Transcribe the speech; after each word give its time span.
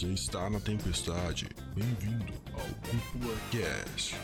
Você 0.00 0.14
está 0.14 0.48
na 0.48 0.58
tempestade. 0.58 1.46
Bem-vindo 1.74 2.32
ao 2.54 2.64
Cúpula 2.88 3.36
Cast. 3.50 4.16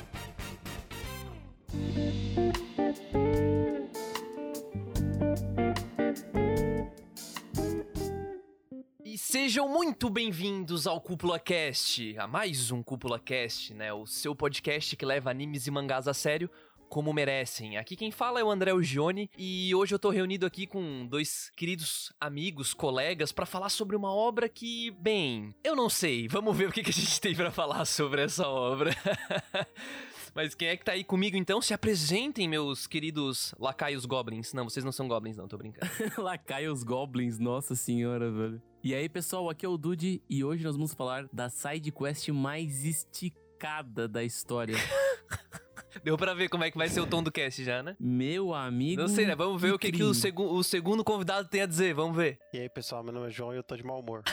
E 9.04 9.18
sejam 9.18 9.68
muito 9.68 10.08
bem-vindos 10.08 10.86
ao 10.86 10.98
Cúpula 10.98 11.38
Cast, 11.38 12.16
a 12.18 12.26
mais 12.26 12.70
um 12.70 12.82
Cúpula 12.82 13.20
Cast, 13.20 13.74
né? 13.74 13.92
O 13.92 14.06
seu 14.06 14.34
podcast 14.34 14.96
que 14.96 15.04
leva 15.04 15.30
animes 15.30 15.66
e 15.66 15.70
mangás 15.70 16.08
a 16.08 16.14
sério 16.14 16.50
como 16.88 17.12
merecem. 17.12 17.76
Aqui 17.76 17.96
quem 17.96 18.10
fala 18.10 18.40
é 18.40 18.44
o 18.44 18.50
André 18.50 18.72
Gione 18.82 19.30
e 19.36 19.74
hoje 19.74 19.94
eu 19.94 19.98
tô 19.98 20.10
reunido 20.10 20.46
aqui 20.46 20.66
com 20.66 21.06
dois 21.06 21.50
queridos 21.56 22.12
amigos, 22.20 22.72
colegas, 22.74 23.32
para 23.32 23.46
falar 23.46 23.68
sobre 23.68 23.96
uma 23.96 24.12
obra 24.12 24.48
que, 24.48 24.90
bem, 24.92 25.54
eu 25.62 25.76
não 25.76 25.88
sei. 25.88 26.28
Vamos 26.28 26.56
ver 26.56 26.68
o 26.68 26.72
que, 26.72 26.82
que 26.82 26.90
a 26.90 26.92
gente 26.92 27.20
tem 27.20 27.34
para 27.34 27.50
falar 27.50 27.84
sobre 27.84 28.22
essa 28.22 28.48
obra. 28.48 28.90
Mas 30.34 30.54
quem 30.54 30.68
é 30.68 30.76
que 30.76 30.84
tá 30.84 30.92
aí 30.92 31.02
comigo 31.02 31.34
então? 31.34 31.62
Se 31.62 31.72
apresentem, 31.72 32.46
meus 32.46 32.86
queridos 32.86 33.54
lacaios 33.58 34.04
goblins. 34.04 34.52
Não, 34.52 34.64
vocês 34.64 34.84
não 34.84 34.92
são 34.92 35.08
goblins, 35.08 35.34
não, 35.34 35.48
tô 35.48 35.56
brincando. 35.56 35.90
lacaios 36.20 36.82
goblins, 36.82 37.38
nossa 37.38 37.74
senhora, 37.74 38.30
velho. 38.30 38.62
E 38.84 38.94
aí, 38.94 39.08
pessoal, 39.08 39.48
aqui 39.48 39.64
é 39.64 39.68
o 39.68 39.78
Dude 39.78 40.22
e 40.28 40.44
hoje 40.44 40.62
nós 40.62 40.76
vamos 40.76 40.92
falar 40.92 41.26
da 41.32 41.48
side 41.48 41.90
quest 41.90 42.28
mais 42.28 42.84
esticada 42.84 44.06
da 44.06 44.22
história. 44.22 44.76
Deu 46.02 46.16
pra 46.16 46.34
ver 46.34 46.48
como 46.48 46.64
é 46.64 46.70
que 46.70 46.78
vai 46.78 46.88
ser 46.88 47.00
o 47.00 47.06
tom 47.06 47.22
do 47.22 47.32
cast 47.32 47.62
já, 47.62 47.82
né? 47.82 47.96
Meu 47.98 48.54
amigo. 48.54 49.02
Não 49.02 49.08
sei, 49.08 49.26
né? 49.26 49.34
Vamos 49.34 49.60
ver 49.60 49.72
o 49.74 49.78
que, 49.78 49.92
que 49.92 50.02
o, 50.02 50.14
segu 50.14 50.44
o 50.44 50.62
segundo 50.62 51.04
convidado 51.04 51.48
tem 51.48 51.62
a 51.62 51.66
dizer. 51.66 51.94
Vamos 51.94 52.16
ver. 52.16 52.38
E 52.52 52.58
aí, 52.58 52.68
pessoal, 52.68 53.02
meu 53.02 53.12
nome 53.12 53.28
é 53.28 53.30
João 53.30 53.52
e 53.52 53.56
eu 53.56 53.62
tô 53.62 53.76
de 53.76 53.84
mau 53.84 54.00
humor. 54.00 54.22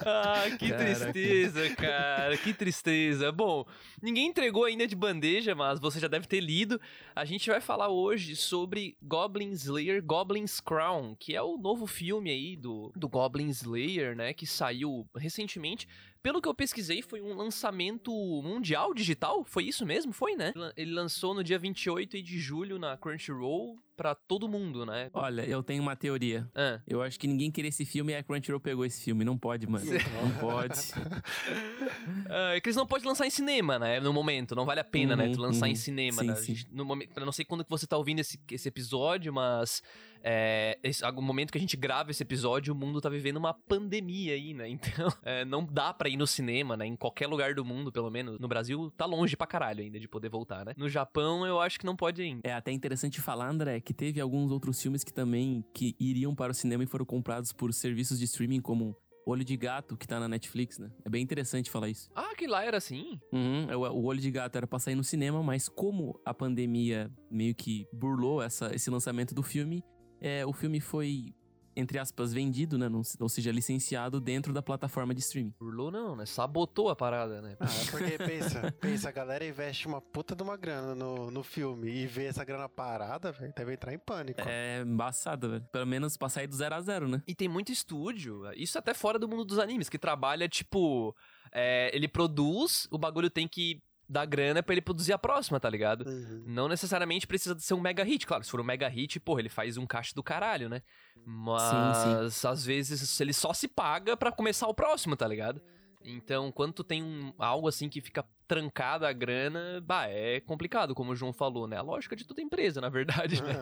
ah, 0.00 0.44
que 0.58 0.70
Caraca. 0.70 1.12
tristeza, 1.12 1.76
cara, 1.76 2.36
que 2.36 2.52
tristeza. 2.52 3.32
Bom, 3.32 3.64
ninguém 4.02 4.26
entregou 4.26 4.64
ainda 4.64 4.86
de 4.86 4.96
bandeja, 4.96 5.54
mas 5.54 5.78
você 5.78 5.98
já 5.98 6.08
deve 6.08 6.26
ter 6.26 6.40
lido. 6.40 6.80
A 7.14 7.24
gente 7.24 7.48
vai 7.48 7.60
falar 7.60 7.88
hoje 7.88 8.36
sobre 8.36 8.96
Goblin 9.02 9.52
Slayer 9.52 10.02
Goblin's 10.02 10.60
Crown, 10.60 11.14
que 11.18 11.34
é 11.34 11.42
o 11.42 11.56
novo 11.56 11.86
filme 11.86 12.30
aí 12.30 12.56
do, 12.56 12.92
do 12.96 13.08
Goblin 13.08 13.48
Slayer, 13.48 14.16
né, 14.16 14.32
que 14.32 14.46
saiu 14.46 15.08
recentemente 15.16 15.88
pelo 16.26 16.42
que 16.42 16.48
eu 16.48 16.54
pesquisei, 16.54 17.02
foi 17.02 17.22
um 17.22 17.34
lançamento 17.36 18.10
mundial 18.42 18.92
digital? 18.92 19.44
Foi 19.44 19.62
isso 19.62 19.86
mesmo? 19.86 20.12
Foi, 20.12 20.34
né? 20.34 20.52
Ele 20.76 20.90
lançou 20.90 21.32
no 21.32 21.44
dia 21.44 21.56
28 21.56 22.20
de 22.20 22.40
julho 22.40 22.80
na 22.80 22.96
Crunchyroll 22.96 23.78
para 23.96 24.14
todo 24.14 24.48
mundo, 24.48 24.84
né? 24.84 25.10
Olha, 25.12 25.42
eu 25.42 25.62
tenho 25.62 25.82
uma 25.82 25.96
teoria. 25.96 26.48
Ah. 26.54 26.80
Eu 26.86 27.02
acho 27.02 27.18
que 27.18 27.26
ninguém 27.26 27.50
queria 27.50 27.68
esse 27.68 27.84
filme 27.84 28.12
e 28.12 28.16
a 28.16 28.22
Crunchyroll 28.22 28.60
pegou 28.60 28.84
esse 28.84 29.02
filme. 29.02 29.24
Não 29.24 29.38
pode, 29.38 29.66
mano. 29.66 29.84
Não 29.84 30.30
pode. 30.38 30.74
é 32.54 32.60
que 32.60 32.68
eles 32.68 32.76
não 32.76 32.86
podem 32.86 33.08
lançar 33.08 33.26
em 33.26 33.30
cinema, 33.30 33.78
né? 33.78 33.98
No 34.00 34.12
momento. 34.12 34.54
Não 34.54 34.66
vale 34.66 34.80
a 34.80 34.84
pena, 34.84 35.14
uhum, 35.14 35.18
né? 35.18 35.32
Tu 35.32 35.40
lançar 35.40 35.66
uhum. 35.66 35.72
em 35.72 35.76
cinema, 35.76 36.20
sim, 36.20 36.26
né? 36.26 36.34
Sim. 36.36 36.56
no 36.70 36.84
momento, 36.84 37.10
eu 37.16 37.24
não 37.24 37.32
sei 37.32 37.44
quando 37.44 37.64
que 37.64 37.70
você 37.70 37.86
tá 37.86 37.96
ouvindo 37.96 38.20
esse, 38.20 38.38
esse 38.50 38.68
episódio, 38.68 39.32
mas 39.32 39.82
é, 40.28 40.76
esse, 40.82 41.02
no 41.12 41.22
momento 41.22 41.52
que 41.52 41.58
a 41.58 41.60
gente 41.60 41.76
grava 41.76 42.10
esse 42.10 42.20
episódio, 42.20 42.74
o 42.74 42.76
mundo 42.76 43.00
tá 43.00 43.08
vivendo 43.08 43.36
uma 43.36 43.54
pandemia 43.54 44.34
aí, 44.34 44.52
né? 44.52 44.66
Então, 44.76 45.12
é, 45.22 45.44
não 45.44 45.64
dá 45.64 45.92
pra 45.92 46.08
ir 46.08 46.16
no 46.16 46.26
cinema, 46.26 46.76
né? 46.76 46.86
Em 46.86 46.96
qualquer 46.96 47.26
lugar 47.26 47.54
do 47.54 47.64
mundo, 47.64 47.90
pelo 47.90 48.10
menos. 48.10 48.38
No 48.38 48.46
Brasil, 48.46 48.92
tá 48.96 49.04
longe 49.04 49.36
pra 49.36 49.46
caralho 49.46 49.82
ainda 49.82 49.98
de 49.98 50.06
poder 50.06 50.28
voltar, 50.28 50.64
né? 50.64 50.74
No 50.76 50.88
Japão, 50.88 51.46
eu 51.46 51.60
acho 51.60 51.78
que 51.78 51.86
não 51.86 51.96
pode 51.96 52.22
ainda. 52.22 52.40
É 52.44 52.52
até 52.52 52.70
interessante 52.72 53.20
falar, 53.20 53.48
André, 53.48 53.80
que 53.86 53.94
teve 53.94 54.20
alguns 54.20 54.50
outros 54.50 54.82
filmes 54.82 55.04
que 55.04 55.12
também 55.12 55.64
que 55.72 55.94
iriam 56.00 56.34
para 56.34 56.50
o 56.50 56.54
cinema 56.54 56.82
e 56.82 56.86
foram 56.88 57.06
comprados 57.06 57.52
por 57.52 57.72
serviços 57.72 58.18
de 58.18 58.24
streaming 58.24 58.60
como 58.60 58.96
Olho 59.24 59.44
de 59.44 59.56
Gato, 59.56 59.96
que 59.96 60.08
tá 60.08 60.18
na 60.18 60.28
Netflix, 60.28 60.76
né? 60.76 60.90
É 61.04 61.08
bem 61.08 61.22
interessante 61.22 61.70
falar 61.70 61.88
isso. 61.88 62.10
Ah, 62.14 62.34
que 62.36 62.48
lá 62.48 62.64
era 62.64 62.78
assim? 62.78 63.20
Uhum, 63.32 63.66
o, 63.76 63.88
o 63.92 64.04
Olho 64.04 64.20
de 64.20 64.30
Gato 64.30 64.56
era 64.56 64.66
pra 64.66 64.80
sair 64.80 64.96
no 64.96 65.04
cinema, 65.04 65.40
mas 65.40 65.68
como 65.68 66.20
a 66.24 66.34
pandemia 66.34 67.08
meio 67.30 67.54
que 67.54 67.86
burlou 67.92 68.42
essa, 68.42 68.74
esse 68.74 68.90
lançamento 68.90 69.32
do 69.36 69.42
filme, 69.42 69.84
é, 70.20 70.44
o 70.44 70.52
filme 70.52 70.80
foi 70.80 71.32
entre 71.76 71.98
aspas, 71.98 72.32
vendido, 72.32 72.78
né? 72.78 72.88
ou 73.20 73.28
seja, 73.28 73.52
licenciado 73.52 74.20
dentro 74.20 74.52
da 74.52 74.62
plataforma 74.62 75.14
de 75.14 75.20
streaming. 75.20 75.54
Burlou 75.58 75.90
não, 75.90 76.16
né? 76.16 76.24
Sabotou 76.24 76.88
a 76.88 76.96
parada, 76.96 77.42
né? 77.42 77.56
Ah, 77.60 77.66
é 77.66 77.90
porque 77.90 78.18
pensa, 78.18 78.72
pensa, 78.80 79.08
a 79.10 79.12
galera 79.12 79.46
investe 79.46 79.86
uma 79.86 80.00
puta 80.00 80.34
de 80.34 80.42
uma 80.42 80.56
grana 80.56 80.94
no, 80.94 81.30
no 81.30 81.42
filme 81.42 81.90
e 81.90 82.06
vê 82.06 82.24
essa 82.24 82.44
grana 82.44 82.68
parada, 82.68 83.30
velho, 83.30 83.52
deve 83.54 83.74
entrar 83.74 83.92
em 83.92 83.98
pânico. 83.98 84.40
É 84.40 84.80
embaçado, 84.80 85.50
velho. 85.50 85.64
Pelo 85.70 85.86
menos 85.86 86.16
pra 86.16 86.28
sair 86.28 86.46
do 86.46 86.56
zero 86.56 86.74
a 86.74 86.80
zero, 86.80 87.08
né? 87.08 87.22
E 87.26 87.34
tem 87.34 87.48
muito 87.48 87.70
estúdio, 87.70 88.42
isso 88.54 88.78
até 88.78 88.94
fora 88.94 89.18
do 89.18 89.28
mundo 89.28 89.44
dos 89.44 89.58
animes, 89.58 89.88
que 89.88 89.98
trabalha, 89.98 90.48
tipo, 90.48 91.14
é, 91.52 91.94
ele 91.94 92.08
produz, 92.08 92.88
o 92.90 92.98
bagulho 92.98 93.28
tem 93.28 93.46
que 93.46 93.82
da 94.08 94.24
grana 94.24 94.62
para 94.62 94.74
ele 94.74 94.80
produzir 94.80 95.12
a 95.12 95.18
próxima, 95.18 95.58
tá 95.58 95.68
ligado? 95.68 96.06
Uhum. 96.06 96.44
Não 96.46 96.68
necessariamente 96.68 97.26
precisa 97.26 97.58
ser 97.58 97.74
um 97.74 97.80
mega 97.80 98.04
hit. 98.04 98.26
Claro, 98.26 98.44
se 98.44 98.50
for 98.50 98.60
um 98.60 98.64
mega 98.64 98.88
hit, 98.88 99.18
porra, 99.20 99.40
ele 99.40 99.48
faz 99.48 99.76
um 99.76 99.86
caixa 99.86 100.14
do 100.14 100.22
caralho, 100.22 100.68
né? 100.68 100.82
Mas 101.24 101.62
sim, 101.98 102.30
sim. 102.30 102.48
às 102.48 102.64
vezes 102.64 103.20
ele 103.20 103.32
só 103.32 103.52
se 103.52 103.66
paga 103.66 104.16
para 104.16 104.30
começar 104.30 104.68
o 104.68 104.74
próximo, 104.74 105.16
tá 105.16 105.26
ligado? 105.26 105.60
Então, 106.04 106.52
quando 106.52 106.72
tu 106.72 106.84
tem 106.84 107.02
um, 107.02 107.32
algo 107.36 107.66
assim 107.66 107.88
que 107.88 108.00
fica 108.00 108.24
trancada 108.46 109.08
a 109.08 109.12
grana, 109.12 109.80
bah, 109.84 110.06
é 110.08 110.40
complicado, 110.40 110.94
como 110.94 111.10
o 111.10 111.16
João 111.16 111.32
falou, 111.32 111.66
né? 111.66 111.76
A 111.76 111.82
lógica 111.82 112.14
de 112.14 112.24
toda 112.24 112.40
empresa, 112.40 112.80
na 112.80 112.88
verdade, 112.88 113.42
né? 113.42 113.54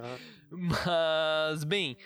Uhum. 0.52 0.68
Mas, 0.68 1.64
bem, 1.64 1.96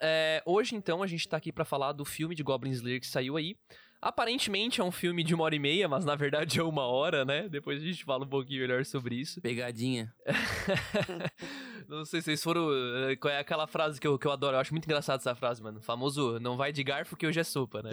é, 0.00 0.42
hoje 0.44 0.74
então 0.74 1.02
a 1.02 1.06
gente 1.06 1.28
tá 1.28 1.36
aqui 1.36 1.52
para 1.52 1.64
falar 1.64 1.92
do 1.92 2.04
filme 2.04 2.34
de 2.34 2.42
Goblin 2.42 2.72
Slayer 2.72 3.00
que 3.00 3.06
saiu 3.06 3.36
aí. 3.36 3.56
Aparentemente 4.04 4.82
é 4.82 4.84
um 4.84 4.92
filme 4.92 5.24
de 5.24 5.34
uma 5.34 5.44
hora 5.44 5.56
e 5.56 5.58
meia, 5.58 5.88
mas 5.88 6.04
na 6.04 6.14
verdade 6.14 6.60
é 6.60 6.62
uma 6.62 6.82
hora, 6.82 7.24
né? 7.24 7.48
Depois 7.48 7.80
a 7.82 7.86
gente 7.86 8.04
fala 8.04 8.26
um 8.26 8.28
pouquinho 8.28 8.60
melhor 8.60 8.84
sobre 8.84 9.14
isso. 9.14 9.40
Pegadinha. 9.40 10.12
não 11.88 12.04
sei 12.04 12.20
se 12.20 12.26
vocês 12.26 12.42
foram. 12.42 12.68
Eh, 13.08 13.16
qual 13.16 13.32
é 13.32 13.38
aquela 13.38 13.66
frase 13.66 13.98
que 13.98 14.06
eu, 14.06 14.18
que 14.18 14.26
eu 14.26 14.32
adoro? 14.32 14.56
Eu 14.56 14.60
acho 14.60 14.74
muito 14.74 14.84
engraçada 14.84 15.22
essa 15.22 15.34
frase, 15.34 15.62
mano. 15.62 15.80
Famoso, 15.80 16.38
não 16.38 16.54
vai 16.54 16.70
de 16.70 16.84
garfo 16.84 17.16
que 17.16 17.26
hoje 17.26 17.40
é 17.40 17.44
sopa, 17.44 17.80
né? 17.82 17.92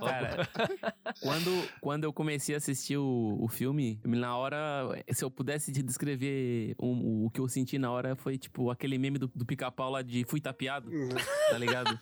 Cara, 0.00 0.48
quando, 1.20 1.68
quando 1.82 2.04
eu 2.04 2.14
comecei 2.14 2.54
a 2.54 2.58
assistir 2.58 2.96
o, 2.96 3.36
o 3.38 3.46
filme, 3.46 4.00
na 4.06 4.34
hora, 4.34 5.04
se 5.10 5.22
eu 5.22 5.30
pudesse 5.30 5.70
descrever 5.70 6.74
um, 6.80 7.26
o 7.26 7.30
que 7.30 7.40
eu 7.40 7.46
senti 7.46 7.78
na 7.78 7.90
hora, 7.90 8.16
foi 8.16 8.38
tipo 8.38 8.70
aquele 8.70 8.96
meme 8.96 9.18
do, 9.18 9.30
do 9.34 9.44
pica-pau 9.44 9.90
lá 9.90 10.00
de 10.00 10.24
fui 10.24 10.40
tapeado, 10.40 10.88
uhum. 10.88 11.10
tá 11.50 11.58
ligado? 11.58 12.00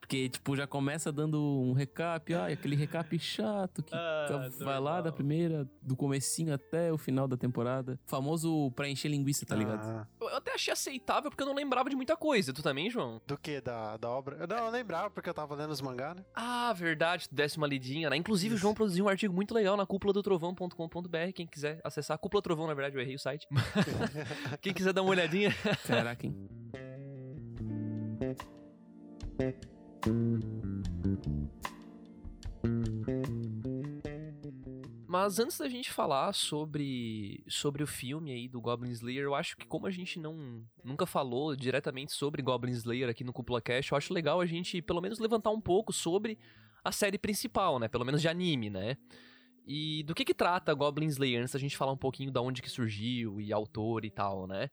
Porque, 0.00 0.28
tipo, 0.28 0.56
já 0.56 0.66
começa 0.66 1.12
dando 1.12 1.40
um 1.40 1.72
recap, 1.72 2.34
ah, 2.34 2.46
aquele 2.46 2.76
recap 2.76 3.18
chato 3.18 3.82
que 3.82 3.94
ah, 3.94 4.48
vai 4.58 4.80
lá 4.80 5.00
da 5.00 5.12
primeira, 5.12 5.68
do 5.82 5.96
comecinho 5.96 6.54
até 6.54 6.92
o 6.92 6.98
final 6.98 7.28
da 7.28 7.36
temporada. 7.36 7.98
Famoso 8.06 8.70
pra 8.72 8.88
encher 8.88 9.08
linguiça, 9.08 9.46
tá 9.46 9.54
ligado? 9.54 9.86
Ah. 9.86 10.06
Eu 10.20 10.36
até 10.36 10.54
achei 10.54 10.72
aceitável 10.72 11.30
porque 11.30 11.42
eu 11.42 11.46
não 11.46 11.54
lembrava 11.54 11.88
de 11.90 11.96
muita 11.96 12.16
coisa. 12.16 12.52
Tu 12.52 12.62
também, 12.62 12.90
João? 12.90 13.20
Do 13.26 13.36
que? 13.36 13.60
Da, 13.60 13.96
da 13.96 14.10
obra? 14.10 14.46
Não, 14.46 14.66
eu 14.66 14.70
lembrava 14.70 15.10
porque 15.10 15.28
eu 15.28 15.34
tava 15.34 15.54
lendo 15.54 15.70
os 15.70 15.80
mangá, 15.80 16.14
né? 16.14 16.24
Ah, 16.34 16.72
verdade. 16.72 17.28
Tu 17.28 17.34
desse 17.34 17.56
uma 17.56 17.66
lidinha, 17.66 18.10
né? 18.10 18.16
Inclusive, 18.16 18.54
Isso. 18.54 18.60
o 18.60 18.60
João 18.60 18.74
produziu 18.74 19.04
um 19.04 19.08
artigo 19.08 19.34
muito 19.34 19.54
legal 19.54 19.76
na 19.76 19.86
cúpula 19.86 20.12
do 20.12 20.22
trovão.com.br. 20.22 21.32
Quem 21.34 21.46
quiser 21.46 21.80
acessar. 21.84 22.18
Cúpula 22.18 22.42
Trovão, 22.42 22.66
na 22.66 22.74
verdade, 22.74 22.96
eu 22.96 23.00
errei 23.00 23.14
o 23.14 23.18
site. 23.18 23.46
Quem 24.60 24.72
quiser 24.72 24.92
dar 24.92 25.02
uma 25.02 25.10
olhadinha. 25.10 25.54
Caraca, 25.86 26.26
hein? 26.26 26.34
Mas 35.06 35.38
antes 35.38 35.58
da 35.58 35.68
gente 35.68 35.92
falar 35.92 36.32
sobre, 36.32 37.42
sobre 37.48 37.82
o 37.82 37.86
filme 37.86 38.32
aí 38.32 38.48
do 38.48 38.60
Goblin 38.60 38.90
Slayer, 38.90 39.24
eu 39.24 39.34
acho 39.34 39.56
que 39.56 39.66
como 39.66 39.86
a 39.86 39.90
gente 39.90 40.18
não 40.18 40.64
nunca 40.84 41.06
falou 41.06 41.56
diretamente 41.56 42.12
sobre 42.12 42.42
Goblin 42.42 42.72
Slayer 42.72 43.08
aqui 43.08 43.24
no 43.24 43.32
Cúpula 43.32 43.60
Cash, 43.60 43.90
eu 43.90 43.96
acho 43.96 44.12
legal 44.12 44.40
a 44.40 44.46
gente 44.46 44.82
pelo 44.82 45.00
menos 45.00 45.18
levantar 45.18 45.50
um 45.50 45.60
pouco 45.60 45.92
sobre 45.92 46.38
a 46.84 46.92
série 46.92 47.18
principal, 47.18 47.78
né? 47.78 47.88
Pelo 47.88 48.04
menos 48.04 48.20
de 48.20 48.28
anime, 48.28 48.70
né? 48.70 48.96
E 49.66 50.02
do 50.04 50.14
que 50.14 50.24
que 50.24 50.34
trata 50.34 50.74
Goblin 50.74 51.08
Slayer, 51.08 51.40
antes 51.40 51.52
da 51.52 51.58
gente 51.58 51.76
falar 51.76 51.92
um 51.92 51.96
pouquinho 51.96 52.30
da 52.30 52.40
onde 52.40 52.62
que 52.62 52.70
surgiu 52.70 53.40
e 53.40 53.52
autor 53.52 54.04
e 54.04 54.10
tal, 54.10 54.46
né? 54.46 54.70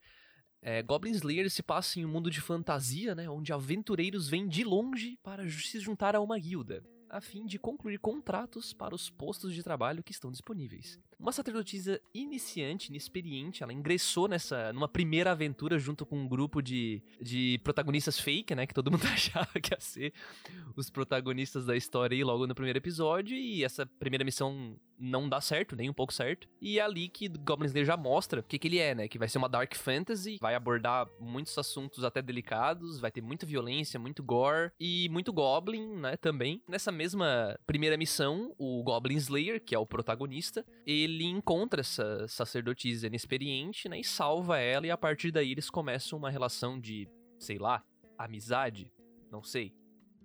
É, 0.66 0.82
Goblin 0.82 1.10
Slayer 1.10 1.50
se 1.50 1.62
passa 1.62 2.00
em 2.00 2.06
um 2.06 2.08
mundo 2.08 2.30
de 2.30 2.40
fantasia, 2.40 3.14
né, 3.14 3.28
onde 3.28 3.52
aventureiros 3.52 4.30
vêm 4.30 4.48
de 4.48 4.64
longe 4.64 5.18
para 5.22 5.46
se 5.46 5.78
juntar 5.78 6.16
a 6.16 6.22
uma 6.22 6.38
guilda, 6.38 6.82
a 7.08 7.20
fim 7.20 7.46
de 7.46 7.58
concluir 7.58 7.98
contratos 7.98 8.72
para 8.72 8.94
os 8.94 9.10
postos 9.10 9.54
de 9.54 9.62
trabalho 9.62 10.02
que 10.02 10.12
estão 10.12 10.30
disponíveis. 10.30 10.98
Uma 11.18 11.32
sacerdotisa 11.32 12.00
iniciante, 12.12 12.88
inexperiente, 12.88 13.62
ela 13.62 13.72
ingressou 13.72 14.28
nessa 14.28 14.72
numa 14.72 14.88
primeira 14.88 15.30
aventura 15.30 15.78
junto 15.78 16.04
com 16.04 16.18
um 16.18 16.28
grupo 16.28 16.60
de, 16.60 17.02
de 17.20 17.60
protagonistas 17.62 18.18
fake, 18.18 18.54
né, 18.54 18.66
que 18.66 18.74
todo 18.74 18.90
mundo 18.90 19.06
achava 19.12 19.48
que 19.60 19.72
ia 19.72 19.80
ser 19.80 20.12
os 20.76 20.90
protagonistas 20.90 21.64
da 21.64 21.76
história 21.76 22.14
aí 22.14 22.24
logo 22.24 22.46
no 22.46 22.54
primeiro 22.54 22.78
episódio, 22.78 23.36
e 23.36 23.64
essa 23.64 23.86
primeira 23.86 24.24
missão 24.24 24.76
não 24.98 25.28
dá 25.28 25.40
certo, 25.40 25.76
nem 25.76 25.90
um 25.90 25.92
pouco 25.94 26.12
certo. 26.12 26.48
E 26.60 26.78
é 26.78 26.82
ali 26.82 27.08
que 27.08 27.28
Goblin 27.28 27.66
Slayer 27.66 27.86
já 27.86 27.96
mostra 27.96 28.40
o 28.40 28.42
que, 28.42 28.58
que 28.58 28.68
ele 28.68 28.78
é, 28.78 28.94
né? 28.94 29.08
Que 29.08 29.18
vai 29.18 29.28
ser 29.28 29.38
uma 29.38 29.48
dark 29.48 29.74
fantasy, 29.74 30.38
vai 30.40 30.54
abordar 30.54 31.08
muitos 31.20 31.56
assuntos 31.58 32.04
até 32.04 32.22
delicados, 32.22 33.00
vai 33.00 33.10
ter 33.10 33.20
muita 33.20 33.46
violência, 33.46 33.98
muito 33.98 34.22
gore 34.22 34.70
e 34.78 35.08
muito 35.10 35.32
goblin, 35.32 35.96
né, 35.96 36.16
também. 36.16 36.62
Nessa 36.68 36.92
mesma 36.94 37.58
primeira 37.66 37.96
missão, 37.96 38.54
o 38.58 38.82
Goblin 38.82 39.16
Slayer, 39.16 39.62
que 39.62 39.74
é 39.74 39.78
o 39.78 39.86
protagonista, 39.86 40.64
ele 40.86 41.24
encontra 41.24 41.80
essa 41.80 42.26
sacerdotisa 42.28 43.06
inexperiente, 43.06 43.88
né, 43.88 44.00
e 44.00 44.04
salva 44.04 44.58
ela 44.58 44.86
e 44.86 44.90
a 44.90 44.96
partir 44.96 45.30
daí 45.30 45.52
eles 45.52 45.68
começam 45.68 46.18
uma 46.18 46.30
relação 46.30 46.80
de, 46.80 47.08
sei 47.38 47.58
lá, 47.58 47.84
amizade, 48.16 48.92
não 49.30 49.42
sei. 49.42 49.74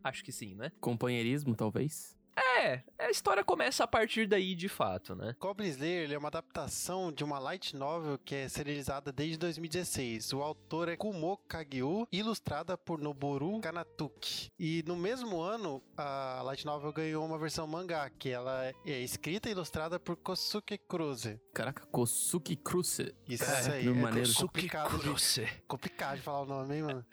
Acho 0.04 0.24
que 0.24 0.32
sim, 0.32 0.56
né? 0.56 0.72
Companheirismo, 0.80 1.56
talvez? 1.56 2.18
É, 2.60 2.84
a 3.00 3.10
história 3.10 3.42
começa 3.44 3.84
a 3.84 3.88
partir 3.88 4.28
daí 4.28 4.54
de 4.54 4.68
fato, 4.68 5.16
né? 5.16 5.34
Goblin 5.40 5.68
Slayer 5.70 6.04
ele 6.04 6.14
é 6.14 6.18
uma 6.18 6.28
adaptação 6.28 7.10
de 7.12 7.24
uma 7.24 7.40
light 7.40 7.76
novel 7.76 8.18
que 8.18 8.36
é 8.36 8.50
serializada 8.50 9.12
desde 9.14 9.38
2016. 9.38 10.34
O 10.34 10.42
autor 10.42 10.90
é 10.90 10.98
Kumo 10.98 11.38
Kagyu, 11.48 12.06
ilustrada 12.12 12.78
por 12.78 13.00
Noboru 13.00 13.62
Kanatuki. 13.62 14.52
E 14.60 14.84
no 14.86 14.98
mesmo 14.98 15.40
ano, 15.40 15.82
a 15.96 16.42
light 16.44 16.66
novel 16.66 16.92
ganhou 16.92 17.26
uma 17.26 17.38
versão 17.38 17.66
mangá, 17.66 18.10
que 18.10 18.30
ela 18.30 18.66
é 18.86 19.00
escrita 19.00 19.48
e 19.48 19.54
ilustrada 19.54 19.98
por 20.00 20.18
Kosuke 20.18 20.78
Cruze. 20.78 21.40
Caraca, 21.54 21.86
Kosuke 21.88 22.56
Cruze. 22.58 23.14
Isso 23.28 23.44
É, 23.46 23.72
aí, 23.72 23.88
é 23.88 23.90
maneiro. 23.92 24.34
complicado 24.36 24.98
de, 25.00 25.48
complicado 25.68 26.18
de 26.18 26.22
falar 26.24 26.42
o 26.42 26.46
nome, 26.46 26.76
hein, 26.76 26.84
mano? 26.84 27.06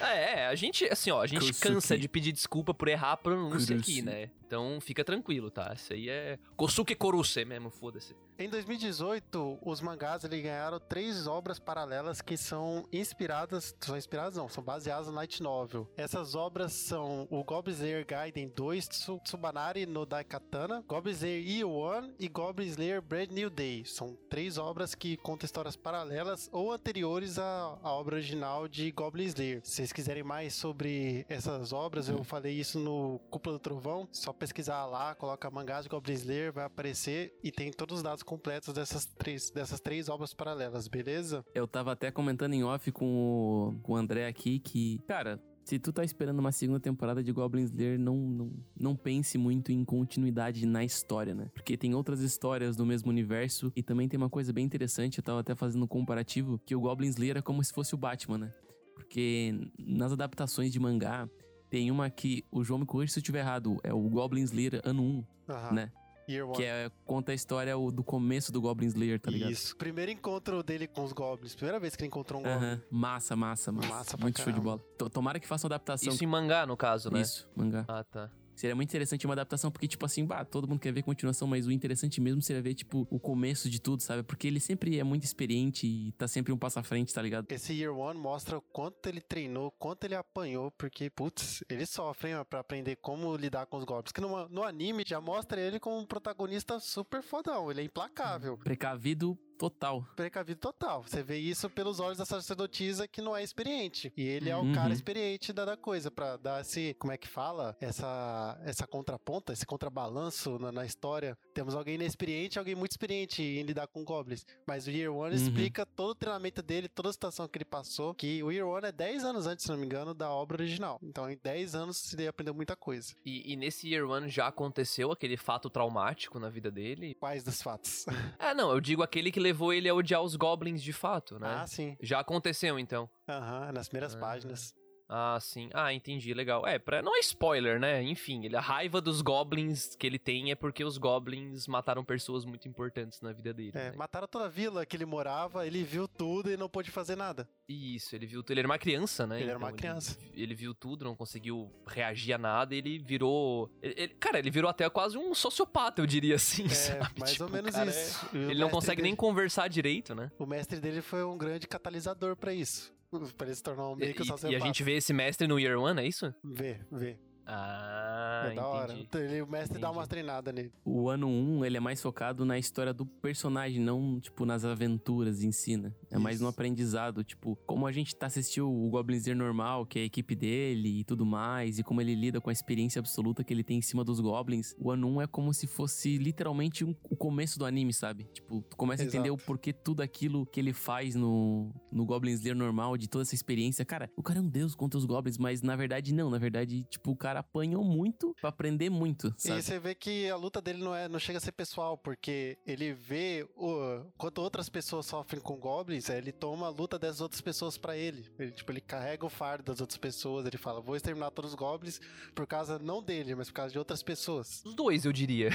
é, 0.00 0.46
a 0.48 0.54
gente, 0.54 0.84
assim, 0.86 1.10
ó, 1.10 1.20
a 1.22 1.26
gente 1.26 1.40
Kusuke. 1.48 1.60
cansa 1.60 1.98
de 1.98 2.08
pedir 2.08 2.32
desculpa 2.32 2.72
por 2.72 2.88
errar 2.88 3.12
a 3.12 3.16
pronúncia. 3.16 3.81
Aqui, 3.90 4.02
né? 4.02 4.30
Então 4.46 4.80
fica 4.80 5.04
tranquilo, 5.04 5.50
tá? 5.50 5.72
Isso 5.74 5.92
aí 5.92 6.08
é 6.08 6.38
Kosuke 6.56 6.94
Koruse 6.94 7.44
mesmo, 7.44 7.70
foda-se. 7.70 8.14
Em 8.38 8.48
2018, 8.48 9.58
os 9.62 9.80
mangás 9.80 10.24
ele 10.24 10.40
ganharam 10.42 10.80
três 10.80 11.26
obras 11.26 11.58
paralelas 11.58 12.20
que 12.20 12.36
são 12.36 12.84
inspiradas, 12.92 13.74
são 13.80 13.96
inspiradas 13.96 14.36
não, 14.36 14.48
são 14.48 14.64
baseadas 14.64 15.06
no 15.06 15.12
light 15.14 15.42
novel. 15.42 15.88
Essas 15.96 16.34
obras 16.34 16.72
são 16.72 17.28
o 17.30 17.44
Goblin 17.44 17.74
Slayer 17.74 18.04
Gaiden 18.06 18.48
2 18.48 18.88
Tsu- 18.88 19.20
Tsubanari 19.22 19.86
no 19.86 20.04
Daikatana, 20.06 20.82
Goblin 20.88 21.12
Slayer 21.12 21.44
E1 21.44 22.14
e 22.18 22.28
Goblin 22.28 22.66
Slayer 22.66 23.00
Brand 23.02 23.30
New 23.30 23.50
Day. 23.50 23.84
São 23.84 24.16
três 24.28 24.58
obras 24.58 24.94
que 24.94 25.16
contam 25.18 25.44
histórias 25.44 25.76
paralelas 25.76 26.48
ou 26.52 26.72
anteriores 26.72 27.38
à, 27.38 27.78
à 27.82 27.92
obra 27.92 28.16
original 28.16 28.66
de 28.66 28.90
Goblin 28.92 29.26
Slayer. 29.26 29.60
Se 29.62 29.72
vocês 29.76 29.92
quiserem 29.92 30.22
mais 30.22 30.54
sobre 30.54 31.24
essas 31.28 31.72
obras, 31.72 32.08
eu 32.08 32.24
falei 32.24 32.54
isso 32.54 32.78
no 32.78 33.20
Cúpula 33.30 33.56
do 33.56 33.60
Trovão, 33.60 34.08
só 34.10 34.32
pesquisar 34.32 34.84
lá, 34.86 35.14
coloca 35.14 35.50
mangás 35.50 35.84
de 35.84 35.88
Goblin 35.90 36.14
Slayer, 36.14 36.52
vai 36.52 36.64
aparecer 36.64 37.38
e 37.42 37.52
tem 37.52 37.70
todos 37.70 37.98
os 37.98 38.02
dados 38.02 38.21
completos 38.22 38.74
dessas 38.74 39.06
três, 39.06 39.50
dessas 39.50 39.80
três 39.80 40.08
obras 40.08 40.34
paralelas, 40.34 40.88
beleza? 40.88 41.44
Eu 41.54 41.66
tava 41.66 41.92
até 41.92 42.10
comentando 42.10 42.54
em 42.54 42.64
off 42.64 42.90
com 42.92 43.06
o, 43.06 43.80
com 43.82 43.92
o 43.92 43.96
André 43.96 44.26
aqui 44.26 44.58
que, 44.58 44.98
cara, 45.06 45.40
se 45.64 45.78
tu 45.78 45.92
tá 45.92 46.04
esperando 46.04 46.40
uma 46.40 46.52
segunda 46.52 46.80
temporada 46.80 47.22
de 47.22 47.32
Goblin 47.32 47.62
Slayer, 47.64 47.98
não, 47.98 48.16
não, 48.16 48.52
não 48.78 48.96
pense 48.96 49.38
muito 49.38 49.70
em 49.70 49.84
continuidade 49.84 50.66
na 50.66 50.84
história, 50.84 51.34
né? 51.34 51.50
Porque 51.54 51.76
tem 51.76 51.94
outras 51.94 52.20
histórias 52.20 52.76
do 52.76 52.84
mesmo 52.84 53.10
universo 53.10 53.72
e 53.76 53.82
também 53.82 54.08
tem 54.08 54.18
uma 54.18 54.30
coisa 54.30 54.52
bem 54.52 54.64
interessante, 54.64 55.18
eu 55.18 55.24
tava 55.24 55.40
até 55.40 55.54
fazendo 55.54 55.84
um 55.84 55.88
comparativo, 55.88 56.60
que 56.66 56.74
o 56.74 56.80
Goblin 56.80 57.08
Slayer 57.08 57.36
é 57.38 57.42
como 57.42 57.62
se 57.62 57.72
fosse 57.72 57.94
o 57.94 57.98
Batman, 57.98 58.38
né? 58.38 58.54
Porque 58.94 59.54
nas 59.78 60.12
adaptações 60.12 60.72
de 60.72 60.80
mangá, 60.80 61.28
tem 61.70 61.90
uma 61.90 62.10
que, 62.10 62.44
o 62.50 62.62
João 62.64 62.80
me 62.80 62.86
corrija 62.86 63.12
se 63.12 63.18
eu 63.18 63.22
estiver 63.22 63.38
errado, 63.40 63.78
é 63.82 63.92
o 63.94 64.02
Goblin 64.08 64.42
Slayer 64.42 64.80
ano 64.84 65.02
1, 65.02 65.24
Aham. 65.48 65.72
né? 65.72 65.92
Year 66.32 66.46
One. 66.46 66.56
Que 66.56 66.64
é, 66.64 66.90
conta 67.04 67.32
a 67.32 67.34
história 67.34 67.74
do 67.76 68.02
começo 68.04 68.50
do 68.52 68.60
Goblin 68.60 68.86
Slayer, 68.88 69.20
tá 69.20 69.30
ligado? 69.30 69.50
Isso. 69.50 69.76
Primeiro 69.76 70.10
encontro 70.10 70.62
dele 70.62 70.86
com 70.86 71.04
os 71.04 71.12
goblins. 71.12 71.54
Primeira 71.54 71.78
vez 71.78 71.94
que 71.96 72.02
ele 72.02 72.08
encontrou 72.08 72.40
um 72.40 72.44
goblin. 72.44 72.66
Aham. 72.66 72.82
Massa, 72.90 73.36
massa, 73.36 73.70
massa. 73.72 73.88
Massa 73.88 74.16
pra 74.16 74.24
Muito 74.24 74.40
show 74.42 74.52
de 74.52 74.60
bola. 74.60 74.78
To- 74.98 75.10
Tomara 75.10 75.38
que 75.38 75.46
faça 75.46 75.66
uma 75.66 75.74
adaptação. 75.74 76.12
Isso 76.12 76.22
em 76.24 76.26
mangá, 76.26 76.66
no 76.66 76.76
caso, 76.76 77.10
né? 77.10 77.20
Isso, 77.20 77.48
mangá. 77.56 77.84
Ah, 77.88 78.04
tá. 78.04 78.30
Seria 78.54 78.74
muito 78.76 78.90
interessante 78.90 79.26
uma 79.26 79.34
adaptação, 79.34 79.70
porque, 79.70 79.88
tipo 79.88 80.04
assim, 80.04 80.24
bah, 80.24 80.44
todo 80.44 80.68
mundo 80.68 80.80
quer 80.80 80.92
ver 80.92 81.02
continuação, 81.02 81.48
mas 81.48 81.66
o 81.66 81.72
interessante 81.72 82.20
mesmo 82.20 82.42
seria 82.42 82.62
ver, 82.62 82.74
tipo, 82.74 83.06
o 83.10 83.18
começo 83.18 83.68
de 83.68 83.80
tudo, 83.80 84.02
sabe? 84.02 84.22
Porque 84.22 84.46
ele 84.46 84.60
sempre 84.60 84.98
é 84.98 85.04
muito 85.04 85.24
experiente 85.24 85.86
e 85.86 86.12
tá 86.12 86.28
sempre 86.28 86.52
um 86.52 86.58
passo 86.58 86.78
à 86.78 86.82
frente, 86.82 87.12
tá 87.12 87.22
ligado? 87.22 87.50
Esse 87.50 87.72
Year 87.72 87.96
One 87.96 88.18
mostra 88.18 88.58
o 88.58 88.60
quanto 88.60 89.08
ele 89.08 89.20
treinou, 89.20 89.70
quanto 89.72 90.04
ele 90.04 90.14
apanhou, 90.14 90.70
porque, 90.72 91.10
putz, 91.10 91.64
ele 91.68 91.86
sofre, 91.86 92.30
hein, 92.30 92.36
pra 92.48 92.60
aprender 92.60 92.96
como 92.96 93.36
lidar 93.36 93.66
com 93.66 93.76
os 93.76 93.84
goblins. 93.84 94.12
Que 94.12 94.20
no, 94.20 94.48
no 94.48 94.62
anime 94.62 95.04
já 95.06 95.20
mostra 95.20 95.60
ele 95.60 95.80
como 95.80 95.98
um 95.98 96.06
protagonista 96.06 96.78
super 96.78 97.22
fodão, 97.22 97.70
ele 97.70 97.80
é 97.80 97.84
implacável. 97.84 98.58
Precavido 98.58 99.38
total. 99.70 100.04
precavido 100.16 100.58
total. 100.60 101.02
Você 101.02 101.22
vê 101.22 101.38
isso 101.38 101.68
pelos 101.70 102.00
olhos 102.00 102.18
da 102.18 102.24
sacerdotisa 102.24 103.06
que 103.06 103.20
não 103.22 103.36
é 103.36 103.42
experiente. 103.42 104.12
E 104.16 104.22
ele 104.22 104.50
é 104.50 104.56
o 104.56 104.60
Uhum. 104.62 104.72
cara 104.72 104.92
experiente 104.92 105.52
da, 105.52 105.64
da 105.64 105.76
coisa, 105.76 106.10
pra 106.10 106.36
dar 106.36 106.60
esse, 106.60 106.94
como 106.98 107.12
é 107.12 107.16
que 107.16 107.28
fala? 107.28 107.76
Essa, 107.80 108.58
essa 108.64 108.86
contraponta, 108.86 109.52
esse 109.52 109.64
contrabalanço 109.66 110.58
na, 110.58 110.72
na 110.72 110.84
história. 110.86 111.36
Temos 111.54 111.74
alguém 111.74 111.94
inexperiente 111.94 112.56
e 112.56 112.58
alguém 112.58 112.74
muito 112.74 112.90
experiente 112.92 113.42
em 113.42 113.62
lidar 113.62 113.86
com 113.86 114.04
goblins. 114.04 114.44
Mas 114.66 114.86
o 114.86 114.90
Year 114.90 115.12
One 115.12 115.22
Uhum. 115.36 115.42
explica 115.42 115.84
todo 115.86 116.10
o 116.10 116.14
treinamento 116.14 116.62
dele, 116.62 116.88
toda 116.88 117.08
a 117.08 117.12
situação 117.12 117.46
que 117.48 117.56
ele 117.58 117.64
passou, 117.64 118.14
que 118.14 118.42
o 118.42 118.50
Year 118.50 118.66
One 118.66 118.86
é 118.88 118.92
10 118.92 119.24
anos 119.24 119.46
antes, 119.46 119.64
se 119.64 119.70
não 119.70 119.78
me 119.78 119.86
engano, 119.86 120.12
da 120.14 120.30
obra 120.30 120.56
original. 120.62 120.98
Então, 121.02 121.30
em 121.30 121.38
10 121.42 121.74
anos, 121.74 122.12
ele 122.14 122.26
aprendeu 122.26 122.54
muita 122.54 122.74
coisa. 122.76 123.14
E, 123.24 123.52
e 123.52 123.56
nesse 123.56 123.88
Year 123.88 124.08
One 124.08 124.28
já 124.28 124.46
aconteceu 124.48 125.10
aquele 125.12 125.36
fato 125.36 125.70
traumático 125.70 126.38
na 126.38 126.48
vida 126.50 126.70
dele? 126.70 127.14
Quais 127.14 127.42
dos 127.44 127.62
fatos? 127.62 128.04
Ah, 128.38 128.54
não, 128.54 128.70
eu 128.72 128.80
digo 128.80 129.02
aquele 129.02 129.30
que 129.30 129.38
levou 129.40 129.51
ele 129.72 129.88
a 129.88 129.94
odiar 129.94 130.22
os 130.22 130.36
goblins 130.36 130.82
de 130.82 130.92
fato, 130.92 131.38
né? 131.38 131.48
Ah, 131.62 131.66
sim. 131.66 131.96
Já 132.00 132.20
aconteceu, 132.20 132.78
então. 132.78 133.08
Aham, 133.28 133.72
nas 133.72 133.88
primeiras 133.88 134.14
Ah. 134.14 134.18
páginas. 134.18 134.74
Ah, 135.14 135.38
sim. 135.40 135.68
Ah, 135.74 135.92
entendi, 135.92 136.32
legal. 136.32 136.66
É, 136.66 136.78
pra... 136.78 137.02
não 137.02 137.14
é 137.14 137.20
spoiler, 137.20 137.78
né? 137.78 138.02
Enfim, 138.02 138.46
ele... 138.46 138.56
a 138.56 138.60
raiva 138.60 138.98
dos 138.98 139.20
goblins 139.20 139.94
que 139.94 140.06
ele 140.06 140.18
tem 140.18 140.50
é 140.50 140.54
porque 140.54 140.82
os 140.82 140.96
goblins 140.96 141.66
mataram 141.66 142.02
pessoas 142.02 142.46
muito 142.46 142.66
importantes 142.66 143.20
na 143.20 143.30
vida 143.30 143.52
dele. 143.52 143.72
É, 143.74 143.90
né? 143.90 143.96
mataram 143.96 144.26
toda 144.26 144.46
a 144.46 144.48
vila 144.48 144.86
que 144.86 144.96
ele 144.96 145.04
morava, 145.04 145.66
ele 145.66 145.84
viu 145.84 146.08
tudo 146.08 146.50
e 146.50 146.56
não 146.56 146.66
pôde 146.68 146.90
fazer 146.90 147.14
nada. 147.14 147.46
Isso, 147.68 148.16
ele 148.16 148.24
viu 148.26 148.42
tudo. 148.42 148.52
Ele 148.52 148.60
era 148.60 148.68
uma 148.68 148.78
criança, 148.78 149.26
né? 149.26 149.40
Ele 149.40 149.50
era 149.50 149.58
uma 149.58 149.72
criança. 149.72 150.18
Ele, 150.32 150.42
ele 150.44 150.54
viu 150.54 150.74
tudo, 150.74 151.04
não 151.04 151.14
conseguiu 151.14 151.70
reagir 151.86 152.32
a 152.32 152.38
nada 152.38 152.74
e 152.74 152.78
ele 152.78 152.98
virou. 152.98 153.70
ele- 153.82 153.94
ele- 153.98 154.14
cara, 154.14 154.38
ele 154.38 154.50
virou 154.50 154.70
até 154.70 154.88
quase 154.88 155.18
um 155.18 155.34
sociopata, 155.34 156.00
eu 156.00 156.06
diria 156.06 156.36
assim. 156.36 156.64
É, 156.64 156.68
sabe? 156.68 157.10
mais 157.18 157.32
Tipo, 157.32 157.44
ou 157.44 157.50
menos 157.50 157.74
cara 157.74 157.90
isso. 157.90 158.26
é- 158.34 158.38
Ele 158.38 158.60
não 158.60 158.70
consegue 158.70 159.02
nem 159.02 159.12
dele- 159.12 159.16
conversar 159.18 159.68
direito, 159.68 160.14
né? 160.14 160.30
O 160.38 160.46
mestre 160.46 160.80
dele 160.80 161.02
foi 161.02 161.22
um 161.22 161.36
grande 161.36 161.66
catalisador 161.68 162.34
pra 162.34 162.54
isso. 162.54 162.92
Pra 163.36 163.46
ele 163.46 163.56
se 163.56 163.62
tornar 163.62 163.88
um 163.88 163.96
meio 163.96 164.14
que 164.14 164.22
E, 164.22 164.52
e 164.52 164.56
a 164.56 164.58
gente 164.58 164.82
vê 164.82 164.96
esse 164.96 165.12
mestre 165.12 165.46
no 165.46 165.58
Year 165.58 165.78
One, 165.78 166.00
é 166.00 166.06
isso? 166.06 166.34
Vê, 166.42 166.80
vê. 166.90 167.18
Ah, 167.46 168.48
é 168.50 168.54
da 168.54 168.66
hora. 168.66 168.92
entendi. 168.94 169.24
Ele, 169.24 169.42
o 169.42 169.46
mestre 169.46 169.78
dá 169.78 169.88
Entendi. 169.88 169.98
uma 169.98 170.06
treinada 170.06 170.52
nele. 170.52 170.72
O 170.84 171.08
ano 171.08 171.28
1, 171.28 171.64
ele 171.64 171.76
é 171.76 171.80
mais 171.80 172.00
focado 172.00 172.44
na 172.44 172.58
história 172.58 172.92
do 172.92 173.04
personagem, 173.06 173.80
não, 173.80 174.20
tipo, 174.20 174.44
nas 174.44 174.64
aventuras 174.64 175.42
em 175.42 175.52
si, 175.52 175.76
né? 175.76 175.92
É 176.10 176.18
mais 176.18 176.36
Isso. 176.36 176.44
no 176.44 176.50
aprendizado, 176.50 177.22
tipo, 177.24 177.56
como 177.66 177.86
a 177.86 177.92
gente 177.92 178.14
tá 178.14 178.26
assistindo 178.26 178.70
o 178.70 178.88
Goblin 178.90 179.16
Slayer 179.16 179.36
normal, 179.38 179.86
que 179.86 179.98
é 179.98 180.02
a 180.02 180.04
equipe 180.04 180.34
dele 180.34 181.00
e 181.00 181.04
tudo 181.04 181.24
mais, 181.24 181.78
e 181.78 181.82
como 181.82 182.00
ele 182.00 182.14
lida 182.14 182.40
com 182.40 182.50
a 182.50 182.52
experiência 182.52 182.98
absoluta 183.00 183.42
que 183.44 183.52
ele 183.52 183.64
tem 183.64 183.78
em 183.78 183.82
cima 183.82 184.04
dos 184.04 184.20
Goblins. 184.20 184.74
O 184.78 184.90
ano 184.90 185.08
1 185.08 185.22
é 185.22 185.26
como 185.26 185.52
se 185.54 185.66
fosse 185.66 186.18
literalmente 186.18 186.84
um- 186.84 186.94
o 187.10 187.16
começo 187.16 187.58
do 187.58 187.64
anime, 187.64 187.92
sabe? 187.92 188.24
Tipo, 188.32 188.62
tu 188.62 188.76
começa 188.76 189.02
a 189.02 189.06
entender 189.06 189.30
o 189.30 189.34
Exato. 189.34 189.46
porquê 189.46 189.72
tudo 189.72 190.00
aquilo 190.02 190.44
que 190.46 190.60
ele 190.60 190.72
faz 190.72 191.14
no, 191.14 191.72
no 191.90 192.04
Goblin 192.04 192.32
Slayer 192.32 192.56
normal, 192.56 192.96
de 192.96 193.08
toda 193.08 193.22
essa 193.22 193.34
experiência. 193.34 193.84
Cara, 193.84 194.10
o 194.16 194.22
cara 194.22 194.38
é 194.38 194.42
um 194.42 194.48
deus 194.48 194.74
contra 194.74 194.98
os 194.98 195.04
Goblins, 195.04 195.38
mas 195.38 195.62
na 195.62 195.76
verdade 195.76 196.12
não. 196.14 196.28
Na 196.30 196.38
verdade, 196.38 196.84
tipo, 196.84 197.10
o 197.12 197.16
cara 197.16 197.31
apanhou 197.40 197.84
muito 197.84 198.34
pra 198.40 198.50
aprender 198.50 198.90
muito, 198.90 199.32
sabe? 199.36 199.58
E 199.58 199.62
você 199.62 199.78
vê 199.78 199.94
que 199.94 200.28
a 200.28 200.36
luta 200.36 200.60
dele 200.60 200.82
não, 200.82 200.94
é, 200.94 201.08
não 201.08 201.18
chega 201.18 201.38
a 201.38 201.40
ser 201.40 201.52
pessoal, 201.52 201.96
porque 201.96 202.58
ele 202.66 202.92
vê 202.92 203.46
o, 203.56 204.04
quando 204.16 204.38
outras 204.38 204.68
pessoas 204.68 205.06
sofrem 205.06 205.40
com 205.40 205.56
goblins, 205.56 206.08
ele 206.08 206.32
toma 206.32 206.66
a 206.66 206.70
luta 206.70 206.98
das 206.98 207.20
outras 207.20 207.40
pessoas 207.40 207.76
pra 207.76 207.96
ele. 207.96 208.26
ele. 208.38 208.52
Tipo, 208.52 208.72
ele 208.72 208.80
carrega 208.80 209.24
o 209.26 209.30
fardo 209.30 209.64
das 209.64 209.80
outras 209.80 209.98
pessoas, 209.98 210.46
ele 210.46 210.58
fala, 210.58 210.80
vou 210.80 210.96
exterminar 210.96 211.30
todos 211.30 211.52
os 211.52 211.56
goblins 211.56 212.00
por 212.34 212.46
causa 212.46 212.78
não 212.78 213.02
dele, 213.02 213.34
mas 213.34 213.48
por 213.48 213.54
causa 213.54 213.72
de 213.72 213.78
outras 213.78 214.02
pessoas. 214.02 214.62
Os 214.64 214.74
dois, 214.74 215.04
eu 215.04 215.12
diria. 215.12 215.50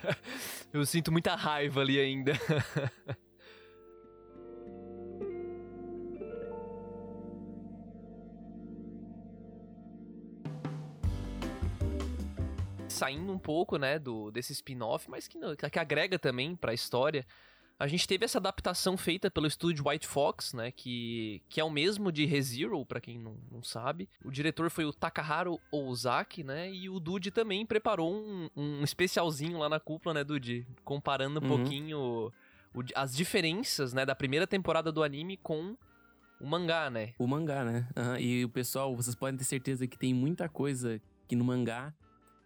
eu 0.72 0.84
sinto 0.86 1.12
muita 1.12 1.34
raiva 1.34 1.80
ali 1.80 1.98
ainda. 1.98 2.32
Saindo 12.90 13.32
um 13.32 13.38
pouco, 13.38 13.76
né, 13.76 13.98
do, 13.98 14.30
desse 14.30 14.52
spin-off, 14.52 15.08
mas 15.10 15.26
que, 15.28 15.38
não- 15.38 15.54
que 15.54 15.78
agrega 15.78 16.18
também 16.18 16.54
pra 16.56 16.74
história. 16.74 17.24
A 17.78 17.86
gente 17.86 18.06
teve 18.06 18.26
essa 18.26 18.36
adaptação 18.36 18.94
feita 18.96 19.30
pelo 19.30 19.46
estúdio 19.46 19.88
White 19.88 20.06
Fox, 20.06 20.52
né? 20.52 20.70
Que, 20.70 21.40
que 21.48 21.58
é 21.60 21.64
o 21.64 21.70
mesmo 21.70 22.12
de 22.12 22.26
ReZero, 22.26 22.84
pra 22.84 23.00
quem 23.00 23.18
não, 23.18 23.36
não 23.50 23.62
sabe. 23.62 24.06
O 24.22 24.30
diretor 24.30 24.68
foi 24.68 24.84
o 24.84 24.92
Takaharu 24.92 25.58
Ozaki, 25.72 26.44
né? 26.44 26.70
E 26.70 26.90
o 26.90 27.00
Dude 27.00 27.30
também 27.30 27.64
preparou 27.64 28.12
um, 28.14 28.50
um 28.54 28.84
especialzinho 28.84 29.56
lá 29.56 29.66
na 29.68 29.80
cúpula, 29.80 30.12
né, 30.12 30.22
Dude? 30.24 30.66
Comparando 30.84 31.40
um 31.40 31.42
Uhum. 31.42 31.56
pouquinho 31.56 31.98
o- 32.74 32.82
as 32.94 33.16
diferenças, 33.16 33.94
né, 33.94 34.04
da 34.04 34.14
primeira 34.14 34.46
temporada 34.46 34.92
do 34.92 35.02
anime 35.02 35.38
com 35.38 35.74
o 36.38 36.46
mangá, 36.46 36.90
né? 36.90 37.14
O 37.18 37.26
mangá, 37.26 37.64
né? 37.64 37.88
Aham, 37.96 38.20
E 38.20 38.44
o 38.44 38.48
pessoal, 38.50 38.94
vocês 38.94 39.14
podem 39.16 39.38
ter 39.38 39.44
certeza 39.44 39.86
que 39.86 39.96
tem 39.98 40.12
muita 40.12 40.50
coisa 40.50 41.00
que 41.26 41.34
no 41.34 41.44
mangá 41.46 41.94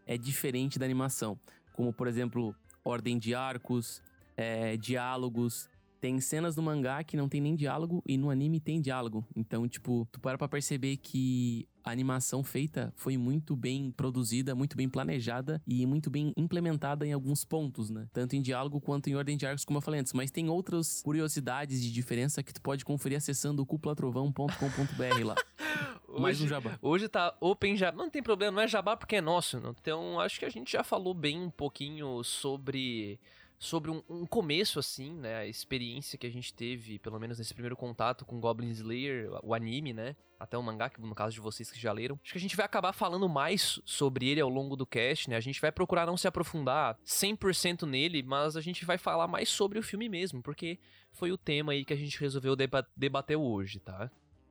é 0.06 0.16
diferente 0.16 0.78
da 0.78 0.84
animação. 0.84 1.38
Como, 1.72 1.92
por 1.92 2.06
exemplo, 2.06 2.54
ordem 2.84 3.18
de 3.18 3.34
arcos, 3.34 4.02
é, 4.36 4.76
diálogos. 4.76 5.68
Tem 6.04 6.20
cenas 6.20 6.54
no 6.54 6.62
mangá 6.62 7.02
que 7.02 7.16
não 7.16 7.30
tem 7.30 7.40
nem 7.40 7.56
diálogo 7.56 8.02
e 8.06 8.18
no 8.18 8.28
anime 8.28 8.60
tem 8.60 8.78
diálogo. 8.78 9.26
Então, 9.34 9.66
tipo, 9.66 10.06
tu 10.12 10.20
para 10.20 10.36
pra 10.36 10.46
perceber 10.46 10.98
que 10.98 11.66
a 11.82 11.90
animação 11.90 12.44
feita 12.44 12.92
foi 12.94 13.16
muito 13.16 13.56
bem 13.56 13.90
produzida, 13.90 14.54
muito 14.54 14.76
bem 14.76 14.86
planejada 14.86 15.62
e 15.66 15.86
muito 15.86 16.10
bem 16.10 16.34
implementada 16.36 17.06
em 17.06 17.14
alguns 17.14 17.42
pontos, 17.42 17.88
né? 17.88 18.06
Tanto 18.12 18.36
em 18.36 18.42
diálogo 18.42 18.82
quanto 18.82 19.08
em 19.08 19.14
ordem 19.14 19.34
de 19.34 19.46
arcos, 19.46 19.64
como 19.64 19.78
eu 19.78 19.80
falei 19.80 20.00
antes. 20.00 20.12
Mas 20.12 20.30
tem 20.30 20.50
outras 20.50 21.00
curiosidades 21.00 21.82
de 21.82 21.90
diferença 21.90 22.42
que 22.42 22.52
tu 22.52 22.60
pode 22.60 22.84
conferir 22.84 23.16
acessando 23.16 23.64
cuplatrovão.com.br 23.64 25.24
lá. 25.24 25.36
Mais 26.20 26.38
um 26.38 26.46
jabá. 26.46 26.78
Hoje 26.82 27.08
tá 27.08 27.34
Open 27.40 27.78
Jabá. 27.78 27.96
Não 27.96 28.10
tem 28.10 28.22
problema, 28.22 28.56
não 28.56 28.62
é 28.62 28.68
jabá 28.68 28.94
porque 28.94 29.16
é 29.16 29.22
nosso. 29.22 29.58
não. 29.58 29.74
Então, 29.80 30.20
acho 30.20 30.38
que 30.38 30.44
a 30.44 30.50
gente 30.50 30.70
já 30.70 30.84
falou 30.84 31.14
bem 31.14 31.40
um 31.40 31.50
pouquinho 31.50 32.22
sobre 32.22 33.18
sobre 33.58 33.90
um, 33.90 34.02
um 34.08 34.26
começo, 34.26 34.78
assim, 34.78 35.12
né? 35.14 35.36
A 35.36 35.46
experiência 35.46 36.18
que 36.18 36.26
a 36.26 36.30
gente 36.30 36.52
teve, 36.52 36.98
pelo 36.98 37.18
menos 37.18 37.38
nesse 37.38 37.54
primeiro 37.54 37.76
contato 37.76 38.24
com 38.24 38.40
Goblin 38.40 38.70
Slayer, 38.70 39.30
o 39.42 39.54
anime, 39.54 39.92
né? 39.92 40.16
Até 40.38 40.58
o 40.58 40.62
mangá, 40.62 40.90
que 40.90 41.00
no 41.00 41.14
caso 41.14 41.34
de 41.34 41.40
vocês 41.40 41.70
que 41.70 41.80
já 41.80 41.92
leram. 41.92 42.18
Acho 42.22 42.32
que 42.32 42.38
a 42.38 42.40
gente 42.40 42.56
vai 42.56 42.66
acabar 42.66 42.92
falando 42.92 43.28
mais 43.28 43.80
sobre 43.84 44.28
ele 44.28 44.40
ao 44.40 44.48
longo 44.48 44.76
do 44.76 44.84
cast, 44.84 45.30
né? 45.30 45.36
A 45.36 45.40
gente 45.40 45.60
vai 45.60 45.72
procurar 45.72 46.06
não 46.06 46.16
se 46.16 46.28
aprofundar 46.28 46.98
100% 47.06 47.86
nele, 47.86 48.22
mas 48.22 48.56
a 48.56 48.60
gente 48.60 48.84
vai 48.84 48.98
falar 48.98 49.26
mais 49.26 49.48
sobre 49.48 49.78
o 49.78 49.82
filme 49.82 50.08
mesmo, 50.08 50.42
porque 50.42 50.78
foi 51.12 51.32
o 51.32 51.38
tema 51.38 51.72
aí 51.72 51.84
que 51.84 51.92
a 51.92 51.96
gente 51.96 52.20
resolveu 52.20 52.54
deba 52.56 52.86
debater 52.96 53.36
hoje, 53.36 53.80
tá? 53.80 54.10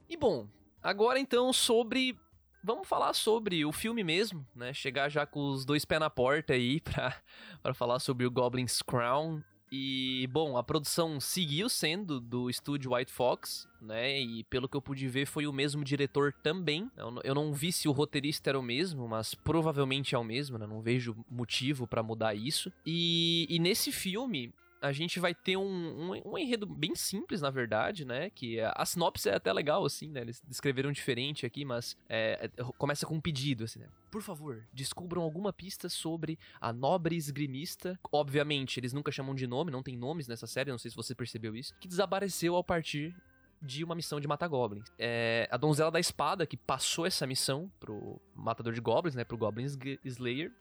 E 0.09 0.17
bom, 0.17 0.47
agora 0.81 1.19
então 1.19 1.51
sobre 1.53 2.17
vamos 2.63 2.87
falar 2.87 3.13
sobre 3.13 3.65
o 3.65 3.71
filme 3.71 4.03
mesmo, 4.03 4.45
né? 4.55 4.73
Chegar 4.73 5.09
já 5.09 5.25
com 5.25 5.49
os 5.49 5.65
dois 5.65 5.83
pés 5.83 5.99
na 5.99 6.09
porta 6.09 6.53
aí 6.53 6.79
pra, 7.61 7.73
falar 7.73 7.99
sobre 7.99 8.25
o 8.25 8.31
Goblin's 8.31 8.81
Crown. 8.81 9.41
E, 9.75 10.29
bom, 10.31 10.55
a 10.55 10.61
produção 10.61 11.19
seguiu 11.19 11.67
sendo 11.67 12.19
do 12.21 12.47
estúdio 12.47 12.93
White 12.93 13.11
Fox, 13.11 13.67
né? 13.81 14.21
E 14.21 14.43
pelo 14.43 14.69
que 14.69 14.77
eu 14.77 14.81
pude 14.81 15.07
ver, 15.07 15.25
foi 15.25 15.47
o 15.47 15.51
mesmo 15.51 15.83
diretor 15.83 16.31
também. 16.31 16.91
Eu, 16.95 17.19
eu 17.23 17.33
não 17.33 17.51
vi 17.51 17.71
se 17.71 17.87
o 17.87 17.91
roteirista 17.91 18.51
era 18.51 18.59
o 18.59 18.61
mesmo, 18.61 19.07
mas 19.07 19.33
provavelmente 19.33 20.13
é 20.13 20.17
o 20.17 20.23
mesmo, 20.23 20.59
né? 20.59 20.67
Não 20.67 20.79
vejo 20.79 21.15
motivo 21.27 21.87
pra 21.87 22.03
mudar 22.03 22.35
isso. 22.35 22.71
E, 22.85 23.47
e 23.49 23.57
nesse 23.57 23.91
filme, 23.91 24.53
a 24.83 24.91
gente 24.91 25.17
vai 25.17 25.33
ter 25.33 25.55
um, 25.55 25.63
um, 25.63 26.33
um 26.33 26.37
enredo 26.37 26.65
bem 26.65 26.93
simples, 26.93 27.39
na 27.39 27.49
verdade, 27.49 28.03
né? 28.03 28.29
Que 28.29 28.59
a, 28.59 28.73
a 28.75 28.85
sinopse 28.85 29.29
é 29.29 29.35
até 29.35 29.51
legal, 29.53 29.85
assim, 29.85 30.09
né? 30.09 30.19
Eles 30.19 30.43
descreveram 30.45 30.91
diferente 30.91 31.45
aqui, 31.45 31.63
mas 31.63 31.95
é, 32.09 32.49
é, 32.57 32.63
começa 32.77 33.05
com 33.05 33.15
um 33.15 33.21
pedido, 33.21 33.63
assim, 33.63 33.79
né? 33.79 33.87
Por 34.11 34.21
favor, 34.21 34.61
descubram 34.73 35.21
alguma 35.21 35.53
pista 35.53 35.87
sobre 35.87 36.37
a 36.59 36.73
nobre 36.73 37.15
esgrimista. 37.15 37.97
Obviamente, 38.11 38.77
eles 38.77 38.91
nunca 38.91 39.09
chamam 39.09 39.33
de 39.33 39.47
nome, 39.47 39.71
não 39.71 39.81
tem 39.81 39.95
nomes 39.95 40.27
nessa 40.27 40.45
série, 40.45 40.69
não 40.69 40.77
sei 40.77 40.91
se 40.91 40.97
você 40.97 41.15
percebeu 41.15 41.55
isso. 41.55 41.73
Que 41.79 41.87
desapareceu 41.87 42.53
ao 42.53 42.63
partir 42.63 43.15
de 43.61 43.85
uma 43.85 43.95
missão 43.95 44.19
de 44.19 44.27
matar 44.27 44.49
goblins. 44.49 44.91
É 44.99 45.47
a 45.49 45.55
donzela 45.55 45.89
da 45.89 45.99
espada 45.99 46.45
que 46.45 46.57
passou 46.57 47.05
essa 47.05 47.25
missão 47.25 47.71
pro 47.79 48.21
matador 48.35 48.73
de 48.73 48.81
goblins, 48.81 49.15
né? 49.15 49.23
Pro 49.23 49.37
Goblin 49.37 49.65
Slayer. 50.03 50.51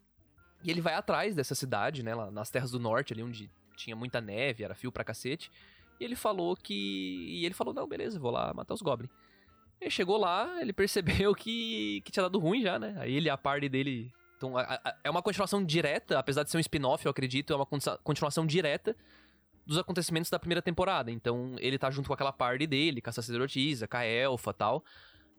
E 0.62 0.70
ele 0.70 0.80
vai 0.80 0.94
atrás 0.94 1.34
dessa 1.34 1.56
cidade, 1.56 2.04
né? 2.04 2.14
Lá 2.14 2.30
nas 2.30 2.50
terras 2.50 2.70
do 2.70 2.78
norte, 2.78 3.12
ali 3.12 3.24
onde 3.24 3.50
tinha 3.76 3.94
muita 3.96 4.20
neve, 4.20 4.64
era 4.64 4.74
fio 4.74 4.90
pra 4.92 5.04
cacete. 5.04 5.50
E 6.00 6.04
ele 6.04 6.16
falou 6.16 6.56
que. 6.56 6.74
E 6.74 7.44
ele 7.44 7.54
falou: 7.54 7.72
não, 7.74 7.86
beleza, 7.86 8.18
vou 8.18 8.30
lá 8.30 8.52
matar 8.54 8.74
os 8.74 8.82
goblins. 8.82 9.10
Ele 9.80 9.90
chegou 9.90 10.16
lá, 10.16 10.60
ele 10.60 10.72
percebeu 10.74 11.34
que, 11.34 12.00
que 12.04 12.12
tinha 12.12 12.22
dado 12.22 12.38
ruim 12.38 12.62
já, 12.62 12.78
né? 12.78 12.94
Aí 12.98 13.14
ele 13.14 13.28
a 13.30 13.36
party 13.36 13.68
dele. 13.68 14.12
Então, 14.36 14.56
a- 14.56 14.62
a- 14.84 14.96
é 15.04 15.10
uma 15.10 15.22
continuação 15.22 15.64
direta, 15.64 16.18
apesar 16.18 16.42
de 16.42 16.50
ser 16.50 16.56
um 16.56 16.60
spin-off, 16.60 17.04
eu 17.06 17.10
acredito, 17.10 17.52
é 17.52 17.56
uma 17.56 17.66
con- 17.66 17.78
continuação 18.02 18.44
direta 18.46 18.96
dos 19.64 19.78
acontecimentos 19.78 20.28
da 20.30 20.38
primeira 20.38 20.60
temporada. 20.60 21.10
Então, 21.12 21.54
ele 21.60 21.78
tá 21.78 21.88
junto 21.90 22.08
com 22.08 22.14
aquela 22.14 22.32
party 22.32 22.66
dele, 22.66 23.00
com 23.00 23.10
a 23.10 23.12
sacerdotisa, 23.12 23.86
com 23.86 23.96
a 23.96 24.04
elfa 24.04 24.52
tal. 24.52 24.84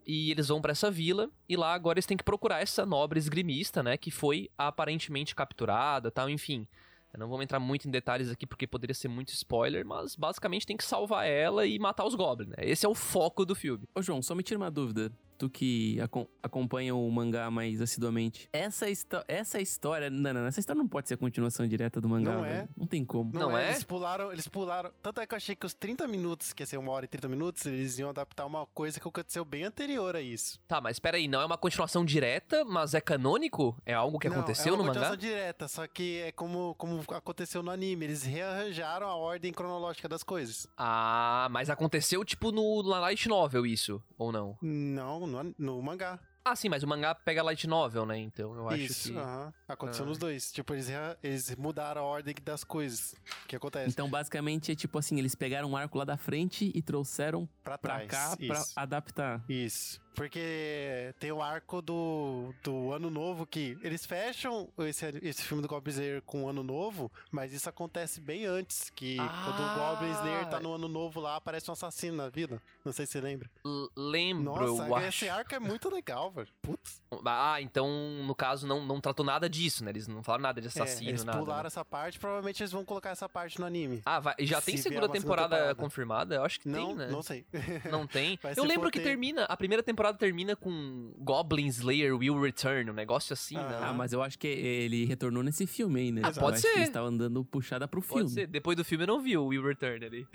E 0.08 0.32
eles 0.32 0.48
vão 0.48 0.62
pra 0.62 0.72
essa 0.72 0.90
vila, 0.92 1.30
e 1.48 1.56
lá 1.58 1.74
agora 1.74 1.96
eles 1.98 2.06
têm 2.06 2.16
que 2.18 2.24
procurar 2.24 2.62
essa 2.62 2.86
nobre 2.86 3.20
esgrimista, 3.20 3.84
né? 3.84 3.98
Que 3.98 4.10
foi 4.12 4.50
aparentemente 4.58 5.36
capturada 5.36 6.10
tal, 6.12 6.30
enfim. 6.30 6.66
Eu 7.14 7.20
não 7.20 7.28
vamos 7.28 7.44
entrar 7.44 7.60
muito 7.60 7.88
em 7.88 7.92
detalhes 7.92 8.30
aqui 8.30 8.48
porque 8.48 8.66
poderia 8.66 8.96
ser 8.96 9.08
muito 9.08 9.30
spoiler, 9.30 9.86
mas 9.86 10.16
basicamente 10.16 10.66
tem 10.66 10.76
que 10.76 10.84
salvar 10.84 11.28
ela 11.28 11.64
e 11.66 11.78
matar 11.78 12.06
os 12.06 12.16
goblins, 12.16 12.50
né? 12.50 12.56
Esse 12.60 12.88
é 12.88 12.90
o 12.90 12.96
foco 12.96 13.46
do 13.46 13.54
filme. 13.54 13.88
Ô, 13.94 14.02
João, 14.02 14.22
só 14.22 14.34
me 14.34 14.42
tira 14.42 14.58
uma 14.58 14.72
dúvida. 14.72 15.12
Tu 15.44 15.50
que 15.50 16.00
acom- 16.00 16.28
acompanha 16.42 16.96
o 16.96 17.10
mangá 17.12 17.52
mais 17.52 17.82
assiduamente. 17.82 18.48
Essa, 18.54 18.86
essa 19.28 19.60
história. 19.60 20.10
Não, 20.10 20.34
não, 20.34 20.46
essa 20.46 20.60
história 20.60 20.80
não 20.80 20.88
pode 20.88 21.08
ser 21.10 21.16
a 21.16 21.18
continuação 21.18 21.68
direta 21.68 22.00
do 22.00 22.08
mangá. 22.08 22.34
Não 22.34 22.46
é. 22.46 22.54
velho. 22.54 22.70
Não 22.78 22.88
tem 22.88 23.04
como. 23.04 23.32
Não, 23.34 23.50
Não 23.50 23.58
é, 23.58 23.66
é? 23.66 23.70
Eles 23.72 23.84
pularam, 23.84 24.32
eles 24.32 24.48
pularam. 24.48 24.92
Tanto 25.02 25.20
é 25.20 25.28
que 25.28 25.34
eu 25.34 25.38
achei 25.38 25.54
que 25.56 25.66
os 25.66 25.74
30 25.74 26.08
minutos, 26.08 26.54
que 26.54 26.64
ia 26.64 26.68
ser 26.68 26.78
uma 26.78 26.92
hora 26.94 27.04
e 27.04 27.08
30 27.10 27.28
minutos, 27.28 27.66
eles 27.66 28.00
iam 28.00 28.10
adaptar 28.10 28.46
uma 28.46 28.66
coisa 28.68 29.00
que 29.00 29.08
aconteceu 29.08 29.44
bem 29.44 29.64
anterior 29.66 30.16
a 30.16 30.22
isso. 30.22 30.60
Tá, 30.68 30.80
mas 30.80 30.96
espera 30.96 31.18
aí, 31.18 31.28
não 31.28 31.42
é 31.42 31.46
uma 31.46 31.58
continuação 31.58 32.06
direta, 32.06 32.64
mas 32.64 32.94
é 32.94 33.02
canônico? 33.02 33.76
É 33.86 33.94
algo 33.94 34.18
que 34.18 34.30
Não, 34.30 34.38
aconteceu 34.38 34.74
é 34.74 34.78
no 34.78 34.84
uma 34.84 34.94
mangá? 34.94 35.10
continuação 35.10 35.18
direta, 35.18 35.68
só 35.68 35.86
que 35.88 36.20
é 36.20 36.32
como, 36.32 36.74
como 36.76 37.02
aconteceu 37.10 37.62
no 37.62 37.70
anime. 37.72 38.06
Eles 38.06 38.24
rearranjaram 38.24 39.08
a 39.08 39.16
ordem 39.16 39.52
cronológica 39.52 40.08
das 40.08 40.24
coisas. 40.24 40.68
Ah, 40.78 41.48
mas 41.52 41.70
aconteceu 41.70 42.24
tipo 42.24 42.52
no 42.52 42.82
light 42.82 43.28
novel 43.28 43.66
isso, 43.66 44.02
ou 44.18 44.32
não? 44.32 44.58
Não, 44.62 45.28
no, 45.42 45.56
no 45.58 45.82
mangá. 45.82 46.20
Ah, 46.46 46.58
sim, 46.58 46.68
mas 46.68 46.84
o 46.84 46.88
mangá 46.88 47.16
pega 47.16 47.42
light 47.42 47.66
novel, 47.68 48.06
né? 48.06 48.18
Então 48.18 48.54
eu 48.54 48.68
acho 48.68 48.82
Isso, 48.82 49.14
que 49.14 49.18
aham. 49.18 49.54
Aconteceu 49.66 50.04
Ah. 50.04 50.08
nos 50.10 50.18
dois. 50.18 50.52
Tipo, 50.52 50.74
eles, 50.74 50.90
eles 51.24 51.56
mudaram 51.56 52.02
a 52.02 52.04
ordem 52.04 52.36
das 52.44 52.66
coisas 52.66 53.16
que 53.48 53.56
acontece. 53.56 53.90
Então, 53.90 54.10
basicamente, 54.10 54.70
é 54.72 54.76
tipo 54.76 54.98
assim: 55.00 55.18
eles 55.18 55.36
pegaram 55.36 55.70
um 55.72 55.78
arco 55.78 55.98
lá 55.98 56.04
da 56.04 56.18
frente 56.18 56.70
e 56.76 56.82
trouxeram 56.82 57.48
pra 57.64 57.78
pra 57.78 58.06
trás. 58.06 58.10
cá 58.12 58.36
pra 58.36 58.60
Isso. 58.60 58.74
adaptar. 58.76 59.42
Isso. 59.48 60.02
Porque 60.14 61.14
tem 61.20 61.32
o 61.32 61.42
arco 61.42 61.82
do, 61.82 62.54
do 62.64 62.92
Ano 62.94 63.10
Novo 63.10 63.46
que 63.46 63.78
eles 63.82 64.06
fecham 64.06 64.70
esse, 64.80 65.06
esse 65.22 65.42
filme 65.44 65.62
do 65.62 65.68
Goblin 65.68 65.92
Slayer 65.92 66.22
com 66.22 66.44
o 66.44 66.50
Ano 66.50 66.64
Novo, 66.64 67.12
mas 67.32 67.52
isso 67.54 67.68
acontece 67.70 68.22
bem 68.22 68.46
antes. 68.46 68.90
Que 68.96 69.18
Ah. 69.20 69.44
quando 69.46 69.60
o 69.62 69.76
Goblin 69.96 70.12
Slayer 70.12 70.50
tá 70.50 70.60
no 70.60 70.74
Ano 70.74 70.88
Novo 70.88 71.20
lá, 71.20 71.36
aparece 71.36 71.70
um 71.70 71.74
assassino 71.74 72.18
na 72.18 72.30
vida. 72.30 72.62
Não 72.86 72.92
sei 72.92 73.06
se 73.06 73.14
você 73.14 73.22
lembra. 73.22 73.50
L- 73.66 73.90
lembro, 73.96 74.44
Nossa, 74.44 74.88
eu 74.88 74.98
esse 75.00 75.28
acho. 75.30 75.40
arco 75.40 75.56
é 75.56 75.60
muito 75.60 75.90
legal, 75.90 76.32
velho. 76.32 76.48
Putz. 76.62 77.02
Ah, 77.26 77.62
então 77.62 77.88
no 78.26 78.36
caso 78.36 78.68
não, 78.68 78.86
não 78.86 79.00
tratou 79.00 79.26
nada 79.26 79.50
disso, 79.50 79.84
né? 79.84 79.92
Eles 79.92 80.08
não 80.08 80.22
falaram 80.24 80.44
nada 80.44 80.62
de 80.62 80.68
É, 80.68 80.70
assassino, 80.70 81.10
eles 81.10 81.24
nada. 81.24 81.38
pularam 81.40 81.64
né? 81.64 81.68
essa 81.68 81.84
parte, 81.86 82.20
provavelmente 82.20 82.62
eles 82.62 82.72
vão 82.72 82.84
colocar 82.86 83.10
essa 83.12 83.28
parte 83.30 83.60
no 83.60 83.66
anime. 83.66 84.02
Ah, 84.06 84.20
vai, 84.20 84.36
já 84.40 84.62
tem 84.62 84.76
se 84.78 84.84
vier 84.90 84.94
segunda 85.02 85.10
temporada, 85.12 85.56
temporada. 85.56 85.76
confirmada? 85.76 86.36
Eu 86.36 86.44
acho 86.44 86.60
que 86.60 86.68
não, 86.70 86.88
tem, 86.88 86.96
né? 86.96 87.08
não 87.08 87.22
sei. 87.22 87.46
Não 87.90 88.06
tem. 88.08 88.38
Mas 88.44 88.58
eu 88.58 88.64
lembro 88.64 88.90
que 88.92 89.00
ter- 89.00 89.06
termina. 89.06 89.44
A 89.46 89.56
primeira 89.58 89.82
temporada 89.84 90.03
termina 90.12 90.56
com 90.56 91.14
Goblin 91.20 91.68
Slayer 91.68 92.18
Will 92.18 92.42
Return, 92.42 92.90
um 92.90 92.94
negócio 92.96 93.34
assim, 93.34 93.54
né? 93.56 93.80
Ah, 93.80 93.94
mas 93.94 94.12
eu 94.12 94.24
acho 94.24 94.40
que 94.40 94.48
ele 94.48 95.06
retornou 95.06 95.44
nesse 95.44 95.68
filme 95.68 96.00
aí, 96.00 96.12
né? 96.12 96.22
Ah, 96.24 96.30
Eu 96.30 96.34
pode 96.42 96.56
acho 96.56 96.64
que 96.64 96.70
ser. 96.70 96.76
eles 96.78 96.88
estavam 96.88 97.16
dando 97.16 97.46
puxada 97.46 97.88
pro 97.88 98.02
Pode 98.02 98.14
filme. 98.22 98.30
ser. 98.32 98.48
Depois 98.48 98.76
do 98.76 98.84
filme 98.84 99.04
eu 99.04 99.08
não 99.08 99.22
vi 99.22 99.38
o 99.38 99.46
Will 99.46 99.64
Return 99.64 100.04
ali. 100.04 100.28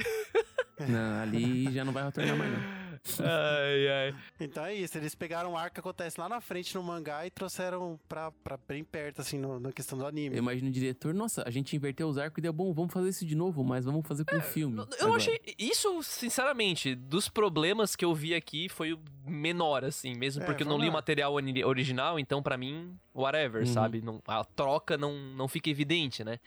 Não, 0.89 1.23
ali 1.23 1.73
já 1.73 1.85
não 1.85 1.93
vai 1.93 2.05
retornar 2.05 2.37
mais, 2.37 2.53
não. 2.53 2.61
ai, 3.21 3.89
ai. 3.89 4.15
Então 4.41 4.65
é 4.65 4.75
isso, 4.75 4.97
eles 4.99 5.15
pegaram 5.15 5.53
um 5.53 5.57
arco 5.57 5.75
que 5.75 5.81
acontece 5.81 6.21
lá 6.21 6.29
na 6.29 6.41
frente 6.41 6.75
no 6.75 6.83
mangá 6.83 7.27
e 7.27 7.31
trouxeram 7.31 7.99
pra, 8.09 8.31
pra 8.31 8.57
bem 8.57 8.83
perto, 8.85 9.21
assim, 9.21 9.39
no- 9.39 9.59
na 9.61 9.73
questão 9.73 9.99
do 9.99 10.07
anime. 10.07 10.37
Eu 10.37 10.43
imagino 10.43 10.69
o 10.69 10.73
diretor, 10.73 11.13
nossa, 11.15 11.43
a 11.47 11.51
gente 11.51 11.75
inverteu 11.75 12.09
os 12.09 12.19
arcos 12.19 12.39
e 12.39 12.41
deu 12.43 12.53
bom, 12.53 12.73
vamos 12.73 12.93
fazer 12.93 13.09
isso 13.09 13.25
de 13.27 13.35
novo, 13.35 13.63
mas 13.65 13.85
vamos 13.85 14.07
fazer 14.07 14.25
com 14.25 14.37
o 14.37 14.41
filme. 14.41 14.77
Eu 14.79 14.83
agora." 15.07 15.17
achei. 15.17 15.41
Isso, 15.59 16.03
sinceramente, 16.03 16.95
dos 16.95 17.29
problemas 17.29 17.95
que 17.97 18.05
eu 18.05 18.15
vi 18.15 18.35
aqui 18.35 18.69
foi 18.69 18.93
o 18.93 19.01
menor, 19.27 19.85
assim, 19.85 20.15
mesmo 20.17 20.43
É, 20.43 20.47
porque 20.47 20.63
eu 20.63 20.67
não 20.67 20.73
vamos 20.73 20.85
li 20.85 20.89
o 20.89 20.93
lá. 20.93 20.99
material 20.99 21.35
original, 21.35 22.19
então 22.19 22.43
pra 22.43 22.57
mim, 22.57 22.97
whatever, 23.15 23.63
Uhum. 23.63 23.73
sabe? 23.73 24.01
Não, 24.03 24.23
a 24.27 24.45
troca 24.45 24.97
não, 24.97 25.13
não 25.35 25.49
fica 25.49 25.69
evidente, 25.71 26.23
né? 26.25 26.39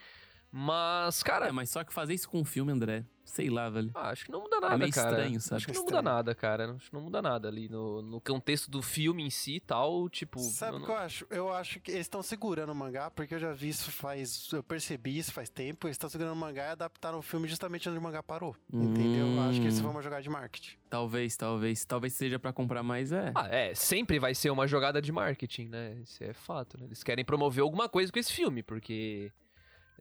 Mas, 0.52 1.24
cara, 1.24 1.48
É, 1.48 1.52
mas 1.52 1.70
só 1.70 1.84
que 1.84 1.94
fazer 1.94 2.14
isso 2.14 2.28
com 2.30 2.40
um 2.42 2.46
filme, 2.46 2.72
André, 2.72 3.06
sei 3.32 3.50
lá, 3.50 3.70
velho. 3.70 3.90
ah, 3.96 4.10
acho 4.10 4.26
que 4.26 4.32
não 4.32 4.42
muda 4.42 4.60
nada, 4.60 4.76
É 4.76 4.78
meio 4.78 4.92
cara. 4.92 5.10
estranho, 5.12 5.40
sabe? 5.42 5.56
Acho 5.58 5.68
que 5.68 5.74
não 5.74 5.84
muda 5.86 6.02
nada, 6.02 6.36
cara. 6.36 6.72
Acho 6.74 6.90
que 6.90 6.94
não 6.94 7.02
muda 7.02 7.22
nada 7.22 7.48
ali 7.48 7.70
no, 7.70 8.02
no 8.02 8.22
contexto 8.22 8.70
do 8.70 8.82
filme 8.82 9.24
em 9.24 9.30
si 9.30 9.56
e 9.56 9.60
tal, 9.60 10.10
tipo... 10.10 10.40
Sabe 10.40 10.74
eu 10.74 10.76
o 10.76 10.80
não- 10.80 10.86
que 10.86 10.92
eu 10.92 10.98
acho? 10.98 11.28
Eu 11.30 11.54
acho 11.54 11.80
que 11.80 11.92
eles 11.92 12.02
estão 12.02 12.22
segurando 12.22 12.72
o 12.72 12.76
mangá, 12.76 13.10
porque 13.10 13.36
eu 13.36 13.40
já 13.40 13.52
vi 13.54 13.70
isso 13.70 13.92
faz. 13.92 14.50
Eu 14.52 14.62
percebi 14.64 15.18
isso 15.18 15.32
faz 15.32 15.50
tempo. 15.50 15.88
Eles 15.88 15.96
estão 15.96 16.10
segurando 16.10 16.34
o 16.34 16.36
mangá 16.36 16.68
e 16.68 16.72
adaptaram 16.72 17.20
o 17.20 17.22
filme 17.22 17.48
justamente 17.48 17.88
onde 17.90 17.98
o 17.98 18.02
mangá 18.02 18.22
parou. 18.22 18.56
Entendeu? 18.72 19.28
Eu 19.28 19.42
acho 19.42 19.62
que 19.62 19.68
isso 19.68 19.80
Hum. 19.80 19.84
foi 19.84 19.92
uma 19.92 20.02
jogada 20.02 20.22
de 20.22 20.30
marketing. 20.30 20.76
Talvez, 20.90 21.36
talvez. 21.38 21.86
Talvez 21.86 22.14
seja 22.14 22.38
pra 22.38 22.52
comprar 22.52 22.84
mais, 22.84 23.12
é. 23.12 23.32
Ah, 23.36 23.48
é, 23.48 23.74
sempre 23.74 24.20
vai 24.20 24.36
ser 24.36 24.50
uma 24.50 24.68
jogada 24.68 25.02
de 25.02 25.12
marketing, 25.12 25.68
né? 25.70 25.98
Isso 26.04 26.24
é 26.24 26.34
fato, 26.34 26.78
né? 26.78 26.86
Eles 26.86 27.04
querem 27.04 27.24
promover 27.24 27.62
alguma 27.64 27.88
coisa 27.88 28.12
com 28.12 28.20
esse 28.20 28.32
filme, 28.34 28.62
porque... 28.62 29.32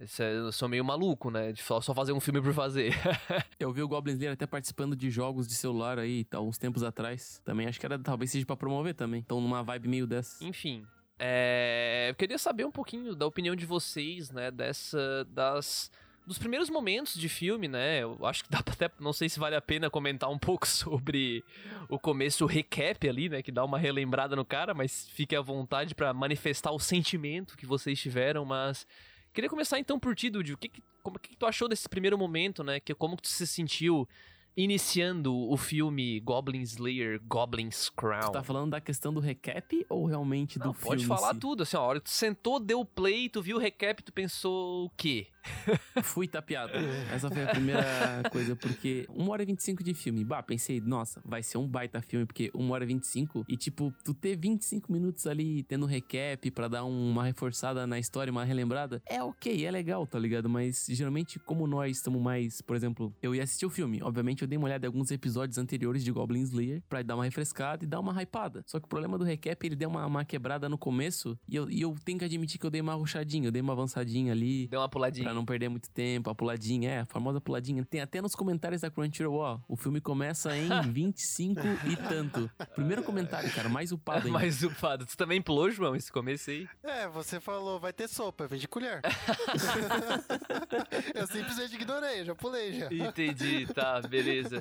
Eu 0.00 0.50
sou 0.50 0.68
meio 0.68 0.84
maluco, 0.84 1.30
né? 1.30 1.52
De 1.52 1.62
só 1.62 1.80
fazer 1.94 2.12
um 2.12 2.20
filme 2.20 2.40
por 2.40 2.54
fazer. 2.54 2.94
Eu 3.60 3.70
vi 3.72 3.82
o 3.82 3.88
Goblin 3.88 4.14
Slayer 4.14 4.32
até 4.32 4.46
participando 4.46 4.96
de 4.96 5.10
jogos 5.10 5.46
de 5.46 5.54
celular 5.54 5.98
aí, 5.98 6.24
tá, 6.24 6.40
uns 6.40 6.56
tempos 6.56 6.82
atrás. 6.82 7.40
Também 7.44 7.66
acho 7.66 7.78
que 7.78 7.84
era, 7.84 7.98
talvez 7.98 8.30
seja 8.30 8.46
pra 8.46 8.56
promover 8.56 8.94
também. 8.94 9.20
Então, 9.20 9.40
numa 9.40 9.62
vibe 9.62 9.88
meio 9.88 10.06
dessa. 10.06 10.42
Enfim, 10.42 10.86
é, 11.22 12.06
eu 12.08 12.14
queria 12.14 12.38
saber 12.38 12.64
um 12.64 12.70
pouquinho 12.70 13.14
da 13.14 13.26
opinião 13.26 13.54
de 13.54 13.66
vocês, 13.66 14.30
né, 14.30 14.50
dessa, 14.50 15.22
das, 15.28 15.90
dos 16.26 16.38
primeiros 16.38 16.70
momentos 16.70 17.12
de 17.14 17.28
filme, 17.28 17.68
né, 17.68 18.02
eu 18.02 18.16
acho 18.24 18.42
que 18.42 18.50
dá 18.50 18.62
pra 18.62 18.72
até, 18.72 18.90
não 18.98 19.12
sei 19.12 19.28
se 19.28 19.38
vale 19.38 19.54
a 19.54 19.60
pena 19.60 19.90
comentar 19.90 20.30
um 20.30 20.38
pouco 20.38 20.66
sobre 20.66 21.44
o 21.90 21.98
começo, 21.98 22.42
o 22.42 22.46
recap 22.46 23.06
ali, 23.06 23.28
né, 23.28 23.42
que 23.42 23.52
dá 23.52 23.62
uma 23.62 23.78
relembrada 23.78 24.34
no 24.34 24.46
cara, 24.46 24.72
mas 24.72 25.08
fique 25.08 25.36
à 25.36 25.42
vontade 25.42 25.94
pra 25.94 26.14
manifestar 26.14 26.72
o 26.72 26.80
sentimento 26.80 27.54
que 27.54 27.66
vocês 27.66 28.00
tiveram, 28.00 28.46
mas 28.46 28.86
queria 29.32 29.48
começar 29.50 29.78
então 29.78 29.98
por 29.98 30.14
ti, 30.14 30.30
Dude, 30.30 30.52
o 30.54 30.58
que 30.58 30.68
que, 30.68 30.82
como, 31.02 31.18
que 31.18 31.30
que 31.30 31.36
tu 31.36 31.46
achou 31.46 31.68
desse 31.68 31.88
primeiro 31.88 32.16
momento, 32.18 32.62
né, 32.64 32.80
que, 32.80 32.94
como 32.94 33.16
que 33.16 33.22
tu 33.22 33.28
se 33.28 33.46
sentiu 33.46 34.08
iniciando 34.56 35.34
o 35.34 35.56
filme 35.56 36.20
Goblin 36.20 36.62
Slayer, 36.62 37.20
Goblin's 37.26 37.88
Crown? 37.88 38.20
Tu 38.26 38.32
tá 38.32 38.42
falando 38.42 38.70
da 38.72 38.80
questão 38.80 39.12
do 39.12 39.20
recap 39.20 39.86
ou 39.88 40.06
realmente 40.06 40.58
do 40.58 40.66
Não, 40.66 40.74
filme? 40.74 40.88
pode 40.88 41.06
falar 41.06 41.34
si? 41.34 41.40
tudo, 41.40 41.62
assim, 41.62 41.76
ó, 41.76 41.80
a 41.80 41.84
hora 41.86 42.00
que 42.00 42.06
tu 42.06 42.10
sentou, 42.10 42.58
deu 42.60 42.84
play, 42.84 43.28
tu 43.28 43.40
viu 43.40 43.56
o 43.56 43.60
recap, 43.60 44.02
tu 44.02 44.12
pensou 44.12 44.86
o 44.86 44.90
quê? 44.90 45.28
Fui 46.02 46.26
tapeado. 46.28 46.72
Essa 47.12 47.30
foi 47.30 47.44
a 47.44 47.48
primeira 47.48 48.22
coisa, 48.30 48.54
porque 48.56 49.06
1 49.10 49.28
hora 49.28 49.42
e 49.42 49.46
25 49.46 49.82
de 49.82 49.94
filme. 49.94 50.24
Bah, 50.24 50.42
pensei, 50.42 50.80
nossa, 50.80 51.20
vai 51.24 51.42
ser 51.42 51.58
um 51.58 51.66
baita 51.66 52.00
filme, 52.00 52.26
porque 52.26 52.50
1 52.54 52.70
hora 52.70 52.84
e 52.84 52.86
25. 52.86 53.44
E, 53.48 53.56
tipo, 53.56 53.92
tu 54.04 54.14
ter 54.14 54.36
25 54.36 54.92
minutos 54.92 55.26
ali 55.26 55.62
tendo 55.64 55.86
recap 55.86 56.50
pra 56.50 56.68
dar 56.68 56.84
uma 56.84 57.24
reforçada 57.24 57.86
na 57.86 57.98
história, 57.98 58.30
uma 58.30 58.44
relembrada, 58.44 59.02
é 59.06 59.22
ok, 59.22 59.64
é 59.64 59.70
legal, 59.70 60.06
tá 60.06 60.18
ligado? 60.18 60.48
Mas 60.48 60.86
geralmente, 60.88 61.38
como 61.38 61.66
nós 61.66 61.96
estamos 61.96 62.20
mais, 62.20 62.60
por 62.60 62.76
exemplo, 62.76 63.14
eu 63.22 63.34
ia 63.34 63.42
assistir 63.42 63.66
o 63.66 63.70
filme. 63.70 64.02
Obviamente, 64.02 64.42
eu 64.42 64.48
dei 64.48 64.58
uma 64.58 64.66
olhada 64.66 64.86
em 64.86 64.88
alguns 64.88 65.10
episódios 65.10 65.58
anteriores 65.58 66.04
de 66.04 66.12
Goblin 66.12 66.42
Slayer 66.42 66.82
pra 66.88 67.02
dar 67.02 67.14
uma 67.14 67.24
refrescada 67.24 67.84
e 67.84 67.86
dar 67.86 68.00
uma 68.00 68.12
hypada. 68.20 68.62
Só 68.66 68.78
que 68.78 68.86
o 68.86 68.88
problema 68.88 69.18
do 69.18 69.24
recap, 69.24 69.66
ele 69.66 69.76
deu 69.76 69.88
uma, 69.88 70.06
uma 70.06 70.24
quebrada 70.24 70.68
no 70.68 70.78
começo. 70.78 71.38
E 71.48 71.56
eu, 71.56 71.70
e 71.70 71.80
eu 71.80 71.94
tenho 72.04 72.18
que 72.18 72.24
admitir 72.24 72.58
que 72.58 72.66
eu 72.66 72.70
dei 72.70 72.80
uma 72.80 72.94
ruchadinha, 72.94 73.48
eu 73.48 73.52
dei 73.52 73.62
uma 73.62 73.72
avançadinha 73.72 74.32
ali. 74.32 74.68
Deu 74.68 74.80
uma 74.80 74.88
puladinha. 74.88 75.29
Pra 75.30 75.34
não 75.36 75.44
perder 75.44 75.68
muito 75.68 75.88
tempo, 75.90 76.28
a 76.28 76.34
puladinha, 76.34 76.90
é, 76.90 77.00
a 77.02 77.06
famosa 77.06 77.40
puladinha. 77.40 77.84
Tem 77.84 78.00
até 78.00 78.20
nos 78.20 78.34
comentários 78.34 78.80
da 78.80 78.90
Crunchyroll, 78.90 79.36
ó. 79.36 79.60
O 79.68 79.76
filme 79.76 80.00
começa 80.00 80.56
em 80.56 80.68
25 80.90 81.60
e 81.88 81.94
tanto. 82.08 82.50
Primeiro 82.74 83.04
comentário, 83.04 83.48
cara, 83.52 83.68
mais 83.68 83.92
upado 83.92 84.22
ainda. 84.26 84.36
Mas 84.36 84.64
o 84.64 84.70
Fado, 84.70 85.06
tu 85.06 85.16
também 85.16 85.40
pulou, 85.40 85.70
João, 85.70 85.94
esse 85.94 86.10
começo 86.10 86.50
aí? 86.50 86.68
É, 86.82 87.06
você 87.06 87.38
falou, 87.38 87.78
vai 87.78 87.92
ter 87.92 88.08
sopa, 88.08 88.48
vem 88.48 88.58
de 88.58 88.66
colher. 88.66 89.02
eu 91.14 91.28
simplesmente 91.28 91.76
ignorei, 91.76 92.22
eu 92.22 92.24
já 92.24 92.34
pulei 92.34 92.80
já. 92.80 92.88
Entendi, 92.92 93.72
tá, 93.72 94.00
beleza. 94.00 94.60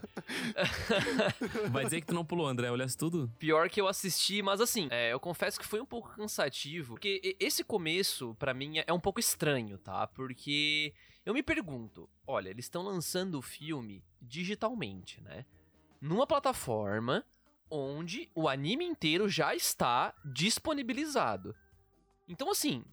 Vai 1.71 1.85
dizer 1.85 2.01
que 2.01 2.07
tu 2.07 2.13
não 2.13 2.23
pulou, 2.23 2.45
André, 2.45 2.69
olhasse 2.69 2.95
tudo? 2.95 3.27
Pior 3.39 3.67
que 3.71 3.81
eu 3.81 3.87
assisti, 3.87 4.43
mas 4.43 4.61
assim, 4.61 4.87
é, 4.91 5.11
eu 5.11 5.19
confesso 5.19 5.59
que 5.59 5.65
foi 5.65 5.81
um 5.81 5.85
pouco 5.85 6.15
cansativo, 6.15 6.93
porque 6.93 7.35
esse 7.39 7.63
começo, 7.63 8.35
pra 8.37 8.53
mim, 8.53 8.73
é 8.85 8.93
um 8.93 8.99
pouco 8.99 9.19
estranho, 9.19 9.79
tá? 9.79 10.05
Porque 10.05 10.58
eu 11.25 11.33
me 11.33 11.43
pergunto, 11.43 12.09
olha, 12.27 12.49
eles 12.49 12.65
estão 12.65 12.81
lançando 12.83 13.35
o 13.37 13.41
filme 13.41 14.03
digitalmente, 14.21 15.21
né? 15.21 15.45
Numa 16.01 16.25
plataforma 16.25 17.25
onde 17.69 18.29
o 18.33 18.47
anime 18.47 18.85
inteiro 18.85 19.27
já 19.29 19.53
está 19.53 20.13
disponibilizado. 20.25 21.55
Então, 22.27 22.49
assim, 22.51 22.83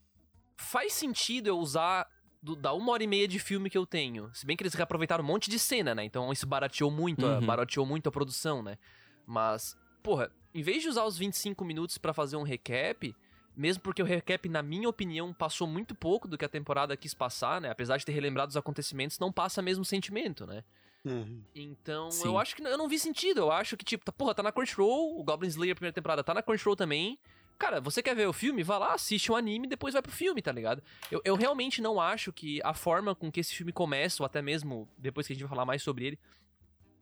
faz 0.56 0.92
sentido 0.92 1.46
eu 1.48 1.58
usar 1.58 2.06
do- 2.42 2.54
da 2.56 2.72
uma 2.72 2.92
hora 2.92 3.02
e 3.02 3.06
meia 3.06 3.26
de 3.26 3.38
filme 3.38 3.68
que 3.70 3.76
eu 3.78 3.86
tenho. 3.86 4.30
Se 4.34 4.46
bem 4.46 4.56
que 4.56 4.62
eles 4.62 4.74
reaproveitaram 4.74 5.24
um 5.24 5.26
monte 5.26 5.50
de 5.50 5.58
cena, 5.58 5.94
né? 5.94 6.04
Então 6.04 6.30
isso 6.32 6.46
barateou 6.46 6.90
muito, 6.90 7.26
a, 7.26 7.38
Uhum. 7.38 7.46
barateou 7.46 7.84
muito 7.86 8.08
a 8.08 8.12
produção, 8.12 8.62
né? 8.62 8.78
Mas, 9.26 9.76
porra, 10.02 10.30
em 10.54 10.62
vez 10.62 10.82
de 10.82 10.88
usar 10.88 11.04
os 11.04 11.18
25 11.18 11.64
minutos 11.64 11.98
pra 11.98 12.12
fazer 12.14 12.36
um 12.36 12.42
recap, 12.44 13.14
mesmo 13.56 13.82
porque 13.82 14.02
o 14.02 14.04
recap, 14.04 14.48
na 14.48 14.62
minha 14.62 14.88
opinião, 14.88 15.32
passou 15.32 15.66
muito 15.66 15.94
pouco 15.94 16.28
do 16.28 16.36
que 16.36 16.44
a 16.44 16.48
temporada 16.48 16.96
quis 16.96 17.14
passar, 17.14 17.60
né? 17.60 17.70
Apesar 17.70 17.96
de 17.96 18.04
ter 18.04 18.12
relembrado 18.12 18.50
os 18.50 18.56
acontecimentos, 18.56 19.18
não 19.18 19.32
passa 19.32 19.62
mesmo 19.62 19.84
sentimento, 19.84 20.46
né? 20.46 20.62
Uhum. 21.04 21.42
Então, 21.54 22.10
Sim. 22.10 22.26
eu 22.26 22.38
acho 22.38 22.54
que 22.54 22.62
eu 22.62 22.76
não 22.76 22.88
vi 22.88 22.98
sentido. 22.98 23.40
Eu 23.40 23.52
acho 23.52 23.76
que, 23.76 23.84
tipo, 23.84 24.04
tá, 24.04 24.12
porra, 24.12 24.34
tá 24.34 24.42
na 24.42 24.52
Crunchyroll, 24.52 25.18
o 25.18 25.24
Goblin 25.24 25.48
Slayer 25.48 25.74
primeira 25.74 25.94
temporada 25.94 26.22
tá 26.22 26.34
na 26.34 26.42
Crunchyroll 26.42 26.76
também. 26.76 27.18
Cara, 27.58 27.80
você 27.80 28.02
quer 28.02 28.14
ver 28.14 28.28
o 28.28 28.32
filme? 28.32 28.62
Vá 28.62 28.76
lá, 28.76 28.92
assiste 28.92 29.32
um 29.32 29.36
anime 29.36 29.66
e 29.66 29.70
depois 29.70 29.94
vai 29.94 30.02
pro 30.02 30.12
filme, 30.12 30.42
tá 30.42 30.52
ligado? 30.52 30.82
Eu, 31.10 31.22
eu 31.24 31.34
realmente 31.36 31.80
não 31.80 31.98
acho 31.98 32.32
que 32.32 32.60
a 32.62 32.74
forma 32.74 33.14
com 33.14 33.32
que 33.32 33.40
esse 33.40 33.54
filme 33.54 33.72
começa, 33.72 34.22
ou 34.22 34.26
até 34.26 34.42
mesmo 34.42 34.86
depois 34.98 35.26
que 35.26 35.32
a 35.32 35.34
gente 35.34 35.44
vai 35.44 35.48
falar 35.48 35.64
mais 35.64 35.82
sobre 35.82 36.04
ele, 36.04 36.18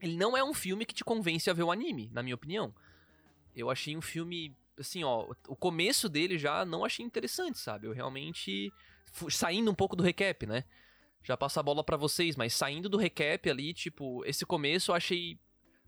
ele 0.00 0.16
não 0.16 0.36
é 0.36 0.44
um 0.44 0.54
filme 0.54 0.84
que 0.84 0.94
te 0.94 1.02
convence 1.02 1.50
a 1.50 1.52
ver 1.52 1.64
o 1.64 1.72
anime, 1.72 2.08
na 2.12 2.22
minha 2.22 2.34
opinião. 2.34 2.72
Eu 3.56 3.70
achei 3.70 3.96
um 3.96 4.02
filme, 4.02 4.54
assim, 4.78 5.04
ó, 5.04 5.32
o 5.48 5.56
começo 5.56 6.08
dele 6.08 6.38
já 6.38 6.64
não 6.64 6.84
achei 6.84 7.04
interessante, 7.04 7.58
sabe? 7.58 7.86
Eu 7.86 7.92
realmente. 7.92 8.72
Saindo 9.30 9.70
um 9.70 9.74
pouco 9.74 9.94
do 9.94 10.02
recap, 10.02 10.46
né? 10.46 10.64
Já 11.22 11.36
passo 11.36 11.60
a 11.60 11.62
bola 11.62 11.84
pra 11.84 11.96
vocês, 11.96 12.36
mas 12.36 12.52
saindo 12.52 12.88
do 12.88 12.98
recap 12.98 13.48
ali, 13.48 13.72
tipo, 13.72 14.24
esse 14.24 14.44
começo 14.44 14.90
eu 14.90 14.94
achei. 14.94 15.38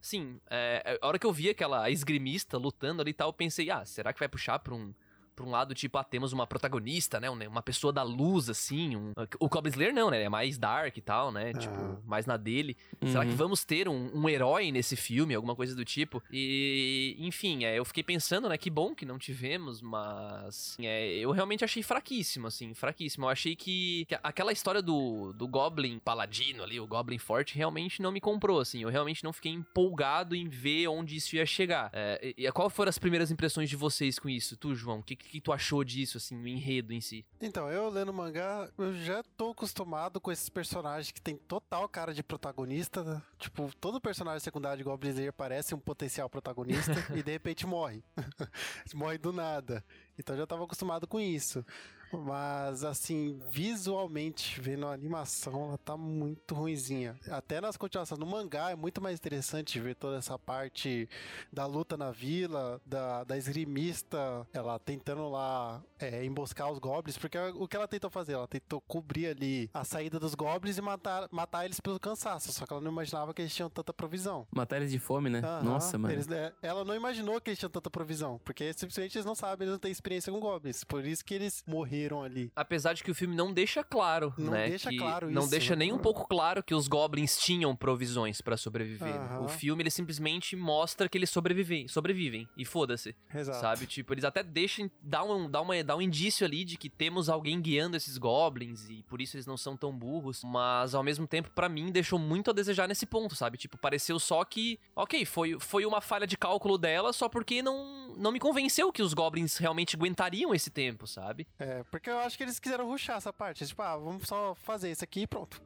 Sim, 0.01 0.41
é, 0.49 0.99
a 1.01 1.07
hora 1.07 1.19
que 1.19 1.27
eu 1.27 1.33
vi 1.33 1.49
aquela 1.49 1.91
esgrimista 1.91 2.57
lutando 2.57 3.03
ali 3.03 3.11
e 3.11 3.15
tal, 3.15 3.29
eu 3.29 3.33
pensei, 3.33 3.71
ah, 3.71 3.85
será 3.85 4.13
que 4.13 4.21
vai 4.21 4.29
puxar 4.29 4.59
pra 4.61 4.75
um, 4.75 4.95
pra 5.37 5.45
um 5.45 5.51
lado, 5.51 5.75
tipo, 5.75 5.99
ah, 5.99 6.03
temos 6.05 6.33
uma 6.33 6.47
protagonista, 6.47 7.21
né? 7.21 7.31
um- 7.31 7.37
Uma 7.47 7.63
pessoa 7.63 7.93
da 7.93 8.03
luz, 8.03 8.49
assim. 8.49 8.97
um- 8.97 9.13
o 9.39 9.49
Goblin 9.49 9.71
Slayer 9.71 9.95
não, 9.95 10.11
né? 10.11 10.17
Ele 10.17 10.25
é 10.25 10.29
mais 10.29 10.57
dark 10.59 10.97
e 10.97 11.01
tal, 11.03 11.31
né? 11.31 11.53
Ah. 11.55 11.59
Tipo, 11.59 12.03
mais 12.07 12.25
na 12.27 12.37
dele. 12.39 12.77
Será 13.07 13.25
que 13.25 13.31
Uhum. 13.33 13.37
vamos 13.37 13.65
ter 13.65 13.89
um, 13.89 14.11
um 14.15 14.29
herói 14.29 14.73
nesse 14.73 14.97
filme, 14.97 15.35
alguma 15.35 15.55
coisa 15.55 15.77
do 15.77 15.85
tipo? 15.85 16.23
E, 16.33 17.17
enfim, 17.19 17.65
é, 17.65 17.79
eu 17.79 17.85
fiquei 17.85 18.03
pensando, 18.03 18.49
né? 18.49 18.57
Que 18.57 18.71
bom 18.71 18.95
que 18.95 19.05
não 19.05 19.19
tivemos, 19.19 19.83
mas 19.83 20.77
é, 20.81 21.15
eu 21.17 21.31
realmente 21.31 21.65
achei 21.65 21.83
fraquíssimo, 21.83 22.47
assim, 22.47 22.73
fraquíssimo. 22.75 23.27
Eu 23.27 23.29
achei 23.31 23.55
que, 23.55 24.05
que 24.09 24.19
aquela 24.23 24.53
história 24.53 24.81
do, 24.81 25.33
do 25.35 25.47
Goblin 25.47 25.99
paladino 25.99 26.63
ali, 26.63 26.81
o 26.81 26.87
Goblin 26.87 27.19
forte, 27.19 27.55
realmente 27.57 28.01
não 28.01 28.11
me 28.11 28.21
comprou, 28.21 28.61
assim. 28.61 28.83
Eu 28.83 28.89
realmente 28.89 29.23
não 29.23 29.33
fiquei 29.33 29.53
empolgado 29.53 30.35
em 30.35 30.49
ver 30.49 30.89
onde 30.89 31.17
isso 31.17 31.37
ia 31.37 31.45
chegar. 31.45 31.91
É, 31.93 32.35
e, 32.37 32.47
e 32.47 32.53
qual 32.53 32.71
foram 32.71 32.89
as 32.89 32.99
primeiras 32.99 33.31
impressões 33.31 33.69
de 33.69 33.77
vocês 33.77 34.19
com 34.19 34.29
isso? 34.29 34.57
Tu, 34.57 34.75
João, 34.75 35.01
o 35.01 35.03
que, 35.03 35.15
que 35.17 35.26
tu 35.41 35.53
achou 35.53 35.85
disso, 35.85 36.17
assim, 36.17 36.37
o 36.37 36.47
enredo 36.47 36.93
em 36.93 37.01
si? 37.01 37.25
Então, 37.41 37.71
eu 37.71 37.89
lendo 37.89 38.13
mangá, 38.13 38.71
eu 38.79 38.95
já 38.95 39.23
tô 39.37 39.51
acostumado 39.51 40.21
com 40.21 40.33
esses 40.33 40.49
personagens 40.49 41.11
que 41.11 41.21
tem 41.21 41.37
total 41.37 41.89
cara 41.89 42.15
de 42.15 42.23
protagonista. 42.23 43.03
né? 43.03 43.23
Tipo, 43.39 43.71
todo 43.81 44.01
personagem 44.01 44.41
secundário 44.41 44.79
de 44.79 44.85
Goblin 44.85 45.11
Slayer 45.11 45.33
parece 45.33 45.75
um 45.75 45.79
potencial 45.79 46.29
protagonista 46.31 46.93
e 47.15 47.23
de 47.23 47.33
repente 47.33 47.67
morre. 47.67 48.03
morre 48.95 49.19
do 49.19 49.33
nada. 49.33 49.85
Então 50.19 50.35
eu 50.35 50.41
já 50.41 50.47
tava 50.47 50.65
acostumado 50.65 51.07
com 51.07 51.21
isso. 51.21 51.65
Mas, 52.13 52.85
assim, 52.85 53.39
visualmente, 53.51 54.61
vendo 54.61 54.87
a 54.87 54.93
animação, 54.93 55.69
ela 55.69 55.79
tá 55.79 55.97
muito 55.97 56.55
ruinzinha. 56.55 57.19
Até 57.31 57.61
nas 57.61 57.77
continuações, 57.77 58.19
no 58.19 58.27
mangá 58.27 58.71
é 58.71 58.77
muito 58.77 59.01
mais 59.03 59.19
interessante 59.19 59.81
ver 59.81 59.95
toda 59.97 60.17
essa 60.19 60.39
parte 60.39 61.09
da 61.53 61.67
luta 61.67 61.97
na 61.97 62.11
vila, 62.11 62.81
da, 62.87 63.25
da 63.25 63.37
esgrimista, 63.37 64.47
ela 64.53 64.79
tentando 64.79 65.29
lá 65.29 65.83
é, 65.99 66.25
emboscar 66.25 66.71
os 66.71 66.79
goblins, 66.79 67.19
porque 67.19 67.39
o 67.39 67.67
que 67.67 67.77
ela 67.77 67.89
tentou 67.89 68.11
fazer? 68.11 68.35
Ela 68.35 68.47
tentou 68.47 68.81
cobrir 68.81 69.27
ali 69.29 69.71
a 69.75 69.85
saída 69.85 70.19
dos 70.21 70.35
goblins 70.35 70.79
e 70.79 70.83
matar, 70.83 71.29
matar 71.31 71.65
eles 71.65 71.81
pelo 71.81 71.99
cansaço, 71.99 72.53
só 72.53 72.67
que 72.67 72.73
ela 72.73 72.83
não 72.83 72.91
imaginava 72.91 73.35
que 73.35 73.43
eles 73.43 73.55
tinham 73.55 73.69
tanta 73.69 73.93
provisão. 73.93 74.47
Matérias 74.55 74.91
de 74.91 74.99
fome, 74.99 75.29
né? 75.29 75.41
Aham, 75.41 75.63
Nossa, 75.65 75.99
mano. 75.99 76.15
eles, 76.15 76.29
é, 76.29 76.53
ela 76.63 76.85
não 76.85 76.95
imaginou 76.95 77.41
que 77.41 77.51
eles 77.51 77.59
tinham 77.59 77.71
tanta 77.71 77.91
provisão, 77.91 78.41
porque 78.45 78.73
simplesmente 78.73 79.17
eles 79.17 79.27
não 79.27 79.35
sabem, 79.35 79.65
eles 79.65 79.73
não 79.73 79.79
têm 79.81 79.91
experiência 79.91 80.33
com 80.33 80.39
goblins. 80.41 80.85
Por 80.85 81.05
isso 81.05 81.25
que 81.25 81.35
eles 81.35 81.65
morreram 81.67 81.96
morreram 81.97 82.23
ali. 82.23 82.51
Apesar 82.55 82.93
de 82.93 83.03
que 83.03 83.11
o 83.11 83.15
filme 83.15 83.35
não 83.35 83.53
deixa 83.53 83.83
claro, 83.83 84.33
Não 84.37 84.53
né? 84.53 84.69
deixa 84.69 84.91
que 84.91 84.97
claro 84.99 85.31
Não 85.31 85.43
isso. 85.43 85.51
deixa 85.51 85.77
nem 85.77 85.93
um 85.93 85.99
pouco 85.99 86.27
claro 86.29 86.63
que 86.63 86.75
os 86.75 86.87
goblins 86.89 87.37
tinham 87.39 87.75
provisões 87.75 88.41
pra 88.41 88.57
sobreviver. 88.57 89.15
Aham. 89.15 89.41
O 89.45 89.49
filme, 89.49 89.83
ele 89.83 89.91
simplesmente 89.91 90.55
mostra 90.57 91.09
que 91.09 91.17
eles 91.19 91.31
sobrevivem, 91.31 91.89
sobrevivem. 91.89 92.49
E 92.57 92.65
foda-se. 92.65 93.15
Exato. 93.35 93.61
Sabe? 93.61 93.87
Tipo, 93.87 94.13
eles 94.13 94.25
até 94.25 94.43
deixam. 94.43 94.91
Dá 95.01 95.23
um, 95.25 95.51
dá, 95.51 95.61
uma, 95.61 95.83
dá 95.83 95.97
um 95.97 96.03
indício 96.03 96.47
ali 96.47 96.65
de 96.65 96.77
que 96.77 96.89
temos 96.89 97.29
alguém 97.29 97.61
guiando 97.61 97.97
esses 97.97 98.19
goblins 98.19 98.89
e 98.89 99.03
por 99.09 99.21
isso 99.21 99.37
eles 99.37 99.47
não 99.47 99.57
são 99.57 99.77
tão 99.77 99.93
burros. 99.97 100.43
Mas 100.45 100.95
ao 100.95 101.03
mesmo 101.03 101.27
tempo, 101.27 101.51
pra 101.51 101.69
mim, 101.69 101.91
deixou 101.91 102.19
muito 102.19 102.51
a 102.51 102.55
desejar 102.55 102.87
nesse 102.89 103.07
ponto, 103.07 103.35
sabe? 103.35 103.57
Tipo, 103.59 103.79
pareceu 103.79 104.19
só 104.19 104.45
que. 104.45 104.79
Ok, 104.95 105.25
foi, 105.25 105.59
foi 105.59 105.87
uma 105.87 106.01
falha 106.01 106.27
de 106.27 106.37
cálculo 106.37 106.77
dela 106.79 107.13
só 107.13 107.29
porque 107.29 107.63
não, 107.63 108.15
não 108.17 108.33
me 108.33 108.39
convenceu 108.41 108.93
que 108.93 109.03
os 109.03 109.15
goblins 109.15 109.57
realmente 109.57 109.97
aguentariam 109.97 110.55
esse 110.55 110.71
tempo, 110.71 111.07
sabe? 111.07 111.47
É, 111.59 111.83
porque 111.91 112.11
eu 112.11 112.19
acho 112.19 112.37
que 112.37 112.45
eles 112.45 112.59
quiseram 112.59 112.87
ruxar 112.87 113.17
essa 113.17 113.33
parte. 113.33 113.67
Tipo, 113.67 113.83
ah, 113.83 113.97
vamos 113.97 114.27
só 114.27 114.55
fazer 114.55 114.91
isso 114.91 115.05
aqui 115.05 115.23
e 115.23 115.27
pronto. 115.27 115.61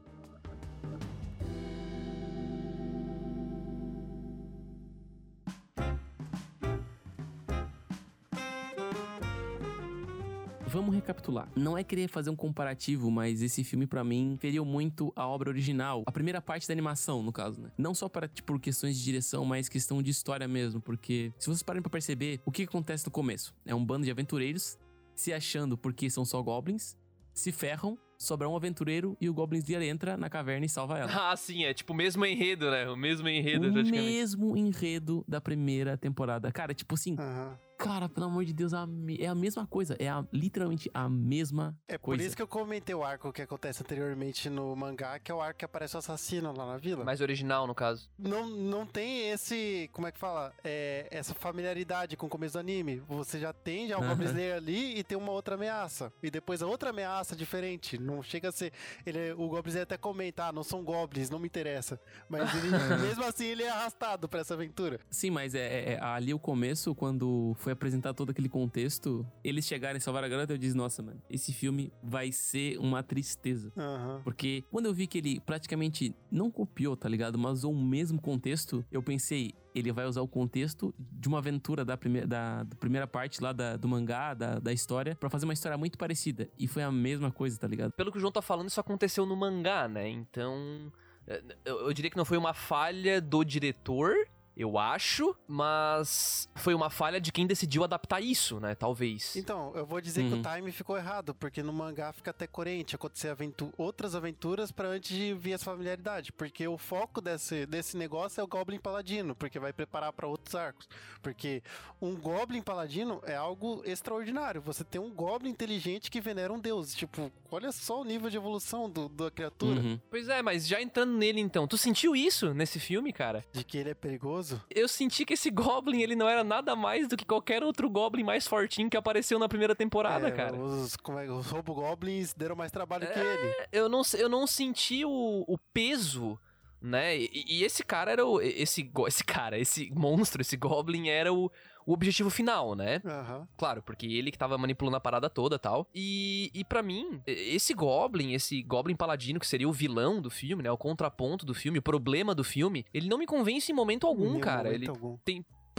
Vamos 10.73 10.95
recapitular. 10.95 11.49
Não 11.57 11.77
é 11.77 11.83
querer 11.83 12.07
fazer 12.07 12.31
um 12.31 12.37
comparativo, 12.37 13.11
mas 13.11 13.43
esse 13.43 13.65
filme 13.65 13.89
pra 13.89 14.05
mim 14.05 14.37
feriu 14.41 14.65
muito 14.65 15.13
a 15.17 15.27
obra 15.27 15.51
original, 15.51 16.05
a 16.07 16.13
primeira 16.13 16.41
parte 16.41 16.69
da 16.69 16.73
animação, 16.73 17.25
no 17.25 17.33
caso, 17.33 17.61
né? 17.61 17.73
Não 17.77 17.93
só 17.93 18.09
para 18.09 18.29
tipo 18.29 18.57
questões 18.57 18.97
de 18.97 19.03
direção, 19.03 19.45
mas 19.45 19.69
questão 19.69 20.01
de 20.01 20.13
história 20.13 20.47
mesmo, 20.47 20.81
porque 20.81 21.33
se 21.41 21.47
vocês 21.49 21.61
pararem 21.65 21.83
pra 21.83 21.91
perceber, 21.91 22.41
o 22.47 22.53
que 22.53 22.63
acontece 22.63 23.05
no 23.05 23.11
começo? 23.11 23.53
É 23.67 23.75
um 23.75 23.85
bando 23.85 24.05
de 24.05 24.13
aventureiros 24.13 24.79
se 25.21 25.33
achando 25.33 25.77
porque 25.77 26.09
são 26.09 26.25
só 26.25 26.41
goblins, 26.43 26.97
se 27.35 27.53
ferram, 27.53 27.99
sobra 28.19 28.49
um 28.49 28.57
aventureiro 28.57 29.17
e 29.21 29.29
o 29.29 29.35
Goblin 29.35 29.59
Slayer 29.59 29.83
entra 29.91 30.17
na 30.17 30.29
caverna 30.31 30.65
e 30.67 30.69
salva 30.69 30.99
ela. 30.99 31.11
Ah, 31.31 31.37
sim, 31.37 31.65
é 31.65 31.75
tipo 31.75 31.93
o 31.93 31.97
mesmo 31.97 32.25
enredo, 32.25 32.71
né? 32.71 32.89
O 32.89 32.97
mesmo 32.97 33.29
enredo, 33.29 33.69
o 33.69 33.73
praticamente. 33.73 34.03
mesmo 34.03 34.57
enredo 34.57 35.25
da 35.29 35.41
primeira 35.41 35.97
temporada. 35.97 36.51
Cara, 36.51 36.73
tipo 36.75 36.95
assim, 36.95 37.17
Aham. 37.19 37.59
Cara, 37.81 38.09
pelo 38.09 38.27
amor 38.27 38.45
de 38.45 38.53
Deus, 38.53 38.75
a 38.75 38.87
me- 38.87 39.17
é 39.19 39.27
a 39.27 39.35
mesma 39.35 39.67
coisa. 39.67 39.97
É 39.99 40.09
a- 40.09 40.25
literalmente 40.33 40.91
a 40.93 41.09
mesma 41.09 41.77
É 41.89 41.97
por 41.97 42.05
coisa. 42.07 42.23
isso 42.25 42.37
que 42.37 42.43
eu 42.43 42.47
comentei 42.49 42.95
o 42.95 43.03
arco 43.03 43.33
que 43.33 43.43
acontece 43.43 43.83
anteriormente 43.83 44.49
no 44.51 44.75
mangá, 44.77 45.19
que 45.19 45.31
é 45.33 45.35
o 45.35 45.41
arco 45.41 45.59
que 45.59 45.65
aparece 45.65 45.97
o 45.97 45.99
assassino 45.99 46.53
lá 46.57 46.67
na 46.67 46.77
vila. 46.77 47.05
Mais 47.05 47.21
original, 47.21 47.67
no 47.67 47.75
caso. 47.75 48.09
Não, 48.19 48.47
não 48.49 48.85
tem 48.87 49.31
esse, 49.31 49.89
como 49.93 50.07
é 50.07 50.13
que 50.13 50.19
fala? 50.19 50.53
É, 50.63 51.09
essa 51.11 51.35
familiaridade 51.35 52.17
com 52.17 52.27
o 52.27 52.29
começo 52.29 52.55
do 52.55 52.61
anime. 52.61 53.03
Você 53.09 53.39
já 53.41 53.53
tem 53.53 53.89
já 53.89 53.99
o 53.99 54.03
Aham. 54.03 54.17
Goblin 54.17 54.51
ali 54.53 54.99
e 54.99 55.03
tem 55.05 55.17
uma 55.17 55.33
outra 55.33 55.55
ameaça. 55.55 56.13
E 56.23 56.31
depois 56.31 56.63
a 56.63 56.67
outra 56.67 56.91
ameaça 56.91 57.35
diferente. 57.35 57.99
Não 57.99 58.23
chega 58.23 58.51
a 58.51 58.53
ser. 58.53 58.73
Ele, 59.07 59.33
o 59.33 59.49
Goblin 59.49 59.69
Slayer 59.71 59.85
até 59.85 59.97
comenta, 59.97 60.47
ah, 60.47 60.53
não 60.53 60.63
são 60.63 60.83
goblins, 60.85 61.31
não 61.31 61.39
me 61.39 61.47
interessa. 61.47 62.01
Mas 62.29 62.53
ele, 62.55 62.69
mesmo 63.19 63.25
assim 63.25 63.47
ele 63.47 63.63
é 63.63 63.71
arrastado 63.71 64.29
pra 64.29 64.41
essa 64.41 64.55
aventura. 64.55 65.01
Sim, 65.11 65.31
mas 65.31 65.55
é, 65.55 65.61
é- 65.61 65.93
é 65.95 66.01
ali 66.03 66.35
o 66.35 66.39
começo, 66.39 66.95
quando 66.95 67.55
foi 67.59 67.70
apresentar 67.73 68.15
todo 68.15 68.31
aquele 68.31 68.49
contexto, 68.49 69.27
eles 69.45 69.67
chegarem 69.67 69.99
e 69.99 70.01
salvar 70.01 70.23
a 70.25 70.29
garota, 70.29 70.53
eu 70.53 70.59
disse, 70.59 70.77
nossa, 70.77 71.03
mano, 71.03 71.21
esse 71.29 71.53
filme 71.53 71.93
vai 72.03 72.31
ser 72.33 72.79
uma 72.79 73.03
tristeza. 73.03 73.73
Aham. 73.77 74.21
Porque 74.25 74.65
quando 74.71 74.87
eu 74.87 74.95
vi 74.95 75.07
que 75.07 75.19
ele 75.19 75.41
praticamente 75.41 76.15
não 76.31 76.51
copiou, 76.51 76.97
tá 76.97 77.09
ligado? 77.09 77.39
Mas 77.39 77.59
usou 77.59 77.73
o 77.73 77.83
mesmo 77.85 78.21
contexto, 78.21 78.85
eu 78.91 79.03
pensei, 79.03 79.53
ele 79.75 79.93
vai 79.93 80.07
usar 80.07 80.21
o 80.23 80.29
contexto 80.29 80.95
de 80.99 81.29
uma 81.29 81.39
aventura 81.39 81.85
da 81.85 81.97
primeira, 81.97 82.27
da, 82.27 82.63
da 82.65 82.77
primeira 82.77 83.07
parte 83.07 83.43
lá 83.43 83.53
da- 83.53 83.77
do 83.77 83.89
mangá, 83.89 84.35
da, 84.35 84.59
da 84.59 84.73
história, 84.73 85.15
pra 85.15 85.31
fazer 85.31 85.45
uma 85.47 85.53
história 85.55 85.77
muito 85.79 85.97
parecida. 85.99 86.49
E 86.59 86.67
foi 86.67 86.83
a 86.83 86.91
mesma 86.91 87.31
coisa, 87.31 87.59
tá 87.59 87.67
ligado? 87.69 87.93
Pelo 87.93 88.11
que 88.11 88.19
o 88.19 88.21
João 88.21 88.33
tá 88.33 88.43
falando, 88.43 88.69
isso 88.69 88.81
aconteceu 88.81 89.25
no 89.27 89.37
mangá, 89.37 89.87
né? 89.89 90.09
Então. 90.09 90.93
é, 91.27 91.43
Eu, 91.65 91.81
eu 91.87 91.93
diria 91.93 92.11
que 92.11 92.17
não 92.17 92.25
foi 92.25 92.37
uma 92.39 92.53
falha 92.55 93.21
do 93.21 93.45
diretor, 93.45 94.15
eu 94.57 94.79
acho, 94.79 95.35
mas 95.47 96.49
foi 96.55 96.75
uma 96.75 96.91
falha 96.91 97.21
de 97.21 97.33
quem 97.33 97.47
decidiu 97.47 97.85
adaptar 97.85 98.21
isso, 98.21 98.59
né? 98.61 98.75
Talvez. 98.75 99.35
Então, 99.37 99.73
eu 99.75 99.87
vou 99.87 100.01
dizer 100.01 100.23
que 100.29 100.35
Uhum. 100.35 100.41
o 100.41 100.43
time 100.43 100.73
ficou 100.73 100.97
errado, 100.97 101.35
porque 101.35 101.63
no 101.63 101.73
mangá 101.73 102.13
fica 102.13 102.31
até 102.31 102.47
coerente 102.47 102.95
acontecer 102.95 103.29
aventu 103.29 103.73
outras 103.79 104.15
aventuras 104.15 104.71
pra 104.71 104.89
antes 104.89 105.17
de 105.17 105.35
vir 105.35 105.53
essa 105.53 105.65
familiaridade. 105.65 106.33
Porque 106.33 106.67
o 106.67 106.77
foco 106.77 107.21
desse, 107.21 107.65
desse 107.67 107.97
negócio 107.97 108.41
é 108.41 108.45
o 108.45 108.47
Goblin 108.47 108.79
Paladino, 108.79 109.35
porque 109.35 109.59
vai 109.59 109.73
preparar 109.73 110.13
pra 110.13 110.27
outros 110.27 110.55
arcos. 110.55 110.89
Porque 111.23 111.63
um 112.01 112.17
Goblin 112.17 112.63
Paladino 112.63 113.21
é 113.25 113.37
algo 113.37 113.83
extraordinário. 113.85 114.61
Você 114.63 114.85
tem 114.85 115.01
um 115.01 115.11
Goblin 115.11 115.51
inteligente 115.51 116.11
que 116.11 116.21
venera 116.21 116.53
um 116.53 116.59
deus. 116.59 116.95
Tipo, 116.95 117.31
olha 117.51 117.73
só 117.73 118.01
o 118.01 118.05
nível 118.05 118.29
de 118.29 118.37
evolução 118.37 118.91
do, 118.91 119.09
da 119.09 119.31
criatura. 119.31 119.81
Uhum. 119.81 120.01
Pois 120.11 120.29
é, 120.29 120.43
mas 120.43 120.67
já 120.67 120.81
entrando 120.83 121.13
nele 121.13 121.41
então, 121.41 121.67
tu 121.67 121.79
sentiu 121.79 122.15
isso 122.17 122.53
nesse 122.53 122.79
filme, 122.81 123.13
cara? 123.13 123.45
De 123.53 123.65
que 123.65 123.79
ele 123.79 123.91
é 123.91 123.95
perigoso. 123.95 124.40
Eu 124.71 124.89
senti 124.89 125.25
que 125.25 125.35
esse 125.35 125.51
Goblin, 125.51 126.01
ele 126.03 126.17
não 126.17 126.29
era 126.29 126.43
nada 126.45 126.75
mais 126.77 127.09
do 127.09 127.17
que 127.17 127.25
qualquer 127.25 127.63
outro 127.63 127.89
Goblin 127.89 128.25
mais 128.25 128.47
fortinho 128.47 128.91
que 128.91 128.97
apareceu 128.97 129.39
na 129.39 129.49
primeira 129.49 129.75
temporada, 129.75 130.29
É, 130.29 130.31
cara. 130.31 130.57
Os, 130.57 130.97
como 130.97 131.19
é, 131.19 131.31
os 131.31 131.47
Robo 131.47 131.75
Goblins 131.75 132.33
deram 132.35 132.57
mais 132.57 132.71
trabalho 132.73 133.07
que 133.07 133.19
ele. 133.19 133.55
eu 133.73 133.89
não, 133.89 134.03
eu 134.19 134.29
não 134.29 134.47
senti 134.47 135.05
o, 135.05 135.45
o 135.47 135.59
peso, 135.73 136.39
né? 136.81 137.17
E, 137.19 137.45
e 137.47 137.65
esse 137.65 137.85
cara 137.85 138.13
era 138.13 138.27
o. 138.27 138.41
Esse, 138.41 138.91
esse 139.07 139.25
cara, 139.25 139.59
esse 139.59 139.91
monstro, 139.95 140.41
esse 140.41 140.57
Goblin 140.57 141.09
era 141.09 141.33
o, 141.33 141.51
o 141.87 141.93
objetivo 141.93 142.31
final, 142.31 142.75
né? 142.75 143.01
Aham. 143.05 143.49
Claro, 143.57 143.83
porque 143.83 144.07
ele 144.07 144.31
que 144.31 144.39
tava 144.39 144.57
manipulando 144.59 144.97
a 144.97 145.01
parada 145.01 145.29
toda 145.31 145.59
tal. 145.59 145.87
E, 145.95 146.51
e 146.55 146.65
para 146.65 146.83
mim, 146.83 147.21
esse 147.27 147.75
Goblin, 147.75 148.33
esse 148.33 148.63
Goblin 148.63 148.97
Paladino, 148.97 149.41
que 149.41 149.47
seria 149.47 149.69
o 149.69 149.73
vilão 149.73 150.21
do 150.21 150.31
filme, 150.31 150.63
né? 150.63 150.71
O 150.71 150.79
contraponto 150.79 151.45
do 151.45 151.55
filme, 151.55 151.79
o 151.79 151.83
problema 151.83 152.35
do 152.35 152.45
filme, 152.45 152.85
ele 152.93 153.09
não 153.09 153.19
me 153.19 153.27
convence 153.27 153.71
em 153.71 153.75
momento 153.75 154.07
algum, 154.07 154.31
Nenhum 154.31 154.41
cara. 154.41 154.65
momento 154.65 154.83
Ele 154.83 154.89
algum. 154.89 155.17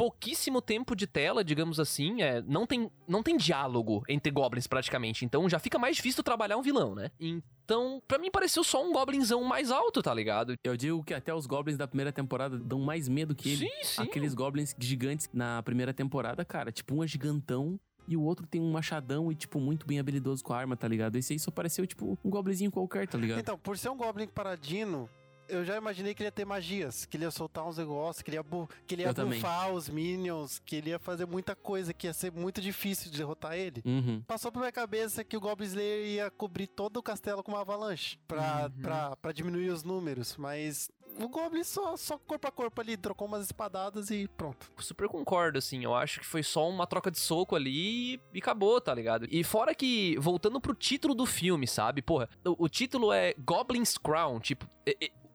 Pouquíssimo 0.01 0.63
tempo 0.63 0.95
de 0.95 1.05
tela, 1.05 1.43
digamos 1.43 1.79
assim, 1.79 2.23
é, 2.23 2.41
não 2.41 2.65
tem 2.65 2.89
não 3.07 3.21
tem 3.21 3.37
diálogo 3.37 4.03
entre 4.09 4.31
goblins 4.31 4.65
praticamente, 4.65 5.23
então 5.23 5.47
já 5.47 5.59
fica 5.59 5.77
mais 5.77 5.95
difícil 5.95 6.23
trabalhar 6.23 6.57
um 6.57 6.61
vilão, 6.63 6.95
né? 6.95 7.11
Então, 7.19 8.01
pra 8.07 8.17
mim 8.17 8.31
pareceu 8.31 8.63
só 8.63 8.83
um 8.83 8.91
goblinzão 8.91 9.43
mais 9.43 9.69
alto, 9.69 10.01
tá 10.01 10.11
ligado? 10.11 10.55
Eu 10.63 10.75
digo 10.75 11.03
que 11.03 11.13
até 11.13 11.31
os 11.31 11.45
goblins 11.45 11.77
da 11.77 11.87
primeira 11.87 12.11
temporada 12.11 12.57
dão 12.57 12.79
mais 12.79 13.07
medo 13.07 13.35
que 13.35 13.49
ele. 13.49 13.67
Sim, 13.67 13.83
sim. 13.83 14.01
Aqueles 14.01 14.33
goblins 14.33 14.75
gigantes 14.79 15.29
na 15.31 15.61
primeira 15.61 15.93
temporada, 15.93 16.43
cara, 16.43 16.71
tipo, 16.71 16.95
um 16.95 17.03
é 17.03 17.07
gigantão 17.07 17.79
e 18.07 18.17
o 18.17 18.23
outro 18.23 18.47
tem 18.47 18.59
um 18.59 18.71
machadão 18.71 19.31
e, 19.31 19.35
tipo, 19.35 19.59
muito 19.59 19.85
bem 19.85 19.99
habilidoso 19.99 20.43
com 20.43 20.51
a 20.51 20.57
arma, 20.57 20.75
tá 20.75 20.87
ligado? 20.87 21.15
Esse 21.15 21.33
aí 21.33 21.39
só 21.39 21.51
pareceu, 21.51 21.85
tipo, 21.85 22.17
um 22.25 22.29
goblinzinho 22.29 22.71
qualquer, 22.71 23.07
tá 23.07 23.17
ligado? 23.17 23.39
Então, 23.39 23.57
por 23.57 23.77
ser 23.77 23.89
um 23.89 23.95
Goblin 23.95 24.27
Paladino, 24.27 25.07
eu 25.51 25.63
já 25.65 25.77
imaginei 25.77 26.13
que 26.13 26.21
ele 26.23 26.27
ia 26.27 26.31
ter 26.31 26.45
magias, 26.45 27.05
que 27.05 27.17
ele 27.17 27.25
ia 27.25 27.31
soltar 27.31 27.65
uns 27.67 27.77
negócios, 27.77 28.21
que 28.23 28.29
ele 28.29 28.37
ia, 28.37 28.43
bu- 28.43 28.67
que 28.87 28.95
ele 28.95 29.03
ia 29.03 29.13
também. 29.13 29.39
bufar 29.39 29.71
os 29.71 29.89
minions, 29.89 30.59
que 30.59 30.75
ele 30.77 30.89
ia 30.91 30.99
fazer 30.99 31.25
muita 31.25 31.55
coisa, 31.55 31.93
que 31.93 32.07
ia 32.07 32.13
ser 32.13 32.31
muito 32.31 32.59
difícil 32.61 33.11
de 33.11 33.17
derrotar 33.17 33.53
ele. 33.57 33.81
Uhum. 33.85 34.21
Passou 34.27 34.51
pela 34.51 34.63
minha 34.63 34.71
cabeça 34.71 35.23
que 35.23 35.35
o 35.37 35.39
Goblin 35.41 35.67
Slayer 35.67 36.05
ia 36.07 36.31
cobrir 36.31 36.67
todo 36.67 36.97
o 36.97 37.03
castelo 37.03 37.43
com 37.43 37.51
uma 37.51 37.61
avalanche 37.61 38.17
pra, 38.27 38.71
Uhum. 38.75 38.81
pra, 38.81 39.15
pra 39.17 39.31
diminuir 39.31 39.69
os 39.69 39.83
números, 39.83 40.35
mas 40.37 40.89
o 41.19 41.27
Goblin 41.27 41.63
só, 41.65 41.97
só 41.97 42.17
corpo 42.17 42.47
a 42.47 42.51
corpo 42.51 42.79
ali, 42.79 42.95
trocou 42.95 43.27
umas 43.27 43.45
espadadas 43.45 44.09
e 44.09 44.29
pronto. 44.29 44.71
Super 44.79 45.09
concordo, 45.09 45.57
assim. 45.59 45.83
Eu 45.83 45.93
acho 45.93 46.21
que 46.21 46.25
foi 46.25 46.41
só 46.41 46.69
uma 46.69 46.87
troca 46.87 47.11
de 47.11 47.19
soco 47.19 47.53
ali 47.55 48.13
e 48.33 48.39
acabou, 48.39 48.79
tá 48.79 48.93
ligado? 48.93 49.27
E 49.29 49.43
fora 49.43 49.75
que, 49.75 50.17
voltando 50.19 50.61
pro 50.61 50.73
título 50.73 51.13
do 51.13 51.25
filme, 51.25 51.67
sabe? 51.67 52.01
Porra, 52.01 52.29
o, 52.45 52.63
o 52.63 52.69
título 52.69 53.11
é 53.11 53.33
Goblin's 53.37 53.97
Crown. 53.97 54.39
Tipo, 54.39 54.65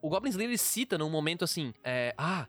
o 0.06 0.08
Goblin 0.08 0.30
Slayer 0.30 0.50
ele 0.50 0.58
cita 0.58 0.96
num 0.96 1.10
momento 1.10 1.44
assim: 1.44 1.74
é, 1.82 2.14
Ah, 2.16 2.46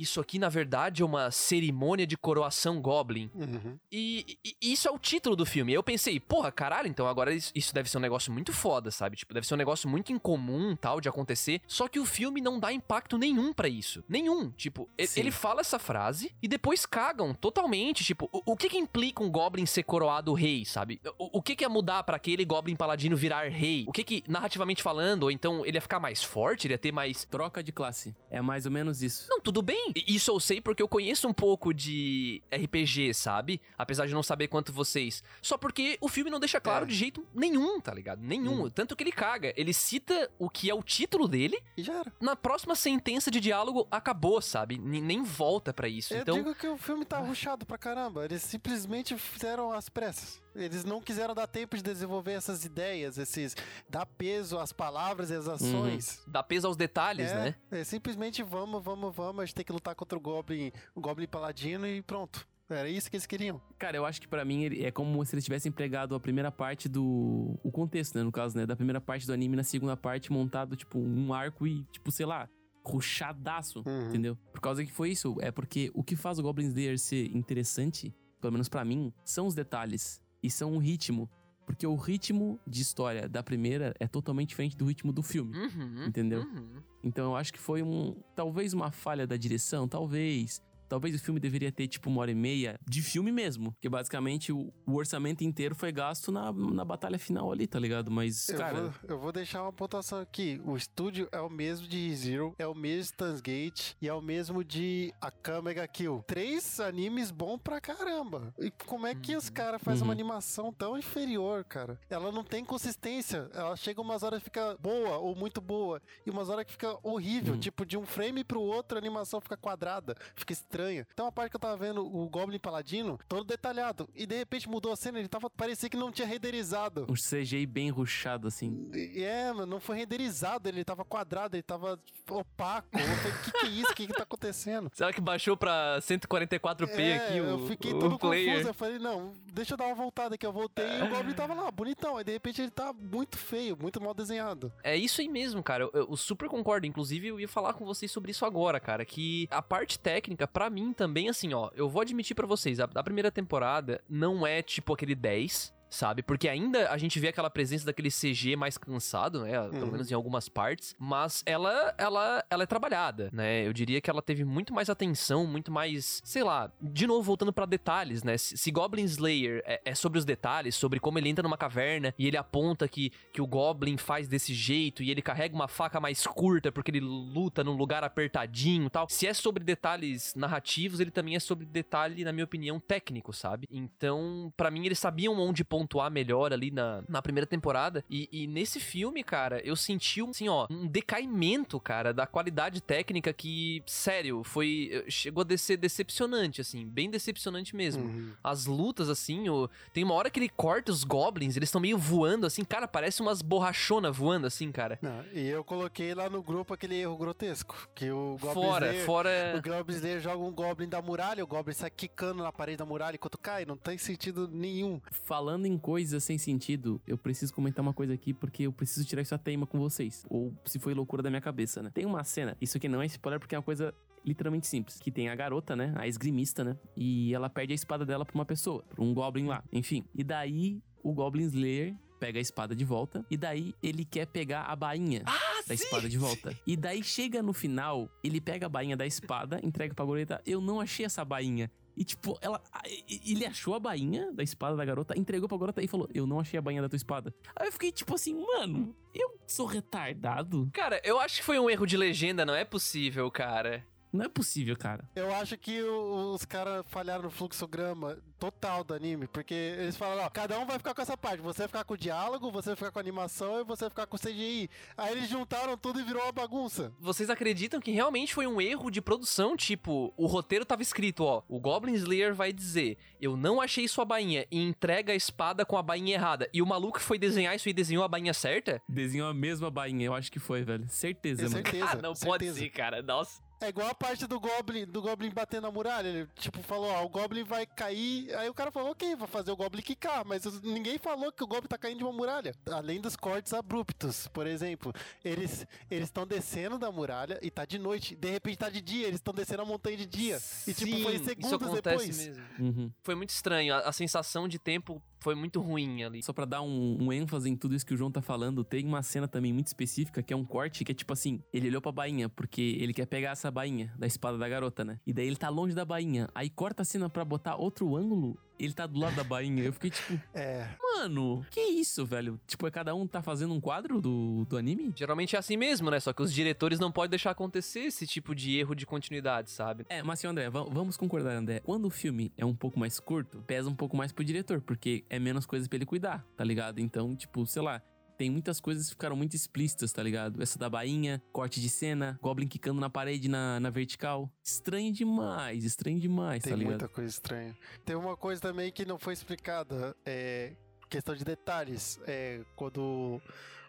isso 0.00 0.20
aqui 0.20 0.38
na 0.38 0.48
verdade 0.48 1.02
é 1.02 1.04
uma 1.04 1.30
cerimônia 1.30 2.06
de 2.06 2.16
coroação 2.16 2.80
Goblin. 2.80 3.30
Uhum. 3.34 3.78
E, 3.90 4.38
e- 4.44 4.72
isso 4.72 4.88
é 4.88 4.90
o 4.90 4.98
título 4.98 5.34
do 5.36 5.44
filme. 5.46 5.72
Eu 5.72 5.82
pensei, 5.82 6.18
porra, 6.20 6.50
caralho, 6.52 6.88
então 6.88 7.06
agora 7.06 7.32
isso, 7.34 7.52
isso 7.54 7.74
deve 7.74 7.90
ser 7.90 7.98
um 7.98 8.00
negócio 8.00 8.32
muito 8.32 8.52
foda, 8.52 8.90
sabe? 8.90 9.16
Tipo, 9.16 9.34
deve 9.34 9.46
ser 9.46 9.54
um 9.54 9.58
negócio 9.58 9.88
muito 9.88 10.12
incomum, 10.12 10.76
tal, 10.76 11.00
de 11.00 11.08
acontecer. 11.08 11.60
Só 11.66 11.88
que 11.88 11.98
o 11.98 12.04
filme 12.04 12.40
não 12.40 12.58
dá 12.58 12.72
impacto 12.72 13.18
nenhum 13.18 13.52
pra 13.52 13.68
isso. 13.68 14.02
Nenhum. 14.08 14.50
Tipo, 14.50 14.88
Sim. 15.06 15.20
ele 15.20 15.30
fala 15.30 15.60
essa 15.60 15.78
frase 15.78 16.32
e 16.42 16.48
depois 16.48 16.86
cagam 16.86 17.34
totalmente. 17.34 18.04
Tipo, 18.04 18.28
o, 18.32 18.52
o 18.52 18.56
que 18.56 18.68
que 18.68 18.78
implica 18.78 19.22
um 19.22 19.30
Goblin 19.30 19.66
ser 19.66 19.82
coroado 19.82 20.32
rei, 20.32 20.64
sabe? 20.64 21.00
O, 21.18 21.38
o 21.38 21.42
que 21.42 21.54
que 21.56 21.64
ia 21.64 21.68
mudar 21.68 22.02
pra 22.04 22.16
aquele 22.16 22.44
Goblin 22.44 22.76
paladino 22.76 23.16
virar 23.16 23.48
rei? 23.50 23.84
O 23.88 23.92
que 23.92 24.04
que, 24.04 24.24
narrativamente 24.28 24.82
falando, 24.82 25.24
ou 25.24 25.30
então 25.30 25.64
ele 25.66 25.76
ia 25.76 25.80
ficar 25.80 26.00
mais 26.00 26.22
forte, 26.22 26.66
ele 26.66 26.74
ia 26.74 26.78
ter 26.78 26.92
mais 26.92 27.24
Troca 27.24 27.62
de 27.62 27.72
classe. 27.72 28.14
É 28.30 28.40
mais 28.40 28.66
ou 28.66 28.72
menos 28.72 29.02
isso. 29.02 29.26
não, 29.28 29.40
tudo 29.40 29.62
bem. 29.62 29.89
Isso 30.06 30.30
eu 30.30 30.40
sei 30.40 30.60
porque 30.60 30.82
eu 30.82 30.88
conheço 30.88 31.28
um 31.28 31.32
pouco 31.32 31.72
de 31.72 32.42
RPG, 32.52 33.14
sabe? 33.14 33.60
Apesar 33.76 34.06
de 34.06 34.14
não 34.14 34.22
saber 34.22 34.48
quanto 34.48 34.72
vocês. 34.72 35.22
Só 35.42 35.56
porque 35.58 35.96
o 36.00 36.08
filme 36.08 36.30
não 36.30 36.40
deixa 36.40 36.60
claro 36.60 36.84
É. 36.84 36.88
de 36.88 36.94
jeito 36.94 37.26
nenhum, 37.34 37.80
tá 37.80 37.92
ligado? 37.94 38.20
Nenhum. 38.22 38.68
Tanto 38.70 38.94
que 38.96 39.02
ele 39.02 39.12
caga. 39.12 39.52
Ele 39.56 39.72
cita 39.72 40.30
o 40.38 40.48
que 40.48 40.70
é 40.70 40.74
o 40.74 40.82
título 40.82 41.26
dele. 41.28 41.58
E 41.76 41.82
já 41.82 41.94
era. 41.94 42.12
Na 42.20 42.36
próxima 42.36 42.74
sentença 42.74 43.30
de 43.30 43.40
diálogo, 43.40 43.86
acabou, 43.90 44.40
sabe? 44.40 44.76
N- 44.76 45.00
nem 45.00 45.22
volta 45.22 45.72
pra 45.72 45.88
isso. 45.88 46.14
Eu 46.14 46.22
então. 46.22 46.34
digo 46.36 46.54
que 46.54 46.66
o 46.66 46.76
filme 46.76 47.04
tá 47.04 47.18
ruchado 47.18 47.64
pra 47.66 47.78
caramba. 47.78 48.24
Eles 48.24 48.42
simplesmente 48.42 49.16
fizeram 49.16 49.72
as 49.72 49.88
pressas. 49.88 50.40
Eles 50.54 50.84
não 50.84 51.00
quiseram 51.00 51.34
dar 51.34 51.46
tempo 51.46 51.76
de 51.76 51.82
desenvolver 51.82 52.32
essas 52.32 52.64
ideias, 52.64 53.18
esses 53.18 53.56
dar 53.88 54.06
peso 54.06 54.58
às 54.58 54.72
palavras 54.72 55.30
e 55.30 55.34
às 55.34 55.46
ações. 55.46 56.22
Dá 56.26 56.42
peso 56.42 56.66
aos 56.66 56.76
detalhes, 56.76 57.30
é, 57.30 57.34
né? 57.34 57.54
é 57.70 57.84
simplesmente 57.84 58.42
vamos, 58.42 58.82
vamos, 58.82 59.14
vamos, 59.14 59.42
a 59.42 59.44
gente 59.44 59.54
tem 59.54 59.64
que 59.64 59.72
lutar 59.72 59.94
contra 59.94 60.18
o 60.18 60.20
Goblin, 60.20 60.72
o 60.94 61.00
Goblin 61.00 61.26
Paladino 61.26 61.86
e 61.86 62.02
pronto. 62.02 62.46
Era 62.74 62.88
isso 62.88 63.10
que 63.10 63.16
eles 63.16 63.26
queriam. 63.26 63.60
Cara, 63.78 63.96
eu 63.96 64.06
acho 64.06 64.20
que 64.20 64.28
pra 64.28 64.44
mim 64.44 64.64
é 64.64 64.90
como 64.92 65.24
se 65.24 65.34
eles 65.34 65.44
tivessem 65.44 65.72
pregado 65.72 66.14
a 66.14 66.20
primeira 66.20 66.52
parte 66.52 66.88
do. 66.88 67.58
O 67.64 67.70
contexto, 67.72 68.16
né? 68.16 68.22
No 68.22 68.30
caso, 68.30 68.56
né? 68.56 68.64
Da 68.64 68.76
primeira 68.76 69.00
parte 69.00 69.26
do 69.26 69.32
anime 69.32 69.56
na 69.56 69.64
segunda 69.64 69.96
parte, 69.96 70.32
montado, 70.32 70.76
tipo, 70.76 70.98
um 70.98 71.34
arco 71.34 71.66
e, 71.66 71.82
tipo, 71.90 72.12
sei 72.12 72.26
lá, 72.26 72.48
ruchadaço. 72.84 73.82
Uhum. 73.84 74.08
Entendeu? 74.08 74.36
Por 74.52 74.60
causa 74.60 74.84
que 74.84 74.92
foi 74.92 75.10
isso. 75.10 75.36
É 75.40 75.50
porque 75.50 75.90
o 75.94 76.04
que 76.04 76.14
faz 76.14 76.38
o 76.38 76.42
Goblin 76.42 76.66
Slayer 76.68 76.98
ser 76.98 77.34
interessante, 77.34 78.14
pelo 78.40 78.52
menos 78.52 78.68
pra 78.68 78.84
mim, 78.84 79.12
são 79.24 79.46
os 79.46 79.54
detalhes. 79.54 80.22
E 80.42 80.50
são 80.50 80.74
o 80.74 80.78
ritmo. 80.78 81.28
Porque 81.66 81.86
o 81.86 81.94
ritmo 81.94 82.58
de 82.66 82.82
história 82.82 83.28
da 83.28 83.42
primeira 83.42 83.94
é 84.00 84.08
totalmente 84.08 84.48
diferente 84.48 84.76
do 84.76 84.86
ritmo 84.86 85.12
do 85.12 85.22
filme. 85.22 85.56
Uhum, 85.56 86.06
Entendeu? 86.06 86.40
uhum. 86.40 86.82
Então 87.02 87.26
eu 87.26 87.36
acho 87.36 87.52
que 87.52 87.60
foi 87.60 87.82
um. 87.82 88.16
Talvez 88.34 88.72
uma 88.74 88.90
falha 88.90 89.26
da 89.26 89.36
direção, 89.36 89.86
talvez. 89.86 90.60
Talvez 90.90 91.14
o 91.14 91.18
filme 91.20 91.38
deveria 91.38 91.70
ter, 91.70 91.86
tipo, 91.86 92.10
uma 92.10 92.20
hora 92.20 92.32
e 92.32 92.34
meia 92.34 92.78
de 92.84 93.00
filme 93.00 93.30
mesmo. 93.30 93.70
Porque 93.72 93.88
basicamente 93.88 94.52
o, 94.52 94.72
o 94.84 94.96
orçamento 94.96 95.44
inteiro 95.44 95.74
foi 95.76 95.92
gasto 95.92 96.32
na, 96.32 96.52
na 96.52 96.84
batalha 96.84 97.16
final 97.16 97.52
ali, 97.52 97.64
tá 97.68 97.78
ligado? 97.78 98.10
Mas, 98.10 98.48
Eu, 98.48 98.58
cara. 98.58 98.80
vou, 98.82 98.92
eu 99.08 99.18
vou 99.20 99.30
deixar 99.32 99.62
uma 99.62 99.72
pontuação 99.72 100.20
aqui. 100.20 100.60
O 100.64 100.76
estúdio 100.76 101.28
é 101.30 101.40
o 101.40 101.48
mesmo 101.48 101.86
de 101.86 102.12
Zero, 102.16 102.54
é 102.58 102.66
o 102.66 102.74
mesmo 102.74 103.02
de 103.02 103.06
Stans 103.06 103.40
Gate 103.40 103.92
e 104.02 104.08
é 104.08 104.12
o 104.12 104.20
mesmo 104.20 104.64
de 104.64 105.14
Akame 105.20 105.66
Mega 105.66 105.86
Kill. 105.86 106.24
Três 106.26 106.80
animes 106.80 107.30
bom 107.30 107.56
pra 107.56 107.80
caramba. 107.80 108.52
E 108.58 108.72
como 108.84 109.06
é 109.06 109.14
que 109.14 109.36
os 109.36 109.48
caras 109.48 109.80
fazem 109.80 110.02
uma 110.02 110.06
Uhum. 110.06 110.12
animação 110.12 110.72
tão 110.72 110.98
inferior, 110.98 111.62
cara? 111.64 111.96
Ela 112.10 112.32
não 112.32 112.42
tem 112.42 112.64
consistência. 112.64 113.48
Ela 113.54 113.76
chega 113.76 114.00
umas 114.00 114.24
horas 114.24 114.40
e 114.40 114.44
fica 114.44 114.76
boa 114.80 115.18
ou 115.18 115.36
muito 115.36 115.60
boa, 115.60 116.02
e 116.26 116.30
umas 116.30 116.48
horas 116.48 116.64
que 116.64 116.72
fica 116.72 116.98
horrível. 117.02 117.54
Uhum. 117.54 117.60
Tipo, 117.60 117.86
de 117.86 117.96
um 117.96 118.04
frame 118.04 118.42
pro 118.42 118.60
outro, 118.60 118.98
a 118.98 119.00
animação 119.00 119.40
fica 119.40 119.56
quadrada, 119.56 120.16
fica 120.34 120.52
estranha. 120.52 120.79
Então 121.12 121.26
a 121.26 121.32
parte 121.32 121.50
que 121.50 121.56
eu 121.56 121.60
tava 121.60 121.76
vendo 121.76 122.04
o 122.04 122.28
Goblin 122.28 122.58
Paladino, 122.58 123.18
todo 123.28 123.44
detalhado, 123.44 124.08
e 124.14 124.26
de 124.26 124.36
repente 124.36 124.68
mudou 124.68 124.92
a 124.92 124.96
cena, 124.96 125.18
ele 125.18 125.28
tava, 125.28 125.50
parecia 125.50 125.88
que 125.88 125.96
não 125.96 126.10
tinha 126.12 126.26
renderizado. 126.26 127.06
Um 127.08 127.14
CGI 127.14 127.66
bem 127.66 127.90
ruchado, 127.90 128.48
assim. 128.48 128.90
É, 129.16 129.52
mano, 129.52 129.66
não 129.66 129.80
foi 129.80 129.96
renderizado, 129.98 130.68
ele 130.68 130.84
tava 130.84 131.04
quadrado, 131.04 131.56
ele 131.56 131.62
tava 131.62 131.98
opaco. 132.28 132.88
Eu 132.92 133.00
falei, 133.00 133.32
o 133.32 133.42
que, 133.42 133.50
que 133.52 133.66
é 133.66 133.68
isso? 133.68 133.92
O 133.92 133.94
que, 133.94 134.06
que 134.06 134.12
tá 134.12 134.22
acontecendo? 134.22 134.90
Será 134.94 135.12
que 135.12 135.20
baixou 135.20 135.56
pra 135.56 135.98
144p 136.00 136.98
É, 136.98 137.16
aqui 137.16 137.40
o, 137.40 137.44
eu 137.44 137.66
fiquei 137.66 137.92
o 137.92 137.98
todo 137.98 138.18
player? 138.18 138.50
confuso. 138.52 138.68
Eu 138.68 138.74
falei, 138.74 138.98
não, 138.98 139.32
deixa 139.52 139.74
eu 139.74 139.78
dar 139.78 139.86
uma 139.86 139.94
voltada 139.94 140.34
aqui. 140.34 140.46
Eu 140.46 140.52
voltei 140.52 140.86
e 140.86 141.02
o 141.02 141.08
Goblin 141.08 141.34
tava 141.34 141.54
lá, 141.54 141.70
bonitão. 141.70 142.16
Aí 142.16 142.24
de 142.24 142.32
repente 142.32 142.60
ele 142.62 142.70
tá 142.70 142.92
muito 142.92 143.36
feio, 143.36 143.76
muito 143.80 144.00
mal 144.00 144.14
desenhado. 144.14 144.72
É 144.82 144.96
isso 144.96 145.20
aí 145.20 145.28
mesmo, 145.28 145.62
cara. 145.62 145.84
Eu, 145.84 145.90
eu 146.10 146.16
super 146.16 146.48
concordo. 146.48 146.86
Inclusive, 146.86 147.28
eu 147.28 147.40
ia 147.40 147.48
falar 147.48 147.72
com 147.74 147.84
vocês 147.84 148.10
sobre 148.10 148.30
isso 148.30 148.44
agora, 148.44 148.78
cara. 148.80 149.04
Que 149.04 149.48
a 149.50 149.60
parte 149.62 149.98
técnica, 149.98 150.46
pra 150.46 150.69
mim 150.70 150.92
também, 150.92 151.28
assim, 151.28 151.52
ó, 151.52 151.70
eu 151.74 151.88
vou 151.88 152.00
admitir 152.02 152.34
pra 152.34 152.46
vocês, 152.46 152.80
a, 152.80 152.88
a 152.94 153.02
primeira 153.02 153.30
temporada 153.30 154.00
não 154.08 154.46
é 154.46 154.62
tipo 154.62 154.94
aquele 154.94 155.14
10. 155.14 155.74
Sabe? 155.90 156.22
Porque 156.22 156.48
ainda 156.48 156.88
a 156.90 156.96
gente 156.96 157.18
vê 157.18 157.28
aquela 157.28 157.50
presença 157.50 157.84
daquele 157.84 158.10
CG 158.10 158.54
mais 158.56 158.78
cansado, 158.78 159.40
né? 159.42 159.50
Pelo 159.70 159.86
Uhum. 159.86 159.90
menos 159.92 160.10
em 160.10 160.14
algumas 160.14 160.48
partes. 160.48 160.94
Mas 160.98 161.42
ela, 161.44 161.92
ela, 161.98 162.44
ela 162.48 162.62
é 162.62 162.66
trabalhada, 162.66 163.28
né? 163.32 163.66
Eu 163.66 163.72
diria 163.72 164.00
que 164.00 164.08
ela 164.08 164.22
teve 164.22 164.44
muito 164.44 164.72
mais 164.72 164.88
atenção, 164.88 165.46
muito 165.46 165.72
mais. 165.72 166.22
Sei 166.24 166.44
lá, 166.44 166.70
de 166.80 167.06
novo 167.08 167.22
voltando 167.22 167.52
pra 167.52 167.66
detalhes, 167.66 168.22
né? 168.22 168.38
Se, 168.38 168.56
se 168.56 168.70
Goblin 168.70 169.02
Slayer 169.04 169.62
é, 169.66 169.80
é 169.84 169.94
sobre 169.94 170.18
os 170.18 170.24
detalhes, 170.24 170.76
sobre 170.76 171.00
como 171.00 171.18
ele 171.18 171.28
entra 171.28 171.42
numa 171.42 171.58
caverna 171.58 172.14
e 172.16 172.26
ele 172.26 172.36
aponta 172.36 172.86
que, 172.86 173.10
que 173.32 173.42
o 173.42 173.46
Goblin 173.46 173.96
faz 173.96 174.28
desse 174.28 174.54
jeito 174.54 175.02
e 175.02 175.10
ele 175.10 175.20
carrega 175.20 175.54
uma 175.54 175.66
faca 175.68 175.98
mais 175.98 176.24
curta 176.26 176.70
porque 176.70 176.92
ele 176.92 177.00
luta 177.00 177.64
num 177.64 177.74
lugar 177.76 178.04
apertadinho 178.04 178.86
e 178.86 178.90
tal. 178.90 179.08
Se 179.10 179.26
é 179.26 179.34
sobre 179.34 179.64
detalhes 179.64 180.34
narrativos, 180.36 181.00
ele 181.00 181.10
também 181.10 181.34
é 181.34 181.40
sobre 181.40 181.66
detalhe, 181.66 182.22
na 182.24 182.32
minha 182.32 182.44
opinião, 182.44 182.78
técnico, 182.78 183.32
sabe? 183.32 183.66
Então, 183.70 184.52
pra 184.56 184.70
mim, 184.70 184.86
eles 184.86 184.98
sabiam 184.98 185.38
onde 185.38 185.64
pontuar 185.64 185.79
melhor 186.10 186.52
ali 186.52 186.70
na, 186.70 187.02
na 187.08 187.22
primeira 187.22 187.46
temporada. 187.46 188.04
E, 188.10 188.28
e 188.32 188.46
nesse 188.46 188.80
filme, 188.80 189.22
cara, 189.22 189.60
eu 189.64 189.76
senti, 189.76 190.22
um, 190.22 190.30
assim, 190.30 190.48
ó, 190.48 190.66
um 190.70 190.86
decaimento, 190.86 191.78
cara, 191.80 192.12
da 192.12 192.26
qualidade 192.26 192.80
técnica 192.80 193.32
que, 193.32 193.82
sério, 193.86 194.42
foi. 194.44 195.04
Chegou 195.08 195.44
a 195.48 195.56
ser 195.56 195.76
decepcionante, 195.76 196.60
assim, 196.60 196.86
bem 196.86 197.10
decepcionante 197.10 197.74
mesmo 197.76 198.04
Uhum. 198.04 198.32
as 198.42 198.66
lutas, 198.66 199.08
assim, 199.08 199.48
o... 199.48 199.68
tem 199.92 200.04
uma 200.04 200.14
hora 200.14 200.30
que 200.30 200.38
ele 200.40 200.48
corta 200.48 200.90
os 200.92 201.04
goblins, 201.04 201.56
eles 201.56 201.68
estão 201.68 201.80
meio 201.80 201.98
voando, 201.98 202.46
assim, 202.46 202.64
cara, 202.64 202.86
parece 202.88 203.20
umas 203.20 203.42
borrachonas 203.42 204.16
voando, 204.16 204.46
assim, 204.46 204.70
cara. 204.72 204.98
Não, 205.02 205.24
e 205.32 205.46
eu 205.48 205.62
coloquei 205.64 206.14
lá 206.14 206.30
no 206.30 206.42
grupo 206.42 206.72
aquele 206.74 206.94
erro 206.96 207.16
grotesco. 207.16 207.88
Que 207.94 208.10
o 208.10 208.36
Goblin 208.40 208.54
Fora, 208.54 208.86
Slayer- 208.86 209.04
fora. 209.06 209.54
O 209.58 209.62
Goblin 209.62 209.94
Slayer 209.96 210.20
joga 210.20 210.38
um 210.42 210.52
Goblin 210.52 210.88
da 210.88 211.02
muralha, 211.02 211.42
o 211.44 211.46
Goblin 211.46 211.74
sai 211.74 211.90
quicando 211.90 212.42
na 212.42 212.52
parede 212.52 212.78
da 212.78 212.86
muralha 212.86 213.16
enquanto 213.16 213.36
cai. 213.38 213.64
Não 213.64 213.76
tem 213.76 213.98
sentido 213.98 214.48
nenhum. 214.50 215.00
Falando 215.24 215.66
em 215.66 215.69
coisas 215.78 216.22
sem 216.24 216.38
sentido, 216.38 217.00
eu 217.06 217.18
preciso 217.18 217.52
comentar 217.52 217.82
uma 217.82 217.92
coisa 217.92 218.14
aqui, 218.14 218.32
porque 218.32 218.64
eu 218.64 218.72
preciso 218.72 219.06
tirar 219.06 219.22
isso 219.22 219.34
a 219.34 219.38
teima 219.38 219.66
com 219.66 219.78
vocês. 219.78 220.24
Ou 220.28 220.54
se 220.64 220.78
foi 220.78 220.94
loucura 220.94 221.22
da 221.22 221.30
minha 221.30 221.40
cabeça, 221.40 221.82
né? 221.82 221.90
Tem 221.92 222.06
uma 222.06 222.24
cena, 222.24 222.56
isso 222.60 222.76
aqui 222.76 222.88
não 222.88 223.02
é 223.02 223.06
spoiler 223.06 223.38
porque 223.38 223.54
é 223.54 223.58
uma 223.58 223.64
coisa 223.64 223.94
literalmente 224.24 224.66
simples. 224.66 224.98
Que 224.98 225.10
tem 225.10 225.28
a 225.28 225.34
garota, 225.34 225.74
né? 225.74 225.92
A 225.96 226.06
esgrimista, 226.06 226.64
né? 226.64 226.76
E 226.96 227.34
ela 227.34 227.48
perde 227.48 227.72
a 227.72 227.74
espada 227.74 228.04
dela 228.04 228.24
pra 228.24 228.34
uma 228.34 228.44
pessoa, 228.44 228.82
pra 228.82 229.02
um 229.02 229.14
Goblin 229.14 229.46
lá. 229.46 229.62
Enfim. 229.72 230.04
E 230.14 230.22
daí 230.22 230.82
o 231.02 231.12
Goblin 231.12 231.44
Slayer 231.44 231.94
pega 232.18 232.38
a 232.38 232.42
espada 232.42 232.76
de 232.76 232.84
volta. 232.84 233.24
E 233.30 233.36
daí 233.36 233.74
ele 233.82 234.04
quer 234.04 234.26
pegar 234.26 234.64
a 234.64 234.76
bainha 234.76 235.22
da 235.66 235.74
espada 235.74 236.08
de 236.08 236.18
volta. 236.18 236.54
E 236.66 236.76
daí 236.76 237.02
chega 237.02 237.42
no 237.42 237.54
final, 237.54 238.10
ele 238.22 238.40
pega 238.40 238.66
a 238.66 238.68
bainha 238.68 238.96
da 238.96 239.06
espada, 239.06 239.58
entrega 239.62 239.94
pra 239.94 240.04
goreta. 240.04 240.42
Eu 240.44 240.60
não 240.60 240.80
achei 240.80 241.06
essa 241.06 241.24
bainha. 241.24 241.70
E 241.96 242.04
tipo, 242.04 242.38
ela. 242.40 242.62
Ele 243.06 243.44
achou 243.46 243.74
a 243.74 243.80
bainha 243.80 244.32
da 244.32 244.42
espada 244.42 244.76
da 244.76 244.84
garota, 244.84 245.18
entregou 245.18 245.48
pra 245.48 245.58
garota 245.58 245.82
e 245.82 245.88
falou: 245.88 246.08
Eu 246.14 246.26
não 246.26 246.40
achei 246.40 246.58
a 246.58 246.62
bainha 246.62 246.82
da 246.82 246.88
tua 246.88 246.96
espada. 246.96 247.34
Aí 247.56 247.68
eu 247.68 247.72
fiquei 247.72 247.92
tipo 247.92 248.14
assim, 248.14 248.34
mano, 248.34 248.94
eu 249.14 249.38
sou 249.46 249.66
retardado? 249.66 250.70
Cara, 250.72 251.00
eu 251.04 251.20
acho 251.20 251.38
que 251.38 251.44
foi 251.44 251.58
um 251.58 251.68
erro 251.68 251.86
de 251.86 251.96
legenda, 251.96 252.46
não 252.46 252.54
é 252.54 252.64
possível, 252.64 253.30
cara. 253.30 253.84
Não 254.12 254.24
é 254.24 254.28
possível, 254.28 254.76
cara. 254.76 255.08
Eu 255.14 255.32
acho 255.34 255.56
que 255.56 255.82
os 255.82 256.44
caras 256.44 256.84
falharam 256.88 257.24
no 257.24 257.30
fluxograma 257.30 258.18
total 258.38 258.82
do 258.82 258.94
anime, 258.94 259.26
porque 259.28 259.54
eles 259.54 259.96
falaram, 259.96 260.22
ó, 260.22 260.30
cada 260.30 260.58
um 260.58 260.66
vai 260.66 260.78
ficar 260.78 260.94
com 260.94 261.02
essa 261.02 261.16
parte, 261.16 261.40
você 261.40 261.58
vai 261.58 261.68
ficar 261.68 261.84
com 261.84 261.94
o 261.94 261.98
diálogo, 261.98 262.50
você 262.50 262.70
vai 262.70 262.76
ficar 262.76 262.90
com 262.90 262.98
a 262.98 263.02
animação 263.02 263.60
e 263.60 263.64
você 263.64 263.84
vai 263.84 263.90
ficar 263.90 264.06
com 264.06 264.16
o 264.16 264.18
CGI. 264.18 264.68
Aí 264.96 265.12
eles 265.12 265.28
juntaram 265.28 265.76
tudo 265.76 266.00
e 266.00 266.04
virou 266.04 266.22
uma 266.22 266.32
bagunça. 266.32 266.92
Vocês 266.98 267.30
acreditam 267.30 267.80
que 267.80 267.90
realmente 267.90 268.34
foi 268.34 268.46
um 268.46 268.60
erro 268.60 268.90
de 268.90 269.00
produção? 269.00 269.56
Tipo, 269.56 270.12
o 270.16 270.26
roteiro 270.26 270.64
tava 270.64 270.82
escrito, 270.82 271.24
ó, 271.24 271.42
o 271.48 271.60
Goblin 271.60 271.94
Slayer 271.94 272.34
vai 272.34 272.52
dizer, 272.52 272.96
eu 273.20 273.36
não 273.36 273.60
achei 273.60 273.86
sua 273.86 274.04
bainha 274.04 274.46
e 274.50 274.60
entrega 274.60 275.12
a 275.12 275.16
espada 275.16 275.64
com 275.64 275.76
a 275.76 275.82
bainha 275.82 276.14
errada. 276.14 276.48
E 276.52 276.62
o 276.62 276.66
maluco 276.66 276.98
foi 277.00 277.18
desenhar 277.18 277.54
isso 277.54 277.68
e 277.68 277.72
desenhou 277.72 278.02
a 278.02 278.08
bainha 278.08 278.34
certa? 278.34 278.80
Desenhou 278.88 279.28
a 279.28 279.34
mesma 279.34 279.70
bainha, 279.70 280.06
eu 280.06 280.14
acho 280.14 280.32
que 280.32 280.38
foi, 280.38 280.64
velho. 280.64 280.88
Certeza, 280.88 281.42
mano. 281.42 281.52
certeza. 281.54 281.84
ah, 281.84 281.96
não 281.96 282.14
certeza. 282.14 282.26
pode 282.26 282.52
ser, 282.52 282.70
cara. 282.70 283.02
Nossa. 283.02 283.49
É 283.60 283.68
igual 283.68 283.88
a 283.88 283.94
parte 283.94 284.26
do 284.26 284.40
Goblin, 284.40 284.86
do 284.86 285.02
Goblin 285.02 285.30
batendo 285.30 285.64
na 285.64 285.70
muralha. 285.70 286.08
Ele, 286.08 286.28
tipo, 286.34 286.62
falou, 286.62 286.90
ó, 286.90 287.04
o 287.04 287.08
Goblin 287.08 287.44
vai 287.44 287.66
cair. 287.66 288.34
Aí 288.36 288.48
o 288.48 288.54
cara 288.54 288.70
falou, 288.70 288.92
ok, 288.92 289.14
vou 289.16 289.28
fazer 289.28 289.52
o 289.52 289.56
Goblin 289.56 289.82
quicar. 289.82 290.24
Mas 290.24 290.44
ninguém 290.62 290.98
falou 290.98 291.30
que 291.30 291.44
o 291.44 291.46
Goblin 291.46 291.68
tá 291.68 291.76
caindo 291.76 291.98
de 291.98 292.04
uma 292.04 292.12
muralha. 292.12 292.54
Além 292.72 293.00
dos 293.00 293.16
cortes 293.16 293.52
abruptos, 293.52 294.28
por 294.28 294.46
exemplo. 294.46 294.92
Eles 295.24 295.66
eles 295.90 296.08
estão 296.08 296.26
descendo 296.26 296.78
da 296.78 296.90
muralha 296.90 297.38
e 297.42 297.50
tá 297.50 297.64
de 297.64 297.78
noite. 297.78 298.16
De 298.16 298.30
repente 298.30 298.56
tá 298.58 298.70
de 298.70 298.80
dia, 298.80 299.06
eles 299.06 299.18
estão 299.18 299.34
descendo 299.34 299.62
a 299.62 299.64
montanha 299.66 299.96
de 299.96 300.06
dia. 300.06 300.40
E 300.66 300.72
tipo, 300.72 301.02
foi 301.02 301.18
Sim, 301.18 301.24
segundos 301.24 301.46
isso 301.46 301.54
acontece 301.56 301.82
depois. 301.82 302.26
mesmo. 302.26 302.44
Uhum. 302.58 302.92
Foi 303.02 303.14
muito 303.14 303.30
estranho, 303.30 303.74
a, 303.74 303.80
a 303.80 303.92
sensação 303.92 304.48
de 304.48 304.58
tempo 304.58 305.02
foi 305.20 305.34
muito 305.34 305.60
ruim 305.60 306.02
ali. 306.02 306.22
Só 306.22 306.32
pra 306.32 306.44
dar 306.44 306.62
um, 306.62 306.98
um 307.00 307.12
ênfase 307.12 307.48
em 307.48 307.56
tudo 307.56 307.74
isso 307.74 307.86
que 307.86 307.94
o 307.94 307.96
João 307.96 308.10
tá 308.10 308.22
falando, 308.22 308.64
tem 308.64 308.84
uma 308.84 309.02
cena 309.02 309.28
também 309.28 309.52
muito 309.52 309.68
específica 309.68 310.22
que 310.22 310.32
é 310.32 310.36
um 310.36 310.44
corte 310.44 310.84
que 310.84 310.92
é 310.92 310.94
tipo 310.94 311.12
assim: 311.12 311.42
ele 311.52 311.68
olhou 311.68 311.80
pra 311.80 311.92
bainha 311.92 312.28
porque 312.28 312.76
ele 312.80 312.92
quer 312.92 313.06
pegar 313.06 313.30
essa 313.30 313.50
bainha 313.50 313.92
da 313.98 314.06
espada 314.06 314.36
da 314.36 314.48
garota, 314.48 314.84
né? 314.84 314.98
E 315.06 315.12
daí 315.12 315.26
ele 315.26 315.36
tá 315.36 315.48
longe 315.48 315.74
da 315.74 315.84
bainha. 315.84 316.28
Aí 316.34 316.50
corta 316.50 316.82
a 316.82 316.84
cena 316.84 317.08
pra 317.08 317.24
botar 317.24 317.56
outro 317.56 317.94
ângulo, 317.96 318.38
ele 318.64 318.72
tá 318.72 318.86
do 318.86 318.98
lado 318.98 319.16
da 319.16 319.24
bainha. 319.24 319.62
Eu 319.64 319.72
fiquei 319.72 319.90
tipo, 319.90 320.20
É. 320.34 320.68
mano, 320.80 321.44
que 321.50 321.60
isso, 321.60 322.04
velho? 322.04 322.38
Tipo, 322.46 322.66
é 322.66 322.70
cada 322.70 322.94
um 322.94 323.06
tá 323.06 323.22
fazendo 323.22 323.54
um 323.54 323.60
quadro 323.60 324.00
do, 324.00 324.44
do 324.48 324.56
anime? 324.56 324.92
Geralmente 324.94 325.34
é 325.36 325.38
assim 325.38 325.56
mesmo, 325.56 325.90
né? 325.90 325.98
Só 326.00 326.12
que 326.12 326.22
os 326.22 326.32
diretores 326.32 326.78
não 326.78 326.92
podem 326.92 327.10
deixar 327.10 327.30
acontecer 327.30 327.80
esse 327.80 328.06
tipo 328.06 328.34
de 328.34 328.56
erro 328.58 328.74
de 328.74 328.84
continuidade, 328.86 329.50
sabe? 329.50 329.84
É, 329.88 330.02
mas 330.02 330.18
assim, 330.18 330.26
André, 330.28 330.48
va- 330.50 330.64
vamos 330.64 330.96
concordar, 330.96 331.32
André. 331.36 331.60
Quando 331.60 331.86
o 331.86 331.90
filme 331.90 332.32
é 332.36 332.44
um 332.44 332.54
pouco 332.54 332.78
mais 332.78 333.00
curto, 333.00 333.42
pesa 333.46 333.68
um 333.68 333.74
pouco 333.74 333.96
mais 333.96 334.12
pro 334.12 334.24
diretor, 334.24 334.60
porque 334.60 335.04
é 335.08 335.18
menos 335.18 335.46
coisa 335.46 335.68
pra 335.68 335.76
ele 335.76 335.86
cuidar, 335.86 336.24
tá 336.36 336.44
ligado? 336.44 336.78
Então, 336.80 337.14
tipo, 337.16 337.46
sei 337.46 337.62
lá, 337.62 337.82
tem 338.20 338.28
muitas 338.28 338.60
coisas 338.60 338.84
que 338.84 338.90
ficaram 338.90 339.16
muito 339.16 339.34
explícitas, 339.34 339.94
tá 339.94 340.02
ligado? 340.02 340.42
Essa 340.42 340.58
da 340.58 340.68
bainha, 340.68 341.22
corte 341.32 341.58
de 341.58 341.70
cena, 341.70 342.18
Goblin 342.20 342.46
quicando 342.46 342.78
na 342.78 342.90
parede 342.90 343.30
na, 343.30 343.58
na 343.58 343.70
vertical. 343.70 344.30
Estranho 344.44 344.92
demais, 344.92 345.64
estranho 345.64 345.98
demais, 345.98 346.42
Tem 346.42 346.52
tá 346.52 346.56
ligado? 346.58 346.72
muita 346.72 346.88
coisa 346.88 347.08
estranha. 347.08 347.56
Tem 347.82 347.96
uma 347.96 348.18
coisa 348.18 348.38
também 348.38 348.70
que 348.70 348.84
não 348.84 348.98
foi 348.98 349.14
explicada. 349.14 349.96
É 350.04 350.52
questão 350.90 351.14
de 351.14 351.24
detalhes. 351.24 351.98
É 352.06 352.42
quando 352.56 353.22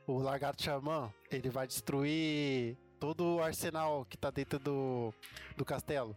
o 0.06 0.18
Lagarto 0.18 0.62
Xamã 0.62 1.14
ele 1.32 1.50
vai 1.50 1.66
destruir 1.66 2.76
todo 3.00 3.38
o 3.38 3.42
arsenal 3.42 4.04
que 4.04 4.18
tá 4.18 4.30
dentro 4.32 4.60
do, 4.60 5.14
do 5.56 5.64
castelo. 5.64 6.14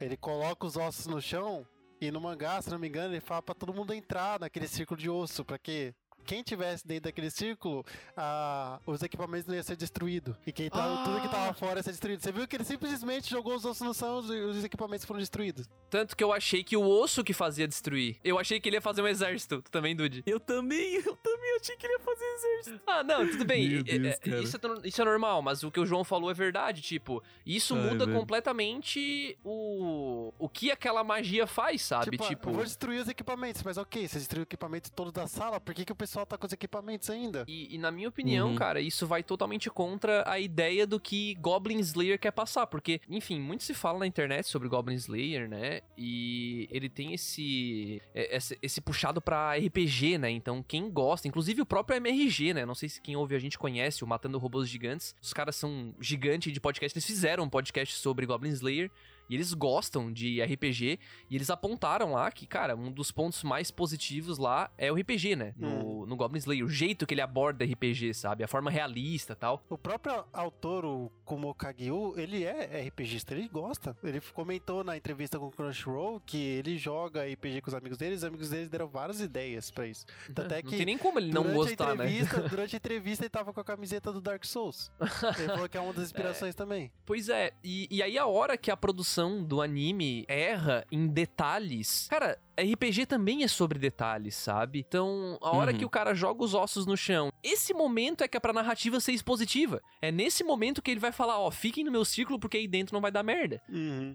Ele 0.00 0.16
coloca 0.16 0.66
os 0.66 0.78
ossos 0.78 1.04
no 1.04 1.20
chão 1.20 1.66
e 2.00 2.10
no 2.10 2.20
mangá, 2.20 2.60
se 2.60 2.70
não 2.70 2.78
me 2.78 2.88
engano, 2.88 3.14
ele 3.14 3.20
fala 3.20 3.42
pra 3.42 3.54
todo 3.54 3.72
mundo 3.72 3.92
entrar 3.92 4.40
naquele 4.40 4.68
círculo 4.68 4.98
de 4.98 5.08
osso, 5.08 5.44
pra 5.44 5.58
que 5.58 5.94
quem 6.24 6.42
tivesse 6.42 6.86
dentro 6.86 7.04
daquele 7.04 7.30
círculo, 7.30 7.84
ah, 8.16 8.80
os 8.86 9.02
equipamentos 9.02 9.46
não 9.46 9.54
iam 9.54 9.62
ser 9.62 9.76
destruídos. 9.76 10.34
E 10.46 10.52
quem 10.52 10.68
tava, 10.68 11.04
tudo 11.04 11.20
que 11.20 11.28
tava 11.28 11.54
fora 11.54 11.78
ia 11.78 11.82
ser 11.82 11.90
destruído. 11.90 12.22
Você 12.22 12.32
viu 12.32 12.48
que 12.48 12.56
ele 12.56 12.64
simplesmente 12.64 13.30
jogou 13.30 13.54
os 13.54 13.64
ossos 13.64 13.86
no 13.86 13.94
chão 13.94 14.24
e 14.34 14.40
os 14.40 14.64
equipamentos 14.64 15.04
foram 15.04 15.20
destruídos. 15.20 15.68
Tanto 15.94 16.16
que 16.16 16.24
eu 16.24 16.32
achei 16.32 16.64
que 16.64 16.76
o 16.76 16.84
osso 16.84 17.22
que 17.22 17.32
fazia 17.32 17.68
destruir. 17.68 18.16
Eu 18.24 18.36
achei 18.36 18.58
que 18.58 18.68
ele 18.68 18.76
ia 18.76 18.80
fazer 18.80 19.00
um 19.00 19.06
exército. 19.06 19.62
Tu 19.62 19.70
também, 19.70 19.94
Dude? 19.94 20.24
Eu 20.26 20.40
também, 20.40 20.94
eu 21.06 21.14
também 21.14 21.56
achei 21.60 21.76
que 21.76 21.86
ele 21.86 21.92
ia 21.92 22.00
fazer 22.00 22.24
exército. 22.24 22.80
Ah, 22.84 23.04
não, 23.04 23.30
tudo 23.30 23.44
bem. 23.44 23.78
É- 23.78 23.82
Deus, 23.84 24.06
é- 24.14 24.16
cara. 24.16 24.40
isso, 24.42 24.56
é, 24.56 24.88
isso 24.88 25.00
é 25.00 25.04
normal, 25.04 25.40
mas 25.40 25.62
o 25.62 25.70
que 25.70 25.78
o 25.78 25.86
João 25.86 26.02
falou 26.02 26.28
é 26.32 26.34
verdade. 26.34 26.82
Tipo, 26.82 27.22
isso 27.46 27.76
Ai, 27.76 27.80
muda 27.90 28.06
velho. 28.06 28.18
completamente 28.18 29.38
o, 29.44 30.32
o 30.36 30.48
que 30.48 30.72
aquela 30.72 31.04
magia 31.04 31.46
faz, 31.46 31.82
sabe? 31.82 32.10
Tipo, 32.10 32.26
Tipo. 32.26 32.48
eu 32.50 32.54
vou 32.54 32.64
destruir 32.64 33.00
os 33.00 33.08
equipamentos, 33.08 33.62
mas 33.62 33.78
ok, 33.78 34.08
você 34.08 34.18
destruiu 34.18 34.42
o 34.42 34.48
equipamento 34.48 34.90
todo 34.90 35.12
da 35.12 35.28
sala, 35.28 35.60
por 35.60 35.72
que, 35.74 35.84
que 35.84 35.92
o 35.92 35.96
pessoal 35.96 36.26
tá 36.26 36.36
com 36.36 36.44
os 36.46 36.52
equipamentos 36.52 37.08
ainda? 37.08 37.44
E, 37.46 37.72
e 37.72 37.78
na 37.78 37.92
minha 37.92 38.08
opinião, 38.08 38.48
Uhum. 38.48 38.56
cara, 38.56 38.80
isso 38.80 39.06
vai 39.06 39.22
totalmente 39.22 39.70
contra 39.70 40.28
a 40.28 40.40
ideia 40.40 40.88
do 40.88 40.98
que 40.98 41.34
Goblin 41.36 41.78
Slayer 41.78 42.18
quer 42.18 42.32
passar. 42.32 42.66
Porque, 42.66 43.00
enfim, 43.08 43.38
muito 43.40 43.62
se 43.62 43.74
fala 43.74 44.00
na 44.00 44.06
internet 44.08 44.48
sobre 44.48 44.68
Goblin 44.68 44.96
Slayer, 44.96 45.48
né? 45.48 45.82
E 45.96 46.68
ele 46.70 46.88
tem 46.88 47.14
esse, 47.14 48.02
é, 48.14 48.36
esse, 48.36 48.58
esse 48.60 48.80
puxado 48.80 49.20
pra 49.20 49.54
RPG, 49.56 50.18
né? 50.18 50.30
Então, 50.30 50.62
quem 50.62 50.90
gosta, 50.90 51.28
inclusive 51.28 51.62
o 51.62 51.66
próprio 51.66 51.96
MRG, 51.96 52.54
né? 52.54 52.66
Não 52.66 52.74
sei 52.74 52.88
se 52.88 53.00
quem 53.00 53.16
ouve 53.16 53.36
a 53.36 53.38
gente 53.38 53.58
conhece, 53.58 54.02
o 54.02 54.06
Matando 54.06 54.38
Robôs 54.38 54.68
Gigantes. 54.68 55.14
Os 55.22 55.32
caras 55.32 55.56
são 55.56 55.94
gigantes 56.00 56.52
de 56.52 56.60
podcast, 56.60 56.96
eles 56.96 57.06
fizeram 57.06 57.44
um 57.44 57.48
podcast 57.48 57.94
sobre 57.94 58.26
Goblin 58.26 58.50
Slayer. 58.50 58.90
E 59.28 59.34
eles 59.34 59.52
gostam 59.54 60.12
de 60.12 60.42
RPG. 60.42 60.98
E 61.30 61.34
eles 61.34 61.50
apontaram 61.50 62.12
lá 62.12 62.30
que, 62.30 62.46
cara, 62.46 62.76
um 62.76 62.90
dos 62.90 63.10
pontos 63.10 63.42
mais 63.42 63.70
positivos 63.70 64.38
lá 64.38 64.70
é 64.76 64.90
o 64.92 64.96
RPG, 64.96 65.36
né? 65.36 65.54
No, 65.56 66.06
no 66.06 66.16
Goblin 66.16 66.38
Slayer. 66.38 66.64
O 66.64 66.68
jeito 66.68 67.06
que 67.06 67.14
ele 67.14 67.20
aborda 67.20 67.64
RPG, 67.64 68.14
sabe? 68.14 68.44
A 68.44 68.48
forma 68.48 68.70
realista 68.70 69.32
e 69.32 69.36
tal. 69.36 69.64
O 69.68 69.78
próprio 69.78 70.24
autor, 70.32 70.84
o 70.84 71.10
Kumo 71.24 71.54
Kagyu, 71.54 72.14
ele 72.16 72.44
é 72.44 72.86
RPGista, 72.86 73.34
ele 73.34 73.48
gosta. 73.48 73.96
Ele 74.02 74.20
comentou 74.32 74.84
na 74.84 74.96
entrevista 74.96 75.38
com 75.38 75.46
o 75.46 75.50
Crunchyroll 75.50 76.20
que 76.20 76.36
ele 76.36 76.76
joga 76.76 77.24
RPG 77.24 77.60
com 77.60 77.68
os 77.68 77.74
amigos 77.74 77.98
dele, 77.98 78.16
os 78.16 78.24
amigos 78.24 78.50
deles 78.50 78.68
deram 78.68 78.88
várias 78.88 79.20
ideias 79.20 79.70
pra 79.70 79.86
isso. 79.86 80.04
Tanto 80.34 80.52
é 80.52 80.62
não 80.62 80.70
que 80.70 80.76
tem 80.76 80.86
nem 80.86 80.98
como 80.98 81.18
ele 81.18 81.32
não 81.32 81.44
gostar, 81.52 81.94
né? 81.94 82.06
Durante 82.48 82.76
a 82.76 82.78
entrevista 82.78 83.24
ele 83.24 83.30
tava 83.30 83.52
com 83.52 83.60
a 83.60 83.64
camiseta 83.64 84.12
do 84.12 84.20
Dark 84.20 84.44
Souls. 84.44 84.90
Ele 85.38 85.48
falou 85.48 85.68
que 85.68 85.76
é 85.76 85.80
uma 85.80 85.92
das 85.92 86.04
inspirações 86.04 86.54
também. 86.54 86.90
Pois 87.04 87.28
é, 87.28 87.52
e, 87.62 87.88
e 87.90 88.02
aí 88.02 88.18
a 88.18 88.26
hora 88.26 88.56
que 88.56 88.70
a 88.70 88.76
produção 88.76 89.13
do 89.44 89.60
anime 89.60 90.24
erra 90.26 90.84
em 90.90 91.06
detalhes. 91.06 92.06
Cara, 92.10 92.38
RPG 92.58 93.06
também 93.06 93.42
é 93.42 93.48
sobre 93.48 93.78
detalhes, 93.78 94.34
sabe? 94.34 94.84
Então, 94.86 95.38
a 95.42 95.50
hora 95.56 95.72
Uhum. 95.72 95.78
que 95.78 95.84
o 95.84 95.90
cara 95.90 96.14
joga 96.14 96.42
os 96.44 96.54
ossos 96.54 96.86
no 96.86 96.96
chão, 96.96 97.32
esse 97.42 97.74
momento 97.74 98.22
é 98.22 98.28
que 98.28 98.36
é 98.36 98.40
pra 98.40 98.52
narrativa 98.52 99.00
ser 99.00 99.12
expositiva. 99.12 99.82
É 100.00 100.10
nesse 100.12 100.42
momento 100.44 100.80
que 100.82 100.90
ele 100.90 101.00
vai 101.00 101.12
falar, 101.12 101.38
ó, 101.38 101.50
fiquem 101.50 101.84
no 101.84 101.90
meu 101.90 102.04
círculo 102.04 102.38
porque 102.38 102.56
aí 102.56 102.68
dentro 102.68 102.94
não 102.94 103.00
vai 103.00 103.10
dar 103.10 103.22
merda. 103.22 103.60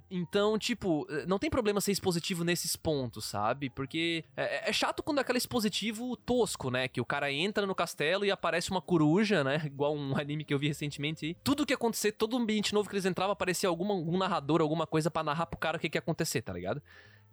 Então, 0.10 0.58
tipo, 0.58 1.06
eh, 1.10 1.26
não 1.28 1.38
tem 1.40 1.50
problema 1.50 1.82
ser 1.82 1.92
expositivo 1.92 2.44
nesses 2.44 2.76
pontos, 2.76 3.26
sabe? 3.26 3.70
Porque 3.70 4.24
é, 4.36 4.70
é 4.70 4.74
chato 4.74 5.04
quando 5.04 5.18
é 5.18 5.22
aquele 5.22 5.38
expositivo 5.38 6.16
tosco, 6.18 6.70
né? 6.72 6.88
Que 6.88 7.02
o 7.02 7.06
cara 7.06 7.32
entra 7.32 7.66
no 7.66 7.76
castelo 7.76 8.26
e 8.26 8.32
aparece 8.32 8.72
uma 8.72 8.82
coruja, 8.82 9.44
né? 9.44 9.62
Igual 9.66 9.96
um 9.96 10.18
anime 10.18 10.44
que 10.44 10.54
eu 10.54 10.60
vi 10.60 10.68
recentemente 10.68 11.26
aí. 11.26 11.36
Tudo 11.44 11.66
que 11.66 11.74
acontecer, 11.74 12.12
todo 12.14 12.38
ambiente 12.38 12.74
novo 12.74 12.90
que 12.90 12.96
eles 12.96 13.06
entravam, 13.06 13.34
aparecia 13.34 13.70
alguma, 13.70 13.94
algum 13.94 14.18
narrador, 14.18 14.62
alguma 14.62 14.88
coisa 14.88 15.12
pra 15.12 15.24
narrar 15.24 15.46
pro 15.46 15.60
cara 15.60 15.78
o 15.78 15.80
que, 15.80 15.90
que 15.90 15.98
ia 15.98 16.00
acontecer, 16.00 16.42
tá 16.42 16.54
ligado? 16.54 16.82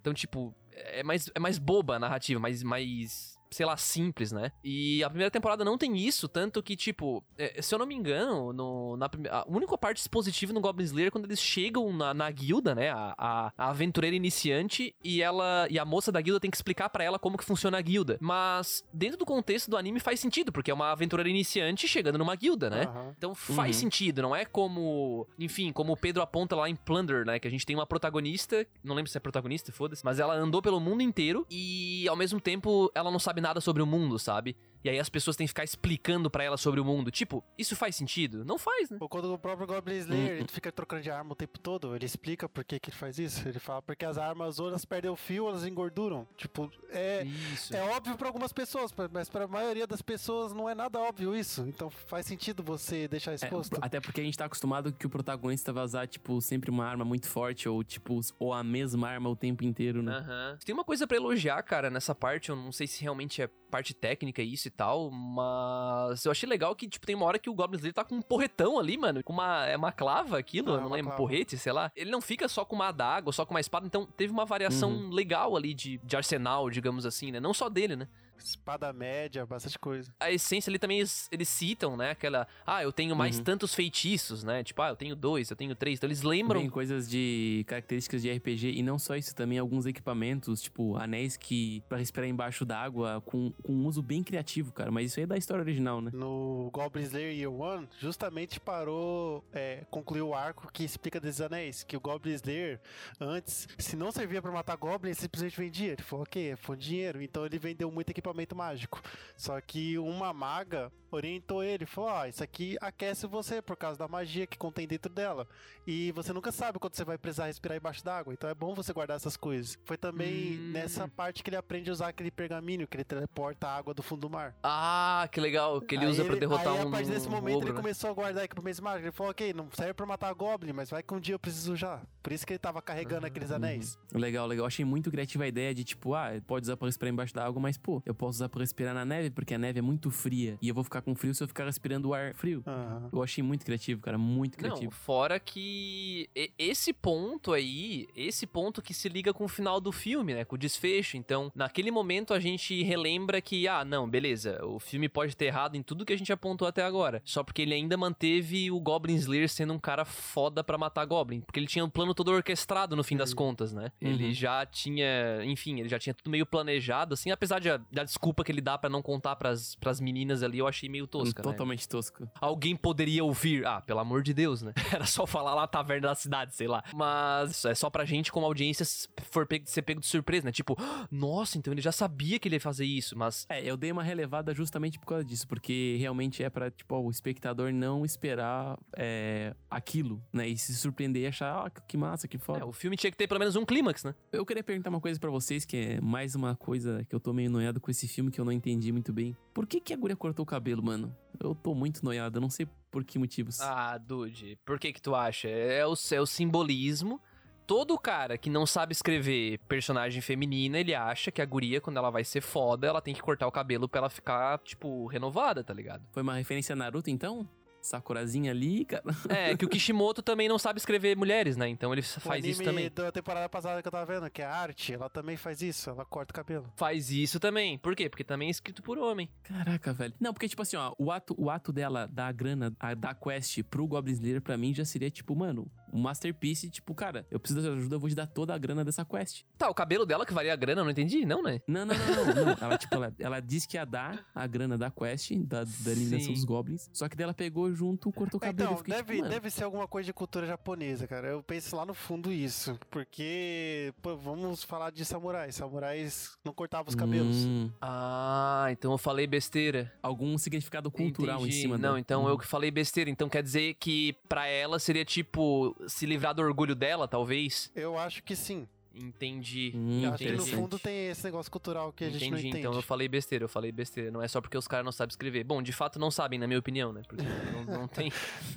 Então, 0.06 0.14
tipo, 0.14 0.54
é 0.70 1.02
mais, 1.02 1.28
é 1.34 1.40
mais 1.40 1.58
boba 1.58 1.96
a 1.96 1.98
narrativa, 1.98 2.38
mais, 2.38 2.62
mais, 2.62 3.35
sei 3.50 3.64
lá, 3.66 3.76
simples, 3.76 4.32
né? 4.32 4.50
E 4.64 5.02
a 5.04 5.08
primeira 5.08 5.30
temporada 5.30 5.64
não 5.64 5.78
tem 5.78 5.96
isso, 5.96 6.28
tanto 6.28 6.62
que, 6.62 6.76
tipo, 6.76 7.22
é, 7.38 7.60
se 7.62 7.74
eu 7.74 7.78
não 7.78 7.86
me 7.86 7.94
engano, 7.94 8.52
no, 8.52 8.96
na 8.96 9.08
primeira, 9.08 9.38
a 9.38 9.44
única 9.48 9.76
parte 9.78 9.98
expositiva 9.98 10.52
no 10.52 10.60
Goblin 10.60 10.84
Slayer 10.84 11.08
é 11.08 11.10
quando 11.10 11.24
eles 11.26 11.40
chegam 11.40 11.92
na, 11.92 12.12
na 12.14 12.30
guilda, 12.30 12.74
né? 12.74 12.90
A, 12.90 13.14
a, 13.16 13.52
a 13.56 13.70
aventureira 13.70 14.16
iniciante 14.16 14.94
e 15.02 15.22
ela 15.22 15.66
e 15.70 15.78
a 15.78 15.84
moça 15.84 16.10
da 16.12 16.20
guilda 16.20 16.40
tem 16.40 16.50
que 16.50 16.56
explicar 16.56 16.88
pra 16.88 17.04
ela 17.04 17.18
como 17.18 17.36
que 17.38 17.44
funciona 17.44 17.78
a 17.78 17.80
guilda. 17.82 18.18
Mas 18.20 18.84
dentro 18.92 19.18
do 19.18 19.24
contexto 19.26 19.70
do 19.70 19.76
anime 19.76 20.00
faz 20.00 20.20
sentido, 20.20 20.52
porque 20.52 20.70
é 20.70 20.74
uma 20.74 20.90
aventureira 20.92 21.28
iniciante 21.28 21.86
chegando 21.88 22.18
numa 22.18 22.34
guilda, 22.36 22.68
né? 22.70 22.84
Aham. 22.84 23.14
Então 23.16 23.34
faz 23.34 23.76
Uhum. 23.76 23.80
sentido, 23.82 24.22
não 24.22 24.34
é 24.36 24.44
como. 24.44 25.26
Enfim, 25.38 25.72
como 25.72 25.92
o 25.92 25.96
Pedro 25.96 26.22
aponta 26.22 26.54
lá 26.56 26.68
em 26.68 26.76
Plunder, 26.76 27.24
né? 27.24 27.38
Que 27.38 27.48
a 27.48 27.50
gente 27.50 27.64
tem 27.66 27.74
uma 27.76 27.86
protagonista, 27.86 28.66
não 28.82 28.94
lembro 28.94 29.10
se 29.10 29.16
é 29.16 29.20
protagonista, 29.20 29.72
foda-se, 29.72 30.04
mas 30.04 30.18
ela 30.18 30.34
andou 30.34 30.62
pelo 30.62 30.80
mundo 30.80 31.02
inteiro 31.02 31.46
e 31.50 32.06
ao 32.08 32.16
mesmo 32.16 32.40
tempo 32.40 32.90
ela 32.94 33.10
não 33.10 33.18
sabe 33.18 33.35
nada 33.40 33.60
sobre 33.60 33.82
o 33.82 33.86
mundo, 33.86 34.18
sabe? 34.18 34.56
E 34.86 34.88
aí 34.88 35.00
as 35.00 35.08
pessoas 35.08 35.34
têm 35.34 35.44
que 35.46 35.48
ficar 35.48 35.64
explicando 35.64 36.30
pra 36.30 36.44
ela 36.44 36.56
sobre 36.56 36.78
o 36.78 36.84
mundo. 36.84 37.10
Tipo, 37.10 37.42
isso 37.58 37.74
faz 37.74 37.96
sentido? 37.96 38.44
Não 38.44 38.56
faz, 38.56 38.88
né? 38.88 38.98
Ou 39.00 39.08
quando 39.08 39.34
o 39.34 39.36
próprio 39.36 39.66
Goblin 39.66 39.96
Slayer 39.96 40.36
ele 40.38 40.46
fica 40.48 40.70
trocando 40.70 41.02
de 41.02 41.10
arma 41.10 41.32
o 41.32 41.34
tempo 41.34 41.58
todo, 41.58 41.96
ele 41.96 42.06
explica 42.06 42.48
por 42.48 42.64
que, 42.64 42.78
que 42.78 42.90
ele 42.90 42.96
faz 42.96 43.18
isso. 43.18 43.48
Ele 43.48 43.58
fala 43.58 43.82
porque 43.82 44.04
as 44.04 44.16
armas 44.16 44.60
ou 44.60 44.68
elas 44.68 44.84
perdem 44.84 45.10
o 45.10 45.16
fio 45.16 45.48
elas 45.48 45.66
engorduram. 45.66 46.24
Tipo, 46.36 46.70
é, 46.90 47.24
Isso. 47.24 47.74
é 47.74 47.82
óbvio 47.82 48.16
pra 48.16 48.28
algumas 48.28 48.52
pessoas, 48.52 48.94
mas 49.12 49.28
pra 49.28 49.48
maioria 49.48 49.88
das 49.88 50.00
pessoas 50.00 50.52
não 50.52 50.68
é 50.68 50.74
nada 50.74 51.00
óbvio 51.00 51.34
isso. 51.34 51.62
Então 51.66 51.90
faz 51.90 52.24
sentido 52.24 52.62
você 52.62 53.08
deixar 53.08 53.32
É, 53.32 53.34
exposto. 53.34 53.76
até 53.82 53.98
porque 54.00 54.20
a 54.20 54.24
gente 54.24 54.38
tá 54.38 54.44
acostumado 54.44 54.92
que 54.92 55.04
o 55.04 55.10
protagonista 55.10 55.72
vai 55.72 55.82
usar, 55.82 56.06
tipo, 56.06 56.40
sempre 56.40 56.70
uma 56.70 56.86
arma 56.86 57.04
muito 57.04 57.26
forte, 57.28 57.68
ou, 57.68 57.82
tipo, 57.82 58.20
ou 58.38 58.52
a 58.54 58.62
mesma 58.62 59.08
arma 59.08 59.28
o 59.28 59.34
tempo 59.34 59.64
inteiro, 59.64 60.00
né? 60.00 60.12
Aham. 60.18 60.58
Tem 60.64 60.72
uma 60.72 60.84
coisa 60.84 61.08
pra 61.08 61.16
elogiar, 61.16 61.60
cara, 61.64 61.90
nessa 61.90 62.14
parte. 62.14 62.50
Eu 62.50 62.56
não 62.56 62.70
sei 62.70 62.86
se 62.86 63.02
realmente 63.02 63.42
é 63.42 63.48
parte 63.68 63.92
técnica 63.92 64.42
isso 64.42 64.68
e 64.68 64.70
tal, 64.76 65.10
mas 65.10 66.24
eu 66.24 66.30
achei 66.32 66.48
legal 66.48 66.74
que, 66.76 66.88
tipo, 66.88 67.06
tem 67.06 67.14
uma 67.16 67.26
hora 67.26 67.38
que 67.38 67.48
o 67.50 67.54
Goblin 67.54 67.76
Slayer 67.78 67.94
tá 67.94 68.04
com 68.04 68.14
um 68.16 68.22
porretão 68.22 68.78
ali, 68.78 68.96
mano. 68.96 69.22
Com 69.24 69.32
uma. 69.32 69.66
É 69.66 69.76
uma 69.76 69.92
clava 69.92 70.38
aquilo, 70.38 70.74
Ah, 70.74 70.78
é 70.78 70.80
não 70.80 70.88
lembro, 70.90 71.12
clava. 71.12 71.16
porrete, 71.16 71.56
sei 71.56 71.72
lá. 71.72 71.90
Ele 71.96 72.10
não 72.10 72.20
fica 72.20 72.48
só 72.48 72.64
com 72.64 72.74
uma 72.76 72.88
adaga 72.88 73.30
só 73.32 73.44
com 73.46 73.54
uma 73.54 73.60
espada, 73.60 73.86
então 73.86 74.06
teve 74.16 74.32
uma 74.32 74.44
variação 74.44 74.90
Uhum. 74.90 75.10
legal 75.10 75.56
ali 75.56 75.74
de, 75.74 75.98
de 76.04 76.16
arsenal, 76.16 76.68
digamos 76.70 77.04
assim, 77.06 77.30
né? 77.32 77.40
Não 77.40 77.52
só 77.54 77.68
dele, 77.68 77.96
né? 77.96 78.06
Espada 78.38 78.92
média, 78.92 79.44
bastante 79.46 79.78
coisa. 79.78 80.12
A 80.20 80.30
essência 80.30 80.70
ali 80.70 80.78
também 80.78 80.98
eles, 80.98 81.28
eles 81.32 81.48
citam, 81.48 81.96
né? 81.96 82.10
Aquela. 82.10 82.46
Ah, 82.66 82.82
eu 82.82 82.92
tenho 82.92 83.14
mais 83.16 83.38
Uhum. 83.38 83.44
tantos 83.44 83.74
feitiços, 83.74 84.44
né? 84.44 84.62
Tipo, 84.62 84.82
ah, 84.82 84.88
eu 84.90 84.96
tenho 84.96 85.16
dois, 85.16 85.50
eu 85.50 85.56
tenho 85.56 85.74
três. 85.74 85.98
Então 85.98 86.06
eles 86.08 86.22
lembram. 86.22 86.60
Tem 86.60 86.70
coisas 86.70 87.08
de 87.08 87.64
características 87.66 88.22
de 88.22 88.30
RPG 88.30 88.72
e 88.72 88.82
não 88.82 88.98
só 88.98 89.16
isso, 89.16 89.34
também 89.34 89.58
alguns 89.58 89.86
equipamentos, 89.86 90.60
tipo 90.62 90.96
anéis 90.96 91.36
que 91.36 91.82
pra 91.88 91.98
respirar 91.98 92.28
embaixo 92.28 92.64
d'água 92.64 93.22
com, 93.24 93.50
com 93.62 93.72
um 93.72 93.86
uso 93.86 94.02
bem 94.02 94.22
criativo, 94.22 94.72
cara. 94.72 94.90
Mas 94.90 95.06
isso 95.10 95.20
aí 95.20 95.24
é 95.24 95.26
da 95.26 95.36
história 95.36 95.62
original, 95.62 96.00
né? 96.00 96.10
No 96.14 96.70
Goblin 96.72 97.02
Slayer 97.04 97.32
Year 97.36 97.52
One, 97.52 97.88
justamente 97.98 98.60
parou, 98.60 99.44
é, 99.52 99.84
concluiu 99.90 100.28
o 100.28 100.34
arco 100.34 100.70
que 100.72 100.84
explica 100.84 101.18
desses 101.18 101.40
anéis. 101.40 101.82
Que 101.82 101.96
o 101.96 102.00
Goblin 102.00 102.34
Slayer, 102.34 102.80
antes, 103.20 103.66
se 103.78 103.96
não 103.96 104.12
servia 104.12 104.40
pra 104.42 104.52
matar 104.52 104.76
Goblin, 104.76 105.10
ele 105.10 105.14
simplesmente 105.14 105.56
vendia. 105.56 105.92
Ele 105.92 106.02
falou, 106.02 106.22
ok, 106.24 106.54
foi 106.56 106.76
dinheiro. 106.76 107.22
Então 107.22 107.44
ele 107.46 107.58
vendeu 107.58 107.90
muito 107.90 108.10
equipamento 108.10 108.25
mágico. 108.54 109.00
Só 109.36 109.60
que 109.60 109.98
uma 109.98 110.32
maga 110.32 110.92
orientou 111.16 111.62
ele, 111.62 111.84
falou, 111.86 112.10
ó, 112.10 112.26
isso 112.26 112.42
aqui 112.42 112.76
aquece 112.80 113.26
você 113.26 113.60
por 113.60 113.76
causa 113.76 113.98
da 113.98 114.06
magia 114.08 114.46
que 114.46 114.56
contém 114.58 114.86
dentro 114.86 115.12
dela. 115.12 115.46
E 115.86 116.10
você 116.12 116.32
nunca 116.32 116.50
sabe 116.52 116.78
quando 116.78 116.94
você 116.94 117.04
vai 117.04 117.16
precisar 117.18 117.46
respirar 117.46 117.76
embaixo 117.78 118.04
d'água. 118.04 118.32
Então 118.32 118.48
é 118.50 118.54
bom 118.54 118.74
você 118.74 118.92
guardar 118.92 119.16
essas 119.16 119.36
coisas. 119.36 119.78
Foi 119.84 119.96
também 119.96 120.58
Hum. 120.58 120.70
nessa 120.72 121.06
parte 121.08 121.42
que 121.42 121.50
ele 121.50 121.56
aprende 121.56 121.90
a 121.90 121.92
usar 121.92 122.08
aquele 122.08 122.30
pergaminho 122.30 122.86
que 122.86 122.96
ele 122.96 123.04
teleporta 123.04 123.66
a 123.68 123.76
água 123.76 123.94
do 123.94 124.02
fundo 124.02 124.22
do 124.22 124.30
mar. 124.30 124.54
Ah, 124.62 125.28
que 125.30 125.40
legal. 125.40 125.80
Que 125.80 125.94
ele 125.94 126.04
Aí 126.06 126.10
usa 126.10 126.24
pra 126.24 126.34
derrotar 126.36 126.74
aí, 126.74 126.84
um. 126.84 126.88
a 126.88 126.90
partir 126.90 127.10
desse 127.10 127.28
momento 127.28 127.56
ogro, 127.56 127.68
ele 127.68 127.74
né? 127.74 127.80
começou 127.80 128.10
a 128.10 128.12
guardar 128.12 128.44
equipamentos 128.44 128.80
mágicos. 128.80 129.04
Ele 129.04 129.12
falou, 129.12 129.30
ok, 129.30 129.52
não 129.52 129.68
serve 129.72 129.94
pra 129.94 130.06
matar 130.06 130.32
Goblin, 130.34 130.72
mas 130.72 130.90
vai 130.90 131.02
que 131.02 131.14
um 131.14 131.20
dia 131.20 131.34
eu 131.34 131.38
preciso 131.38 131.72
usar. 131.72 132.02
Por 132.22 132.32
isso 132.32 132.44
que 132.46 132.52
ele 132.52 132.58
tava 132.58 132.82
carregando 132.82 133.24
Ah, 133.24 133.28
aqueles 133.28 133.50
anéis. 133.52 133.98
Legal, 134.12 134.46
legal. 134.46 134.66
Achei 134.66 134.84
muito 134.84 135.10
criativa 135.10 135.44
a 135.44 135.48
ideia 135.48 135.74
de, 135.74 135.84
tipo, 135.84 136.14
ah, 136.14 136.30
pode 136.46 136.64
usar 136.64 136.76
pra 136.76 136.86
respirar 136.86 137.12
embaixo 137.12 137.32
da 137.34 137.44
água, 137.46 137.60
mas, 137.60 137.78
pô, 137.78 138.02
eu 138.04 138.14
posso 138.14 138.38
usar 138.38 138.48
pra 138.48 138.60
respirar 138.60 138.92
na 138.94 139.04
neve, 139.04 139.30
porque 139.30 139.54
a 139.54 139.58
neve 139.58 139.78
é 139.78 139.82
muito 139.82 140.10
fria 140.10 140.58
e 140.60 140.68
eu 140.68 140.74
vou 140.74 140.82
ficar 140.82 141.00
com 141.06 141.14
frio 141.14 141.32
se 141.32 141.42
eu 141.42 141.46
ficar 141.46 141.64
respirando 141.66 142.08
o 142.08 142.14
ar 142.14 142.34
frio. 142.34 142.64
Aham. 142.66 143.08
Eu 143.12 143.22
achei 143.22 143.42
muito 143.42 143.64
criativo, 143.64 144.00
cara, 144.02 144.18
muito 144.18 144.54
Não, 144.54 144.58
criativo. 144.70 144.90
fora 144.90 145.38
que 145.38 146.28
esse 146.58 146.92
ponto 146.92 147.52
aí, 147.52 148.08
esse 148.16 148.44
ponto 148.46 148.82
que 148.82 148.92
se 148.92 149.08
liga 149.08 149.32
com 149.32 149.44
o 149.44 149.48
final 149.48 149.80
do 149.80 149.92
filme, 149.92 150.34
né, 150.34 150.44
com 150.44 150.56
o 150.56 150.58
desfecho. 150.58 151.16
Então, 151.16 151.52
naquele 151.54 151.92
momento 151.92 152.34
a 152.34 152.40
gente 152.40 152.82
relembra 152.82 153.40
que, 153.40 153.68
ah, 153.68 153.84
não, 153.84 154.08
beleza, 154.10 154.58
o 154.64 154.80
filme 154.80 155.08
pode 155.08 155.36
ter 155.36 155.44
errado 155.46 155.76
em 155.76 155.82
tudo 155.82 156.04
que 156.04 156.12
a 156.12 156.18
gente 156.18 156.32
apontou 156.32 156.66
até 156.66 156.82
agora. 156.82 157.22
Só 157.24 157.44
porque 157.44 157.62
ele 157.62 157.74
ainda 157.74 157.96
manteve 157.96 158.70
o 158.72 158.80
Goblin 158.80 159.14
Slayer 159.14 159.48
sendo 159.48 159.72
um 159.72 159.78
cara 159.78 160.04
foda 160.04 160.64
pra 160.64 160.76
matar 160.76 161.04
Goblin. 161.04 161.40
Porque 161.40 161.60
ele 161.60 161.68
tinha 161.68 161.84
um 161.84 161.90
plano 161.90 162.14
todo 162.14 162.32
orquestrado 162.32 162.96
no 162.96 163.04
fim 163.04 163.16
das 163.16 163.32
contas, 163.32 163.72
né? 163.72 163.92
Ele 164.00 164.26
Uhum. 164.26 164.32
já 164.34 164.66
tinha, 164.66 165.44
enfim, 165.44 165.78
ele 165.78 165.88
já 165.88 165.98
tinha 166.00 166.14
tudo 166.14 166.30
meio 166.30 166.44
planejado, 166.44 167.14
assim, 167.14 167.30
apesar 167.30 167.60
de 167.60 167.70
a, 167.70 167.76
da 167.92 168.02
desculpa 168.02 168.42
que 168.42 168.50
ele 168.50 168.60
dá 168.60 168.76
pra 168.76 168.90
não 168.90 169.02
contar 169.02 169.36
pras, 169.36 169.76
pras 169.76 170.00
meninas 170.00 170.42
ali, 170.42 170.58
eu 170.58 170.66
achei 170.66 170.85
meio 170.88 171.06
tosca, 171.06 171.42
né? 171.42 171.50
Totalmente 171.50 171.88
tosco. 171.88 172.28
alguém 172.40 172.76
poderia 172.76 173.24
ouvir. 173.24 173.66
Ah, 173.66 173.80
pelo 173.80 174.00
amor 174.00 174.22
de 174.22 174.32
Deus, 174.34 174.62
né? 174.62 174.72
Era 174.92 175.06
só 175.06 175.26
falar 175.26 175.54
lá 175.54 175.66
taverna 175.66 176.08
da 176.08 176.14
cidade, 176.14 176.54
sei 176.54 176.66
lá. 176.68 176.82
Mas 176.94 177.64
é 177.64 177.74
só 177.74 177.88
pra 177.90 178.04
gente, 178.04 178.30
como 178.32 178.46
audiência, 178.46 178.84
for 179.30 179.46
pego, 179.46 179.66
ser 179.66 179.82
pego 179.82 180.00
de 180.00 180.06
surpresa, 180.06 180.44
né? 180.46 180.52
Tipo, 180.52 180.76
"Ah, 180.78 181.06
nossa, 181.10 181.58
então 181.58 181.72
ele 181.72 181.80
já 181.80 181.92
sabia 181.92 182.38
que 182.38 182.48
ele 182.48 182.56
ia 182.56 182.60
fazer 182.60 182.84
isso, 182.84 183.16
mas. 183.16 183.46
É, 183.48 183.62
eu 183.64 183.76
dei 183.76 183.90
uma 183.92 184.02
relevada 184.02 184.54
justamente 184.54 184.98
por 184.98 185.06
causa 185.06 185.24
disso, 185.24 185.46
porque 185.46 185.96
realmente 185.98 186.42
é 186.42 186.50
pra, 186.50 186.70
tipo, 186.70 186.96
o 186.96 187.10
espectador 187.10 187.72
não 187.72 188.04
esperar 188.04 188.78
é, 188.96 189.54
aquilo, 189.70 190.22
né? 190.32 190.48
E 190.48 190.56
se 190.56 190.74
surpreender 190.74 191.22
e 191.22 191.26
achar, 191.26 191.66
ah, 191.66 191.70
que 191.70 191.96
massa, 191.96 192.26
que 192.28 192.38
foda. 192.38 192.60
é, 192.60 192.64
o 192.64 192.72
filme 192.72 192.96
tinha 192.96 193.10
que 193.10 193.16
ter 193.16 193.26
pelo 193.26 193.40
menos 193.40 193.56
um 193.56 193.64
clímax, 193.64 194.04
né? 194.04 194.14
Eu 194.32 194.44
queria 194.44 194.62
perguntar 194.62 194.90
uma 194.90 195.00
coisa 195.00 195.18
pra 195.18 195.30
vocês, 195.30 195.64
que 195.64 195.76
é 195.76 196.00
mais 196.00 196.34
uma 196.34 196.54
coisa 196.56 197.04
que 197.08 197.14
eu 197.14 197.20
tô 197.20 197.32
meio 197.32 197.50
noiado 197.50 197.80
com 197.80 197.90
esse 197.90 198.06
filme 198.08 198.30
que 198.30 198.40
eu 198.40 198.44
não 198.44 198.52
entendi 198.52 198.92
muito 198.92 199.12
bem. 199.12 199.36
Por 199.54 199.66
que 199.66 199.80
que 199.80 199.92
a 199.92 199.96
guria 199.96 200.16
cortou 200.16 200.42
o 200.42 200.46
cabelo, 200.46 200.75
mano? 200.82 201.14
Eu 201.38 201.54
tô 201.54 201.74
muito 201.74 202.04
noiado, 202.04 202.38
eu 202.38 202.40
não 202.40 202.50
sei 202.50 202.66
por 202.90 203.04
que 203.04 203.18
motivos. 203.18 203.60
Ah, 203.60 203.98
Dude, 203.98 204.58
por 204.64 204.78
que 204.78 204.92
que 204.92 205.02
tu 205.02 205.14
acha? 205.14 205.48
É 205.48 205.86
o, 205.86 205.94
é 206.12 206.20
o 206.20 206.26
simbolismo. 206.26 207.20
Todo 207.66 207.98
cara 207.98 208.38
que 208.38 208.48
não 208.48 208.64
sabe 208.64 208.92
escrever 208.92 209.58
personagem 209.68 210.22
feminina, 210.22 210.78
ele 210.78 210.94
acha 210.94 211.32
que 211.32 211.42
a 211.42 211.44
guria, 211.44 211.80
quando 211.80 211.96
ela 211.96 212.10
vai 212.10 212.22
ser 212.22 212.40
foda, 212.40 212.86
ela 212.86 213.02
tem 213.02 213.12
que 213.12 213.20
cortar 213.20 213.46
o 213.46 213.50
cabelo 213.52 213.88
pra 213.88 213.98
ela 213.98 214.08
ficar, 214.08 214.58
tipo, 214.60 215.06
renovada, 215.06 215.64
tá 215.64 215.74
ligado? 215.74 216.04
Foi 216.12 216.22
uma 216.22 216.34
referência 216.36 216.74
a 216.74 216.76
Naruto, 216.76 217.10
então? 217.10 217.48
Sakurazinha 217.86 218.50
ali, 218.50 218.84
cara. 218.84 219.04
É, 219.28 219.56
que 219.56 219.64
o 219.64 219.68
Kishimoto 219.68 220.22
também 220.22 220.48
não 220.48 220.58
sabe 220.58 220.78
escrever 220.78 221.16
mulheres, 221.16 221.56
né? 221.56 221.68
Então 221.68 221.92
ele 221.92 222.00
O 222.00 222.20
faz 222.20 222.44
isso 222.44 222.62
também. 222.62 222.90
da 222.90 223.12
temporada 223.12 223.48
passada 223.48 223.80
que 223.82 223.88
eu 223.88 223.92
tava 223.92 224.06
vendo, 224.06 224.30
que 224.30 224.42
é 224.42 224.44
a 224.44 224.54
arte, 224.54 224.92
ela 224.94 225.08
também 225.08 225.36
faz 225.36 225.62
isso, 225.62 225.90
ela 225.90 226.04
corta 226.04 226.32
o 226.32 226.34
cabelo. 226.34 226.72
Faz 226.76 227.10
isso 227.10 227.38
também. 227.40 227.78
Por 227.78 227.94
quê? 227.94 228.08
Porque 228.08 228.24
também 228.24 228.48
é 228.48 228.50
escrito 228.50 228.82
por 228.82 228.98
homem. 228.98 229.28
Caraca, 229.42 229.92
velho. 229.92 230.14
Não, 230.20 230.32
porque, 230.32 230.48
tipo 230.48 230.62
assim, 230.62 230.76
ó, 230.76 230.92
o 230.98 231.10
ato, 231.10 231.34
o 231.38 231.50
ato 231.50 231.72
dela 231.72 232.08
dar 232.12 232.28
a 232.28 232.32
grana, 232.32 232.74
a, 232.80 232.94
dar 232.94 233.14
quest 233.14 233.62
pro 233.64 233.86
Goblin 233.86 234.12
Slayer, 234.12 234.40
pra 234.40 234.56
mim, 234.56 234.74
já 234.74 234.84
seria, 234.84 235.10
tipo, 235.10 235.34
mano, 235.36 235.70
um 235.92 236.00
masterpiece, 236.00 236.68
tipo, 236.68 236.94
cara, 236.94 237.26
eu 237.30 237.38
preciso 237.38 237.60
da 237.60 237.68
sua 237.68 237.76
ajuda, 237.76 237.94
eu 237.96 238.00
vou 238.00 238.08
te 238.08 238.14
dar 238.16 238.26
toda 238.26 238.54
a 238.54 238.58
grana 238.58 238.84
dessa 238.84 239.04
quest. 239.04 239.44
Tá, 239.56 239.68
o 239.70 239.74
cabelo 239.74 240.04
dela 240.04 240.26
que 240.26 240.32
varia 240.34 240.52
a 240.52 240.56
grana, 240.56 240.80
eu 240.80 240.84
não 240.84 240.90
entendi? 240.90 241.24
Não, 241.24 241.42
né? 241.42 241.60
Não, 241.66 241.86
não, 241.86 241.94
não, 241.94 242.34
não. 242.34 242.44
não. 242.46 242.56
Ela, 242.60 242.78
tipo, 242.78 242.94
ela, 242.94 243.14
ela 243.18 243.40
disse 243.40 243.68
que 243.68 243.76
ia 243.76 243.84
dar 243.84 244.26
a 244.34 244.46
grana 244.46 244.76
da 244.76 244.90
quest, 244.90 245.32
da, 245.44 245.64
da 245.64 245.90
eliminação 245.92 246.28
Sim. 246.28 246.32
dos 246.34 246.44
Goblins, 246.44 246.90
só 246.92 247.08
que 247.08 247.16
daí 247.16 247.24
ela 247.24 247.34
pegou 247.34 247.74
junto, 247.76 248.10
cortou 248.12 248.38
o 248.38 248.40
cabelo. 248.40 248.70
Então, 248.70 248.78
fiquei, 248.78 248.94
deve, 248.94 249.16
tipo, 249.16 249.28
deve 249.28 249.50
ser 249.50 249.64
alguma 249.64 249.86
coisa 249.86 250.06
de 250.06 250.12
cultura 250.12 250.46
japonesa, 250.46 251.06
cara. 251.06 251.28
Eu 251.28 251.42
penso 251.42 251.76
lá 251.76 251.84
no 251.86 251.94
fundo 251.94 252.32
isso. 252.32 252.78
Porque, 252.90 253.92
pô, 254.02 254.16
vamos 254.16 254.62
falar 254.64 254.90
de 254.90 255.04
samurais. 255.04 255.54
Samurais 255.54 256.36
não 256.44 256.52
cortavam 256.52 256.88
os 256.88 256.94
cabelos. 256.94 257.36
hum, 257.36 257.70
Ah, 257.80 258.66
então 258.70 258.90
eu 258.92 258.98
falei 258.98 259.26
besteira. 259.26 259.92
algum 260.02 260.36
significado 260.38 260.90
cultural 260.90 261.40
Entendi. 261.40 261.56
em 261.56 261.60
cima 261.60 261.78
Não, 261.78 261.94
da- 261.94 262.00
então 262.00 262.22
Uhum. 262.22 262.28
eu 262.30 262.38
que 262.38 262.46
falei 262.46 262.70
besteira. 262.70 263.10
Então 263.10 263.28
quer 263.28 263.42
dizer 263.42 263.74
que 263.74 264.14
pra 264.28 264.46
ela 264.46 264.78
seria 264.78 265.04
tipo 265.04 265.76
se 265.86 266.06
livrar 266.06 266.34
do 266.34 266.42
orgulho 266.42 266.74
dela, 266.74 267.06
talvez? 267.06 267.70
Eu 267.74 267.98
acho 267.98 268.22
que 268.22 268.34
sim. 268.34 268.66
Entendi. 268.96 269.72
Hum, 269.74 270.02
Eu 270.04 270.12
acho 270.14 270.24
que 270.24 270.32
no 270.32 270.46
fundo 270.46 270.78
tem 270.78 271.08
esse 271.08 271.22
negócio 271.24 271.50
cultural 271.52 271.92
que 271.92 272.04
a 272.04 272.10
gente 272.10 272.20
não 272.22 272.28
Entendi, 272.38 272.48
entende. 272.48 272.66
então 272.66 272.72
eu 272.74 272.82
falei 272.82 273.06
besteira, 273.08 273.44
eu 273.44 273.48
falei 273.48 273.70
besteira. 273.70 274.10
Não 274.10 274.22
é 274.22 274.28
só 274.28 274.40
porque 274.40 274.56
os 274.56 274.66
caras 274.66 274.84
não 274.84 274.92
sabem 274.92 275.10
escrever. 275.12 275.44
Bom, 275.44 275.62
de 275.62 275.72
fato 275.72 275.98
não 275.98 276.10
sabem, 276.10 276.38
na 276.38 276.46
minha 276.46 276.58
opinião, 276.58 276.92
né? 276.92 277.02
Porque 277.06 277.24
não, 277.52 277.80
não 277.80 277.88
tem 277.88 278.10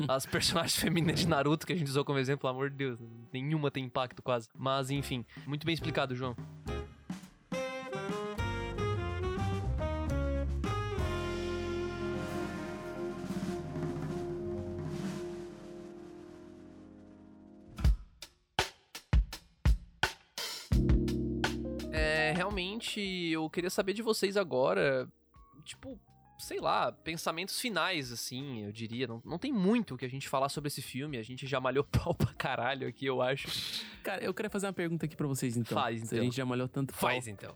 as 0.08 0.26
personagens 0.26 0.76
femininas 0.80 1.20
de 1.20 1.28
Naruto 1.28 1.68
que 1.68 1.74
a 1.74 1.76
gente 1.76 1.88
usou 1.90 2.06
como 2.06 2.18
exemplo, 2.20 2.42
pelo 2.42 2.54
amor 2.54 2.70
de 2.70 2.78
Deus. 2.78 3.00
Nenhuma 3.34 3.70
tem 3.70 3.84
impacto 3.86 4.22
quase. 4.22 4.48
Mas 4.58 4.90
enfim, 4.90 5.26
muito 5.46 5.66
bem 5.66 5.74
explicado, 5.74 6.16
João. 6.16 6.36
Eu 22.98 23.50
queria 23.50 23.70
saber 23.70 23.94
de 23.94 24.02
vocês 24.02 24.38
agora, 24.38 25.08
tipo, 25.66 26.00
sei 26.40 26.60
lá, 26.60 26.92
pensamentos 26.92 27.60
finais, 27.60 28.12
assim, 28.12 28.64
eu 28.64 28.72
diria. 28.72 29.06
Não, 29.08 29.22
não 29.26 29.38
tem 29.38 29.52
muito 29.52 29.94
o 29.96 29.98
que 29.98 30.06
a 30.06 30.10
gente 30.10 30.30
falar 30.30 30.50
sobre 30.50 30.70
esse 30.70 30.82
filme, 30.82 31.18
a 31.18 31.24
gente 31.24 31.46
já 31.46 31.60
malhou 31.60 31.84
pau 31.92 32.14
pra 32.16 32.34
caralho 32.34 32.88
aqui, 32.88 33.06
eu 33.06 33.22
acho. 33.22 33.48
Cara, 34.02 34.24
eu 34.24 34.34
queria 34.34 34.50
fazer 34.50 34.68
uma 34.68 34.74
pergunta 34.74 35.06
aqui 35.06 35.16
pra 35.16 35.28
vocês, 35.28 35.58
então. 35.58 35.78
Faz, 35.78 36.00
Se 36.00 36.06
então. 36.06 36.20
a 36.20 36.24
gente 36.24 36.38
já 36.38 36.46
malhou 36.46 36.68
tanto 36.68 36.94
pau. 36.94 37.02
Faz 37.02 37.28
então. 37.28 37.54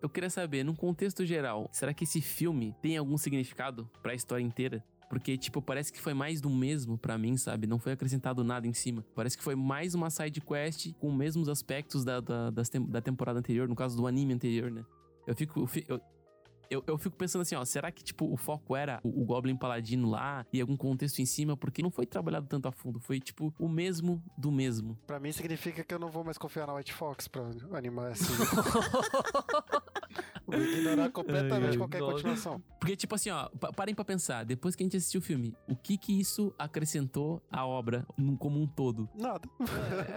Eu 0.00 0.08
queria 0.08 0.30
saber, 0.30 0.64
num 0.64 0.74
contexto 0.74 1.24
geral, 1.24 1.68
será 1.72 1.92
que 1.94 2.04
esse 2.04 2.20
filme 2.20 2.74
tem 2.82 2.96
algum 2.96 3.16
significado 3.16 3.90
pra 4.02 4.14
história 4.14 4.42
inteira? 4.42 4.84
Porque, 5.10 5.36
tipo, 5.36 5.60
parece 5.60 5.92
que 5.92 6.00
foi 6.00 6.14
mais 6.14 6.40
do 6.40 6.48
mesmo 6.48 6.96
pra 6.96 7.18
mim, 7.18 7.36
sabe? 7.36 7.66
Não 7.66 7.80
foi 7.80 7.90
acrescentado 7.92 8.44
nada 8.44 8.66
em 8.68 8.72
cima. 8.72 9.04
Parece 9.14 9.36
que 9.36 9.42
foi 9.42 9.56
mais 9.56 9.92
uma 9.92 10.08
side 10.08 10.40
quest 10.40 10.92
com 11.00 11.08
os 11.08 11.14
mesmos 11.14 11.48
aspectos 11.48 12.04
da, 12.04 12.20
da, 12.20 12.48
das 12.50 12.68
tem- 12.68 12.86
da 12.86 13.00
temporada 13.00 13.40
anterior, 13.40 13.68
no 13.68 13.74
caso 13.74 13.96
do 13.96 14.06
anime 14.06 14.32
anterior, 14.34 14.70
né? 14.70 14.84
Eu 15.26 15.34
fico. 15.34 15.60
Eu, 15.62 15.66
fi- 15.66 15.84
eu, 15.88 16.00
eu, 16.70 16.84
eu 16.86 16.96
fico 16.96 17.16
pensando 17.16 17.42
assim, 17.42 17.56
ó, 17.56 17.64
será 17.64 17.90
que, 17.90 18.04
tipo, 18.04 18.32
o 18.32 18.36
foco 18.36 18.76
era 18.76 19.00
o, 19.02 19.22
o 19.22 19.24
Goblin 19.24 19.56
Paladino 19.56 20.08
lá 20.08 20.46
e 20.52 20.60
algum 20.60 20.76
contexto 20.76 21.18
em 21.18 21.26
cima? 21.26 21.56
Porque 21.56 21.82
não 21.82 21.90
foi 21.90 22.06
trabalhado 22.06 22.46
tanto 22.46 22.68
a 22.68 22.72
fundo. 22.72 23.00
Foi, 23.00 23.18
tipo, 23.18 23.52
o 23.58 23.68
mesmo 23.68 24.22
do 24.38 24.52
mesmo. 24.52 24.96
Pra 25.08 25.18
mim 25.18 25.32
significa 25.32 25.82
que 25.82 25.92
eu 25.92 25.98
não 25.98 26.08
vou 26.08 26.22
mais 26.22 26.38
confiar 26.38 26.68
na 26.68 26.74
White 26.74 26.92
Fox 26.94 27.26
pra 27.26 27.50
animar 27.72 28.12
assim. 28.12 28.32
vou 30.46 30.58
ignorar 30.60 31.10
completamente 31.10 31.72
Ai, 31.72 31.76
qualquer 31.76 32.00
Nossa. 32.00 32.12
continuação. 32.14 32.62
Porque, 32.78 32.96
tipo 32.96 33.14
assim, 33.14 33.30
ó, 33.30 33.48
pa- 33.50 33.72
parem 33.72 33.94
pra 33.94 34.04
pensar, 34.04 34.44
depois 34.44 34.74
que 34.74 34.82
a 34.82 34.86
gente 34.86 34.96
assistiu 34.96 35.20
o 35.20 35.22
filme, 35.22 35.54
o 35.68 35.76
que 35.76 35.96
que 35.98 36.18
isso 36.18 36.54
acrescentou 36.58 37.42
à 37.50 37.64
obra 37.66 38.06
como 38.38 38.60
um 38.60 38.66
todo? 38.66 39.08
Nada. 39.14 39.48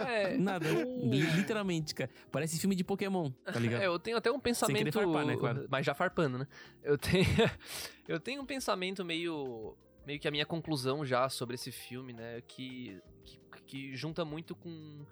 É, 0.08 0.36
Nada, 0.38 0.66
eu- 0.66 1.08
li- 1.08 1.20
literalmente, 1.36 1.94
cara. 1.94 2.10
Parece 2.32 2.58
filme 2.58 2.74
de 2.74 2.82
Pokémon, 2.84 3.30
tá 3.44 3.58
ligado? 3.58 3.82
É, 3.82 3.86
eu 3.86 3.98
tenho 3.98 4.16
até 4.16 4.30
um 4.30 4.40
pensamento. 4.40 4.78
querer 4.78 4.92
farpar, 4.92 5.26
né, 5.26 5.36
claro. 5.36 5.66
Mas 5.70 5.84
já 5.86 5.94
farpando, 5.94 6.38
né? 6.38 6.46
Eu 6.82 6.96
tenho, 6.98 7.24
eu 8.08 8.18
tenho 8.20 8.42
um 8.42 8.46
pensamento 8.46 9.04
meio. 9.04 9.76
Meio 10.06 10.20
que 10.20 10.28
a 10.28 10.30
minha 10.30 10.44
conclusão 10.44 11.02
já 11.02 11.28
sobre 11.30 11.54
esse 11.54 11.72
filme, 11.72 12.12
né? 12.12 12.42
Que, 12.46 13.00
que, 13.24 13.40
que 13.66 13.96
junta 13.96 14.22
muito 14.22 14.54
com, 14.54 15.06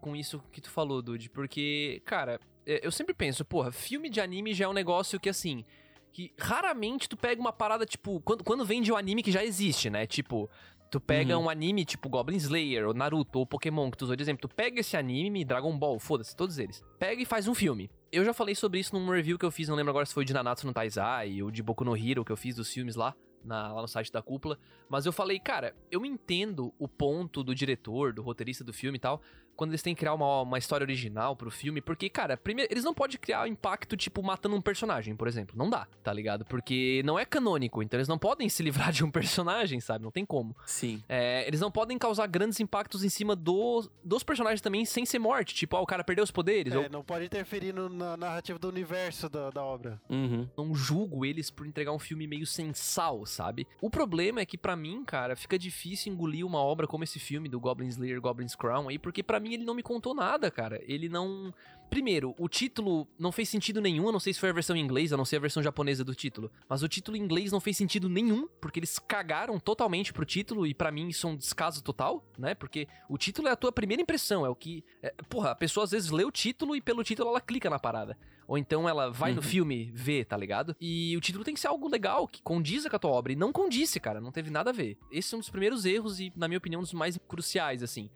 com 0.00 0.14
isso 0.16 0.42
que 0.52 0.60
tu 0.60 0.70
falou, 0.70 1.00
Dude. 1.02 1.28
Porque, 1.30 2.02
cara, 2.04 2.40
é, 2.66 2.86
eu 2.86 2.90
sempre 2.90 3.14
penso, 3.14 3.44
porra, 3.44 3.70
filme 3.72 4.08
de 4.08 4.20
anime 4.20 4.54
já 4.54 4.64
é 4.64 4.68
um 4.68 4.72
negócio 4.72 5.18
que 5.20 5.28
assim. 5.28 5.64
Que 6.12 6.32
raramente 6.38 7.08
tu 7.08 7.16
pega 7.16 7.40
uma 7.40 7.52
parada, 7.52 7.84
tipo, 7.86 8.20
quando, 8.22 8.42
quando 8.42 8.64
vende 8.64 8.90
o 8.90 8.96
anime 8.96 9.22
que 9.22 9.30
já 9.30 9.44
existe, 9.44 9.90
né? 9.90 10.06
Tipo, 10.06 10.48
tu 10.90 10.98
pega 10.98 11.36
Uhum. 11.38 11.44
um 11.44 11.50
anime 11.50 11.84
tipo 11.84 12.08
Goblin 12.08 12.36
Slayer, 12.38 12.86
ou 12.88 12.94
Naruto, 12.94 13.38
ou 13.38 13.46
Pokémon, 13.46 13.90
que 13.90 13.98
tu 13.98 14.02
usou 14.04 14.16
de 14.16 14.22
exemplo. 14.22 14.48
Tu 14.48 14.54
pega 14.54 14.80
esse 14.80 14.96
anime, 14.96 15.44
Dragon 15.44 15.78
Ball, 15.78 15.98
foda-se, 16.00 16.34
todos 16.34 16.58
eles. 16.58 16.82
Pega 16.98 17.20
e 17.22 17.26
faz 17.26 17.46
um 17.46 17.54
filme. 17.54 17.90
Eu 18.10 18.24
já 18.24 18.32
falei 18.32 18.54
sobre 18.54 18.80
isso 18.80 18.98
num 18.98 19.08
review 19.10 19.38
que 19.38 19.44
eu 19.44 19.50
fiz, 19.50 19.68
não 19.68 19.76
lembro 19.76 19.90
agora 19.90 20.06
se 20.06 20.14
foi 20.14 20.24
de 20.24 20.32
Nanatsu 20.32 20.66
no 20.66 20.72
Taizai 20.72 21.42
ou 21.42 21.50
de 21.50 21.62
Boku 21.62 21.84
no 21.84 21.94
Hero, 21.96 22.24
que 22.24 22.32
eu 22.32 22.36
fiz 22.38 22.56
dos 22.56 22.72
filmes 22.72 22.96
lá, 22.96 23.14
na- 23.44 23.70
lá 23.74 23.82
no 23.82 23.86
site 23.88 24.10
da 24.10 24.22
cúpula. 24.22 24.58
Mas 24.88 25.04
eu 25.04 25.12
falei, 25.12 25.38
cara, 25.38 25.76
eu 25.90 26.06
entendo 26.06 26.72
o 26.78 26.88
ponto 26.88 27.44
do 27.44 27.54
diretor, 27.54 28.14
do 28.14 28.22
roteirista 28.22 28.64
do 28.64 28.72
filme 28.72 28.96
e 28.96 29.00
tal, 29.00 29.20
quando 29.58 29.72
eles 29.72 29.82
têm 29.82 29.92
que 29.92 29.98
criar 29.98 30.14
uma, 30.14 30.42
uma 30.42 30.56
história 30.56 30.84
original 30.84 31.34
pro 31.34 31.50
filme, 31.50 31.80
porque, 31.80 32.08
cara, 32.08 32.36
primeiro, 32.36 32.72
eles 32.72 32.84
não 32.84 32.94
podem 32.94 33.18
criar 33.18 33.48
impacto, 33.48 33.96
tipo, 33.96 34.22
matando 34.22 34.54
um 34.54 34.60
personagem, 34.60 35.16
por 35.16 35.26
exemplo. 35.26 35.56
Não 35.58 35.68
dá, 35.68 35.88
tá 36.02 36.12
ligado? 36.12 36.44
Porque 36.44 37.02
não 37.04 37.18
é 37.18 37.24
canônico, 37.24 37.82
então 37.82 37.98
eles 37.98 38.06
não 38.06 38.16
podem 38.18 38.48
se 38.48 38.62
livrar 38.62 38.92
de 38.92 39.02
um 39.04 39.10
personagem, 39.10 39.80
sabe? 39.80 40.04
Não 40.04 40.12
tem 40.12 40.24
como. 40.24 40.56
Sim. 40.64 41.02
É, 41.08 41.44
eles 41.48 41.60
não 41.60 41.72
podem 41.72 41.98
causar 41.98 42.28
grandes 42.28 42.60
impactos 42.60 43.02
em 43.02 43.08
cima 43.08 43.34
do, 43.34 43.90
dos 44.04 44.22
personagens 44.22 44.60
também 44.60 44.84
sem 44.84 45.04
ser 45.04 45.18
morte. 45.18 45.54
Tipo, 45.56 45.76
ah, 45.76 45.80
o 45.80 45.86
cara 45.86 46.04
perdeu 46.04 46.22
os 46.22 46.30
poderes. 46.30 46.72
É, 46.72 46.76
Eu 46.76 46.88
não 46.88 47.02
pode 47.02 47.24
interferir 47.24 47.72
no- 47.74 47.88
na 47.88 48.16
narrativa 48.16 48.58
do 48.60 48.68
universo 48.68 49.28
da, 49.28 49.50
da 49.50 49.64
obra. 49.64 50.00
Uhum. 50.08 50.48
não 50.56 50.72
julgo 50.72 51.24
eles 51.24 51.50
por 51.50 51.66
entregar 51.66 51.90
um 51.92 51.98
filme 51.98 52.26
meio 52.28 52.46
sem 52.46 52.72
sal, 52.72 53.26
sabe? 53.26 53.66
O 53.80 53.90
problema 53.90 54.40
é 54.40 54.46
que 54.46 54.56
pra 54.56 54.76
mim, 54.76 55.04
cara, 55.04 55.34
fica 55.34 55.58
difícil 55.58 56.12
engolir 56.12 56.46
uma 56.46 56.60
obra 56.60 56.86
como 56.86 57.02
esse 57.02 57.18
filme 57.18 57.48
do 57.48 57.58
Goblin 57.58 57.88
Slayer, 57.88 58.20
Goblin's 58.20 58.54
Crown 58.54 58.88
aí, 58.88 58.98
porque 58.98 59.22
pra 59.22 59.40
mim 59.40 59.47
mim 59.48 59.54
ele 59.54 59.64
não 59.64 59.74
me 59.74 59.82
contou 59.82 60.14
nada, 60.14 60.50
cara. 60.50 60.80
Ele 60.86 61.08
não. 61.08 61.52
Primeiro, 61.88 62.34
o 62.38 62.48
título 62.48 63.08
não 63.18 63.32
fez 63.32 63.48
sentido 63.48 63.80
nenhum. 63.80 64.06
Eu 64.06 64.12
não 64.12 64.20
sei 64.20 64.34
se 64.34 64.40
foi 64.40 64.50
a 64.50 64.52
versão 64.52 64.76
em 64.76 64.80
inglês, 64.80 65.10
eu 65.10 65.16
não 65.16 65.24
sei 65.24 65.38
a 65.38 65.40
versão 65.40 65.62
japonesa 65.62 66.04
do 66.04 66.14
título. 66.14 66.50
Mas 66.68 66.82
o 66.82 66.88
título 66.88 67.16
em 67.16 67.20
inglês 67.20 67.50
não 67.50 67.60
fez 67.60 67.76
sentido 67.76 68.08
nenhum, 68.08 68.46
porque 68.60 68.78
eles 68.78 68.98
cagaram 68.98 69.58
totalmente 69.58 70.12
pro 70.12 70.26
título, 70.26 70.66
e 70.66 70.74
para 70.74 70.90
mim 70.90 71.08
isso 71.08 71.26
é 71.26 71.30
um 71.30 71.36
descaso 71.36 71.82
total, 71.82 72.22
né? 72.36 72.54
Porque 72.54 72.86
o 73.08 73.16
título 73.16 73.48
é 73.48 73.52
a 73.52 73.56
tua 73.56 73.72
primeira 73.72 74.02
impressão, 74.02 74.44
é 74.44 74.48
o 74.50 74.54
que. 74.54 74.84
É, 75.02 75.14
porra, 75.28 75.52
a 75.52 75.54
pessoa 75.54 75.84
às 75.84 75.90
vezes 75.90 76.10
lê 76.10 76.24
o 76.24 76.30
título 76.30 76.76
e 76.76 76.80
pelo 76.80 77.02
título 77.02 77.30
ela 77.30 77.40
clica 77.40 77.70
na 77.70 77.78
parada. 77.78 78.18
Ou 78.48 78.56
então 78.56 78.88
ela 78.88 79.10
vai 79.10 79.30
uhum. 79.30 79.36
no 79.36 79.42
filme 79.42 79.90
ver, 79.94 80.24
tá 80.24 80.34
ligado? 80.34 80.74
E 80.80 81.14
o 81.14 81.20
título 81.20 81.44
tem 81.44 81.52
que 81.52 81.60
ser 81.60 81.66
algo 81.66 81.86
legal, 81.86 82.26
que 82.26 82.40
condiza 82.40 82.88
com 82.88 82.96
a 82.96 82.98
tua 82.98 83.10
obra. 83.10 83.30
E 83.30 83.36
não 83.36 83.52
condisse, 83.52 84.00
cara, 84.00 84.22
não 84.22 84.32
teve 84.32 84.50
nada 84.50 84.70
a 84.70 84.72
ver. 84.72 84.96
Esse 85.12 85.34
é 85.34 85.36
um 85.36 85.40
dos 85.40 85.50
primeiros 85.50 85.84
erros 85.84 86.18
e, 86.18 86.32
na 86.34 86.48
minha 86.48 86.56
opinião, 86.56 86.80
um 86.80 86.82
dos 86.82 86.94
mais 86.94 87.18
cruciais, 87.28 87.82
assim. 87.82 88.08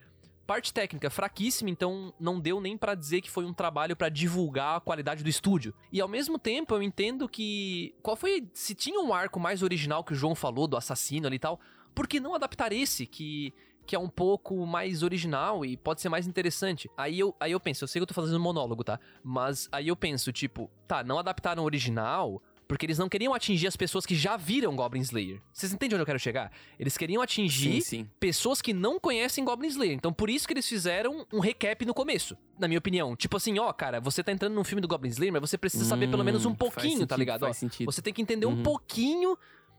Parte 0.46 0.72
técnica 0.72 1.08
fraquíssima, 1.08 1.70
então 1.70 2.12
não 2.18 2.40
deu 2.40 2.60
nem 2.60 2.76
para 2.76 2.94
dizer 2.94 3.20
que 3.20 3.30
foi 3.30 3.44
um 3.44 3.54
trabalho 3.54 3.96
para 3.96 4.08
divulgar 4.08 4.76
a 4.76 4.80
qualidade 4.80 5.22
do 5.22 5.28
estúdio. 5.28 5.74
E 5.92 6.00
ao 6.00 6.08
mesmo 6.08 6.38
tempo 6.38 6.74
eu 6.74 6.82
entendo 6.82 7.28
que 7.28 7.94
qual 8.02 8.16
foi 8.16 8.48
se 8.52 8.74
tinha 8.74 9.00
um 9.00 9.14
arco 9.14 9.38
mais 9.38 9.62
original 9.62 10.02
que 10.02 10.12
o 10.12 10.16
João 10.16 10.34
falou 10.34 10.66
do 10.66 10.76
assassino 10.76 11.26
ali 11.26 11.36
e 11.36 11.38
tal, 11.38 11.60
por 11.94 12.08
que 12.08 12.18
não 12.18 12.34
adaptar 12.34 12.72
esse 12.72 13.06
que 13.06 13.54
que 13.86 13.96
é 13.96 13.98
um 13.98 14.08
pouco 14.08 14.64
mais 14.66 15.02
original 15.02 15.64
e 15.64 15.76
pode 15.76 16.00
ser 16.00 16.08
mais 16.08 16.26
interessante. 16.26 16.88
Aí 16.96 17.18
eu, 17.18 17.34
aí 17.40 17.52
eu 17.52 17.60
penso, 17.60 17.84
eu 17.84 17.88
sei 17.88 17.98
que 18.00 18.04
eu 18.04 18.06
tô 18.06 18.14
fazendo 18.14 18.36
um 18.36 18.42
monólogo, 18.42 18.84
tá? 18.84 18.98
Mas 19.22 19.68
aí 19.72 19.88
eu 19.88 19.96
penso, 19.96 20.32
tipo, 20.32 20.70
tá, 20.86 21.02
não 21.02 21.18
adaptaram 21.18 21.62
o 21.62 21.66
original, 21.66 22.40
porque 22.66 22.86
eles 22.86 22.98
não 22.98 23.08
queriam 23.08 23.34
atingir 23.34 23.66
as 23.66 23.76
pessoas 23.76 24.06
que 24.06 24.14
já 24.14 24.36
viram 24.36 24.74
Goblin 24.74 25.00
Slayer. 25.00 25.40
Vocês 25.52 25.72
entendem 25.72 25.96
onde 25.96 26.02
eu 26.02 26.06
quero 26.06 26.18
chegar? 26.18 26.50
Eles 26.78 26.96
queriam 26.96 27.22
atingir 27.22 27.80
sim, 27.82 27.98
sim. 28.04 28.10
pessoas 28.18 28.62
que 28.62 28.72
não 28.72 28.98
conhecem 28.98 29.44
Goblin 29.44 29.68
Slayer. 29.68 29.94
Então 29.94 30.12
por 30.12 30.30
isso 30.30 30.46
que 30.46 30.54
eles 30.54 30.68
fizeram 30.68 31.26
um 31.32 31.40
recap 31.40 31.84
no 31.84 31.94
começo, 31.94 32.36
na 32.58 32.68
minha 32.68 32.78
opinião. 32.78 33.14
Tipo 33.16 33.36
assim, 33.36 33.58
ó, 33.58 33.72
cara, 33.72 34.00
você 34.00 34.22
tá 34.22 34.32
entrando 34.32 34.54
num 34.54 34.64
filme 34.64 34.80
do 34.80 34.88
Goblin 34.88 35.10
Slayer, 35.10 35.32
mas 35.32 35.42
você 35.42 35.58
precisa 35.58 35.84
hum, 35.84 35.88
saber 35.88 36.08
pelo 36.08 36.24
menos 36.24 36.44
um 36.46 36.50
hum, 36.50 36.54
pouquinho, 36.54 36.82
tá 36.82 36.88
sentido, 36.90 37.06
tá 37.08 37.16
ligado? 37.16 37.44
Ó, 37.44 37.52
você 37.84 38.02
tem 38.02 38.12
que 38.12 38.22
entender 38.22 38.46
uhum. 38.46 38.60
um 38.60 38.62
pouquinho 38.62 39.36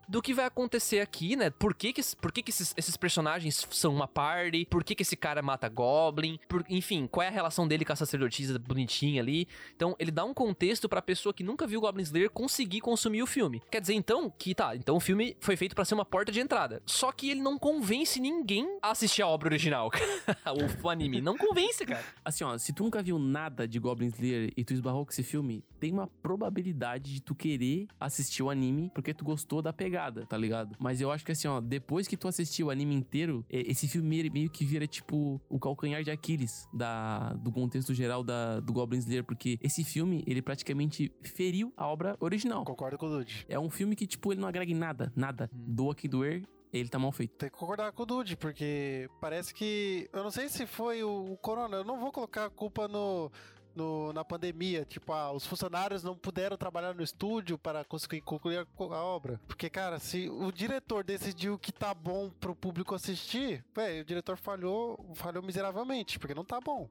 do 0.08 0.22
que 0.22 0.34
vai 0.34 0.45
acontecer 0.45 0.99
aqui, 0.99 1.36
né? 1.36 1.49
Por 1.49 1.74
que, 1.74 1.93
que, 1.93 2.01
por 2.22 2.32
que, 2.32 2.41
que 2.41 2.51
esses, 2.51 2.74
esses, 2.78 2.97
personagens 2.97 3.66
são 3.72 3.93
uma 3.93 4.08
party? 4.08 4.66
Por 4.70 4.84
que, 4.84 4.95
que 4.95 5.04
esse 5.04 5.16
cara 5.16 5.41
mata 5.41 5.68
Goblin? 5.70 6.39
Por, 6.47 6.64
enfim, 6.70 7.08
qual 7.08 7.24
é 7.24 7.28
a 7.28 7.32
relação 7.32 7.68
dele 7.68 7.86
com 7.86 7.93
a 7.93 7.95
sacerdotisa 7.95 8.60
bonitinha 8.60 9.22
ali? 9.22 9.47
Então, 9.76 9.95
ele 9.99 10.12
dá 10.12 10.24
um 10.24 10.34
contexto 10.34 10.88
pra 10.88 11.01
pessoa 11.01 11.34
que 11.34 11.43
nunca 11.43 11.66
viu 11.66 11.82
Goblin 11.82 12.04
Slayer 12.04 12.30
conseguir 12.30 12.82
consumir 12.82 13.24
o 13.24 13.28
filme. 13.28 13.62
Quer 13.72 13.82
dizer, 13.82 13.93
então, 13.93 14.32
que 14.38 14.54
tá, 14.54 14.76
então 14.76 14.95
o 14.95 14.99
filme 14.99 15.36
foi 15.39 15.56
feito 15.56 15.76
para 15.76 15.86
ser 15.86 15.95
uma 15.95 16.06
porta 16.06 16.32
de 16.32 16.39
entrada. 16.39 16.82
Só 16.86 17.12
que 17.12 17.30
ele 17.30 17.41
não 17.41 17.58
convence 17.58 18.20
ninguém 18.20 18.78
a 18.82 18.91
assistir 18.91 19.22
a 19.22 19.28
obra 19.28 19.49
original, 19.49 19.89
o 20.84 20.89
anime. 20.89 21.22
Não 21.22 21.38
convence, 21.38 21.86
cara. 21.86 22.04
Assim, 22.24 22.43
ó, 22.43 22.58
se 22.58 22.74
tu 22.74 22.84
nunca 22.84 23.01
viu 23.01 23.18
nada 23.18 23.68
de 23.68 23.80
Goblin 23.80 24.08
Slayer 24.08 24.54
e 24.56 24.64
tu 24.64 24.74
esbarrou 24.74 25.06
com 25.06 25.12
esse 25.12 25.24
filme, 25.24 25.64
tem 25.80 25.91
uma 25.91 26.08
probabilidade 26.08 27.14
de 27.14 27.22
tu 27.22 27.34
querer 27.36 27.88
assistir 27.99 28.43
o 28.43 28.49
anime 28.49 28.91
porque 28.93 29.14
tu 29.14 29.24
gostou 29.26 29.62
da 29.62 29.74
pegada 29.74 29.92
pegada, 29.93 30.25
tá 30.25 30.35
ligado? 30.35 30.75
Mas 30.79 30.99
eu 30.99 31.11
acho 31.11 31.23
que 31.23 31.31
assim, 31.31 31.47
ó, 31.47 31.61
depois 31.61 32.07
que 32.07 32.17
tu 32.17 32.27
assistiu 32.27 32.67
o 32.67 32.69
anime 32.71 32.95
inteiro, 32.95 33.45
esse 33.49 33.87
filme 33.87 34.29
meio 34.29 34.49
que 34.49 34.65
vira 34.65 34.87
tipo 34.87 35.39
o 35.47 35.59
calcanhar 35.59 36.03
de 36.03 36.09
Aquiles 36.09 36.67
da, 36.73 37.33
do 37.33 37.51
contexto 37.51 37.93
geral 37.93 38.23
da, 38.23 38.59
do 38.59 38.73
Goblin 38.73 38.97
Slayer, 38.99 39.23
porque 39.23 39.59
esse 39.61 39.83
filme, 39.83 40.23
ele 40.25 40.41
praticamente 40.41 41.11
feriu 41.21 41.71
a 41.77 41.85
obra 41.85 42.17
original. 42.19 42.65
Concordo 42.65 42.97
com 42.97 43.05
o 43.05 43.09
Dude. 43.09 43.45
É 43.47 43.59
um 43.59 43.69
filme 43.69 43.95
que, 43.95 44.07
tipo, 44.07 44.33
ele 44.33 44.41
não 44.41 44.47
agrega 44.47 44.71
em 44.71 44.75
nada, 44.75 45.13
nada. 45.15 45.49
Hum. 45.53 45.63
Doa 45.67 45.93
quem 45.93 46.09
doer, 46.09 46.43
ele 46.71 46.89
tá 46.89 46.97
mal 46.97 47.11
feito. 47.11 47.35
Tem 47.35 47.49
que 47.49 47.57
concordar 47.57 47.91
com 47.91 48.01
o 48.01 48.05
Dude, 48.05 48.35
porque 48.35 49.07
parece 49.21 49.53
que. 49.53 50.09
Eu 50.11 50.23
não 50.23 50.31
sei 50.31 50.49
se 50.49 50.65
foi 50.65 51.03
o, 51.03 51.33
o 51.33 51.37
Corona. 51.37 51.77
Eu 51.77 51.83
não 51.83 51.99
vou 51.99 52.11
colocar 52.11 52.45
a 52.45 52.49
culpa 52.49 52.87
no, 52.87 53.31
no, 53.76 54.13
na 54.13 54.24
pandemia. 54.24 54.86
Tipo, 54.86 55.13
ah, 55.13 55.32
os 55.32 55.45
funcionários 55.45 56.03
não 56.03 56.15
puderam 56.15 56.57
trabalhar 56.57 56.93
no 56.93 57.03
estúdio 57.03 57.57
para 57.57 57.84
conseguir 57.84 58.21
concluir 58.21 58.59
a, 58.59 58.84
a 58.84 59.03
obra. 59.03 59.39
Porque, 59.47 59.69
cara, 59.69 59.99
se 59.99 60.30
o 60.30 60.51
diretor 60.51 61.03
decidiu 61.03 61.57
que 61.57 61.71
tá 61.71 61.93
bom 61.93 62.30
pro 62.39 62.55
público 62.55 62.95
assistir, 62.95 63.63
velho, 63.76 64.01
o 64.01 64.05
diretor 64.05 64.38
falhou, 64.38 65.03
falhou 65.15 65.43
miseravelmente, 65.43 66.19
porque 66.19 66.36
não 66.36 66.45
tá 66.45 66.59
bom. 66.59 66.89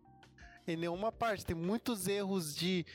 Em 0.67 0.77
nenhuma 0.77 1.11
parte. 1.11 1.45
Tem 1.45 1.57
muitos 1.57 2.07
erros 2.07 2.55
de 2.55 2.87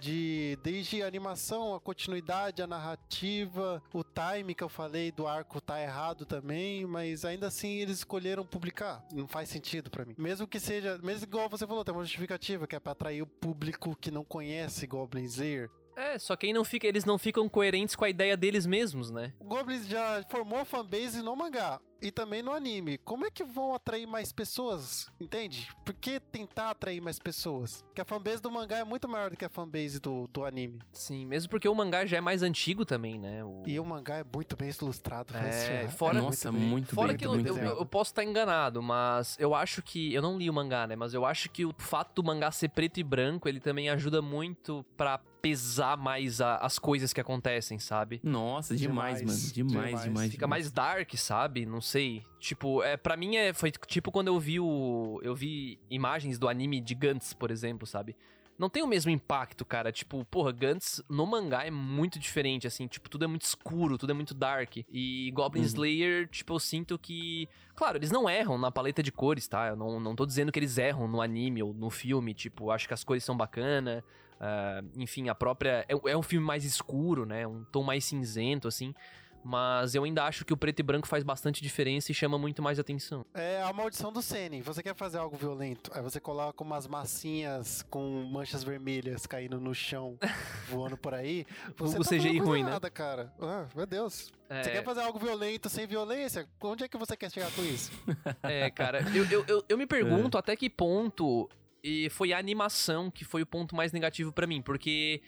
de 0.00 0.58
desde 0.62 1.02
a 1.02 1.06
animação, 1.06 1.74
a 1.74 1.80
continuidade, 1.80 2.62
a 2.62 2.66
narrativa, 2.66 3.82
o 3.92 4.02
time 4.02 4.54
que 4.54 4.64
eu 4.64 4.68
falei 4.68 5.12
do 5.12 5.26
arco 5.26 5.60
tá 5.60 5.80
errado 5.80 6.24
também, 6.24 6.86
mas 6.86 7.24
ainda 7.24 7.46
assim 7.46 7.78
eles 7.78 7.98
escolheram 7.98 8.44
publicar. 8.44 9.04
Não 9.12 9.28
faz 9.28 9.48
sentido 9.48 9.90
para 9.90 10.04
mim. 10.04 10.14
Mesmo 10.16 10.46
que 10.46 10.58
seja, 10.58 10.98
mesmo 11.02 11.24
igual 11.24 11.48
você 11.48 11.66
falou, 11.66 11.84
tem 11.84 11.94
uma 11.94 12.04
justificativa 12.04 12.66
que 12.66 12.74
é 12.74 12.80
para 12.80 12.92
atrair 12.92 13.22
o 13.22 13.26
público 13.26 13.94
que 14.00 14.10
não 14.10 14.24
conhece 14.24 14.86
Goblin 14.86 15.24
Slayer. 15.24 15.70
É, 15.96 16.18
só 16.18 16.34
que 16.34 16.46
aí 16.46 16.52
não 16.52 16.64
fica, 16.64 16.86
eles 16.86 17.04
não 17.04 17.18
ficam 17.18 17.48
coerentes 17.48 17.94
com 17.94 18.04
a 18.04 18.08
ideia 18.08 18.36
deles 18.36 18.64
mesmos, 18.64 19.10
né? 19.10 19.34
O 19.38 19.44
Goblins 19.44 19.86
já 19.86 20.24
formou 20.30 20.60
a 20.60 20.64
fanbase 20.64 21.20
no 21.20 21.36
mangá 21.36 21.78
e 22.02 22.10
também 22.10 22.42
no 22.42 22.52
anime. 22.52 22.98
Como 22.98 23.26
é 23.26 23.30
que 23.30 23.44
vão 23.44 23.74
atrair 23.74 24.06
mais 24.06 24.32
pessoas? 24.32 25.08
Entende? 25.20 25.68
Por 25.84 25.94
que 25.94 26.18
tentar 26.18 26.70
atrair 26.70 27.00
mais 27.00 27.18
pessoas? 27.18 27.82
Porque 27.88 28.00
a 28.00 28.04
fanbase 28.04 28.40
do 28.40 28.50
mangá 28.50 28.78
é 28.78 28.84
muito 28.84 29.08
maior 29.08 29.30
do 29.30 29.36
que 29.36 29.44
a 29.44 29.48
fanbase 29.48 30.00
do, 30.00 30.26
do 30.28 30.44
anime. 30.44 30.78
Sim, 30.92 31.26
mesmo 31.26 31.50
porque 31.50 31.68
o 31.68 31.74
mangá 31.74 32.06
já 32.06 32.18
é 32.18 32.20
mais 32.20 32.42
antigo 32.42 32.84
também, 32.84 33.18
né? 33.18 33.44
O... 33.44 33.62
E 33.66 33.78
o 33.78 33.84
mangá 33.84 34.16
é 34.16 34.24
muito 34.24 34.56
bem 34.56 34.70
ilustrado. 34.80 35.34
É, 35.36 35.88
fora, 35.88 36.20
Nossa, 36.20 36.50
muito, 36.50 36.66
muito 36.66 36.94
fora 36.94 37.08
bem. 37.08 37.16
que 37.16 37.26
eu, 37.26 37.34
eu, 37.38 37.56
eu, 37.56 37.78
eu, 37.78 37.86
posso 37.86 38.10
estar 38.10 38.24
enganado, 38.24 38.82
mas 38.82 39.36
eu 39.38 39.54
acho 39.54 39.82
que... 39.82 40.12
Eu 40.14 40.22
não 40.22 40.38
li 40.38 40.48
o 40.48 40.52
mangá, 40.52 40.86
né? 40.86 40.96
Mas 40.96 41.14
eu 41.14 41.24
acho 41.26 41.50
que 41.50 41.64
o 41.64 41.74
fato 41.78 42.22
do 42.22 42.26
mangá 42.26 42.50
ser 42.50 42.68
preto 42.68 42.98
e 42.98 43.02
branco, 43.02 43.48
ele 43.48 43.60
também 43.60 43.90
ajuda 43.90 44.22
muito 44.22 44.84
pra 44.96 45.20
pesar 45.40 45.96
mais 45.96 46.40
a, 46.40 46.56
as 46.56 46.78
coisas 46.78 47.12
que 47.12 47.20
acontecem, 47.20 47.78
sabe? 47.78 48.20
Nossa, 48.22 48.76
demais, 48.76 49.18
demais 49.18 49.42
mano. 49.42 49.52
Demais, 49.52 49.86
demais, 49.86 50.04
demais. 50.04 50.30
Fica 50.30 50.46
mais 50.46 50.70
dark, 50.70 51.14
sabe? 51.14 51.66
Não 51.66 51.80
sei. 51.90 52.24
Tipo, 52.38 52.82
é, 52.82 52.96
para 52.96 53.16
mim 53.16 53.36
é, 53.36 53.52
foi 53.52 53.70
tipo 53.70 54.12
quando 54.12 54.28
eu 54.28 54.38
vi 54.38 54.60
o. 54.60 55.20
Eu 55.22 55.34
vi 55.34 55.78
imagens 55.90 56.38
do 56.38 56.48
anime 56.48 56.80
de 56.80 56.94
Gantz, 56.94 57.32
por 57.32 57.50
exemplo, 57.50 57.86
sabe? 57.86 58.16
Não 58.58 58.68
tem 58.68 58.82
o 58.82 58.86
mesmo 58.86 59.10
impacto, 59.10 59.64
cara. 59.64 59.90
Tipo, 59.90 60.22
porra, 60.26 60.52
Gantz 60.52 61.02
no 61.08 61.26
mangá 61.26 61.64
é 61.64 61.70
muito 61.70 62.18
diferente, 62.18 62.66
assim. 62.66 62.86
Tipo, 62.86 63.08
tudo 63.08 63.24
é 63.24 63.26
muito 63.26 63.42
escuro, 63.42 63.96
tudo 63.96 64.10
é 64.10 64.14
muito 64.14 64.34
dark. 64.34 64.76
E 64.92 65.30
Goblin 65.34 65.62
uhum. 65.62 65.66
Slayer, 65.66 66.28
tipo, 66.28 66.52
eu 66.52 66.58
sinto 66.58 66.98
que. 66.98 67.48
Claro, 67.74 67.96
eles 67.96 68.10
não 68.10 68.28
erram 68.28 68.58
na 68.58 68.70
paleta 68.70 69.02
de 69.02 69.10
cores, 69.10 69.48
tá? 69.48 69.68
Eu 69.68 69.76
não, 69.76 69.98
não 69.98 70.14
tô 70.14 70.26
dizendo 70.26 70.52
que 70.52 70.58
eles 70.58 70.76
erram 70.76 71.08
no 71.08 71.22
anime 71.22 71.62
ou 71.62 71.72
no 71.72 71.88
filme. 71.88 72.34
Tipo, 72.34 72.70
acho 72.70 72.86
que 72.86 72.94
as 72.94 73.02
cores 73.02 73.24
são 73.24 73.36
bacanas. 73.36 74.04
Uh, 74.40 74.86
enfim, 74.96 75.28
a 75.28 75.34
própria. 75.34 75.86
É, 75.88 76.10
é, 76.10 76.16
um 76.16 76.22
filme 76.22 76.46
mais 76.46 76.64
escuro, 76.64 77.24
né? 77.24 77.46
Um 77.46 77.64
tom 77.64 77.82
mais 77.82 78.04
cinzento, 78.04 78.68
assim. 78.68 78.94
Mas 79.42 79.94
eu 79.94 80.04
ainda 80.04 80.24
acho 80.24 80.44
que 80.44 80.52
o 80.52 80.56
preto 80.56 80.80
e 80.80 80.82
branco 80.82 81.06
faz 81.06 81.24
bastante 81.24 81.62
diferença 81.62 82.12
e 82.12 82.14
chama 82.14 82.38
muito 82.38 82.62
mais 82.62 82.78
atenção. 82.78 83.24
É 83.34 83.62
a 83.62 83.72
maldição 83.72 84.12
do 84.12 84.20
Sene. 84.20 84.60
Você 84.62 84.82
quer 84.82 84.94
fazer 84.94 85.18
algo 85.18 85.36
violento, 85.36 85.90
aí 85.94 86.02
você 86.02 86.20
coloca 86.20 86.62
umas 86.62 86.86
massinhas 86.86 87.82
com 87.90 88.24
manchas 88.30 88.62
vermelhas 88.62 89.26
caindo 89.26 89.60
no 89.60 89.74
chão, 89.74 90.18
voando 90.68 90.96
por 90.96 91.14
aí. 91.14 91.46
Você 91.76 91.98
o 91.98 92.02
tá 92.02 92.10
CGI 92.10 92.38
ruim, 92.38 92.62
né? 92.62 92.70
nada, 92.70 92.86
né? 92.86 92.90
cara. 92.90 93.32
Ah, 93.40 93.66
meu 93.74 93.86
Deus. 93.86 94.30
É... 94.48 94.62
Você 94.62 94.70
quer 94.72 94.84
fazer 94.84 95.00
algo 95.00 95.18
violento 95.18 95.68
sem 95.68 95.86
violência? 95.86 96.46
Onde 96.60 96.84
é 96.84 96.88
que 96.88 96.98
você 96.98 97.16
quer 97.16 97.30
chegar 97.30 97.50
com 97.52 97.62
isso? 97.62 97.90
É, 98.42 98.70
cara, 98.70 99.00
eu, 99.14 99.24
eu, 99.30 99.44
eu, 99.46 99.64
eu 99.68 99.78
me 99.78 99.86
pergunto 99.86 100.36
é. 100.36 100.40
até 100.40 100.56
que 100.56 100.68
ponto 100.68 101.48
e 101.82 102.08
foi 102.10 102.32
a 102.32 102.38
animação 102.38 103.10
que 103.10 103.24
foi 103.24 103.42
o 103.42 103.46
ponto 103.46 103.74
mais 103.74 103.92
negativo 103.92 104.32
para 104.32 104.46
mim, 104.46 104.60
porque 104.60 105.22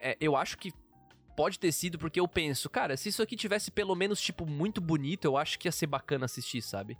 é, 0.00 0.16
eu 0.20 0.36
acho 0.36 0.58
que 0.58 0.72
pode 1.36 1.58
ter 1.58 1.72
sido 1.72 1.98
porque 1.98 2.20
eu 2.20 2.28
penso, 2.28 2.68
cara, 2.70 2.96
se 2.96 3.08
isso 3.08 3.22
aqui 3.22 3.36
tivesse 3.36 3.70
pelo 3.70 3.94
menos, 3.94 4.20
tipo, 4.20 4.46
muito 4.46 4.80
bonito, 4.80 5.24
eu 5.24 5.36
acho 5.36 5.58
que 5.58 5.68
ia 5.68 5.72
ser 5.72 5.86
bacana 5.86 6.26
assistir, 6.26 6.62
sabe? 6.62 6.98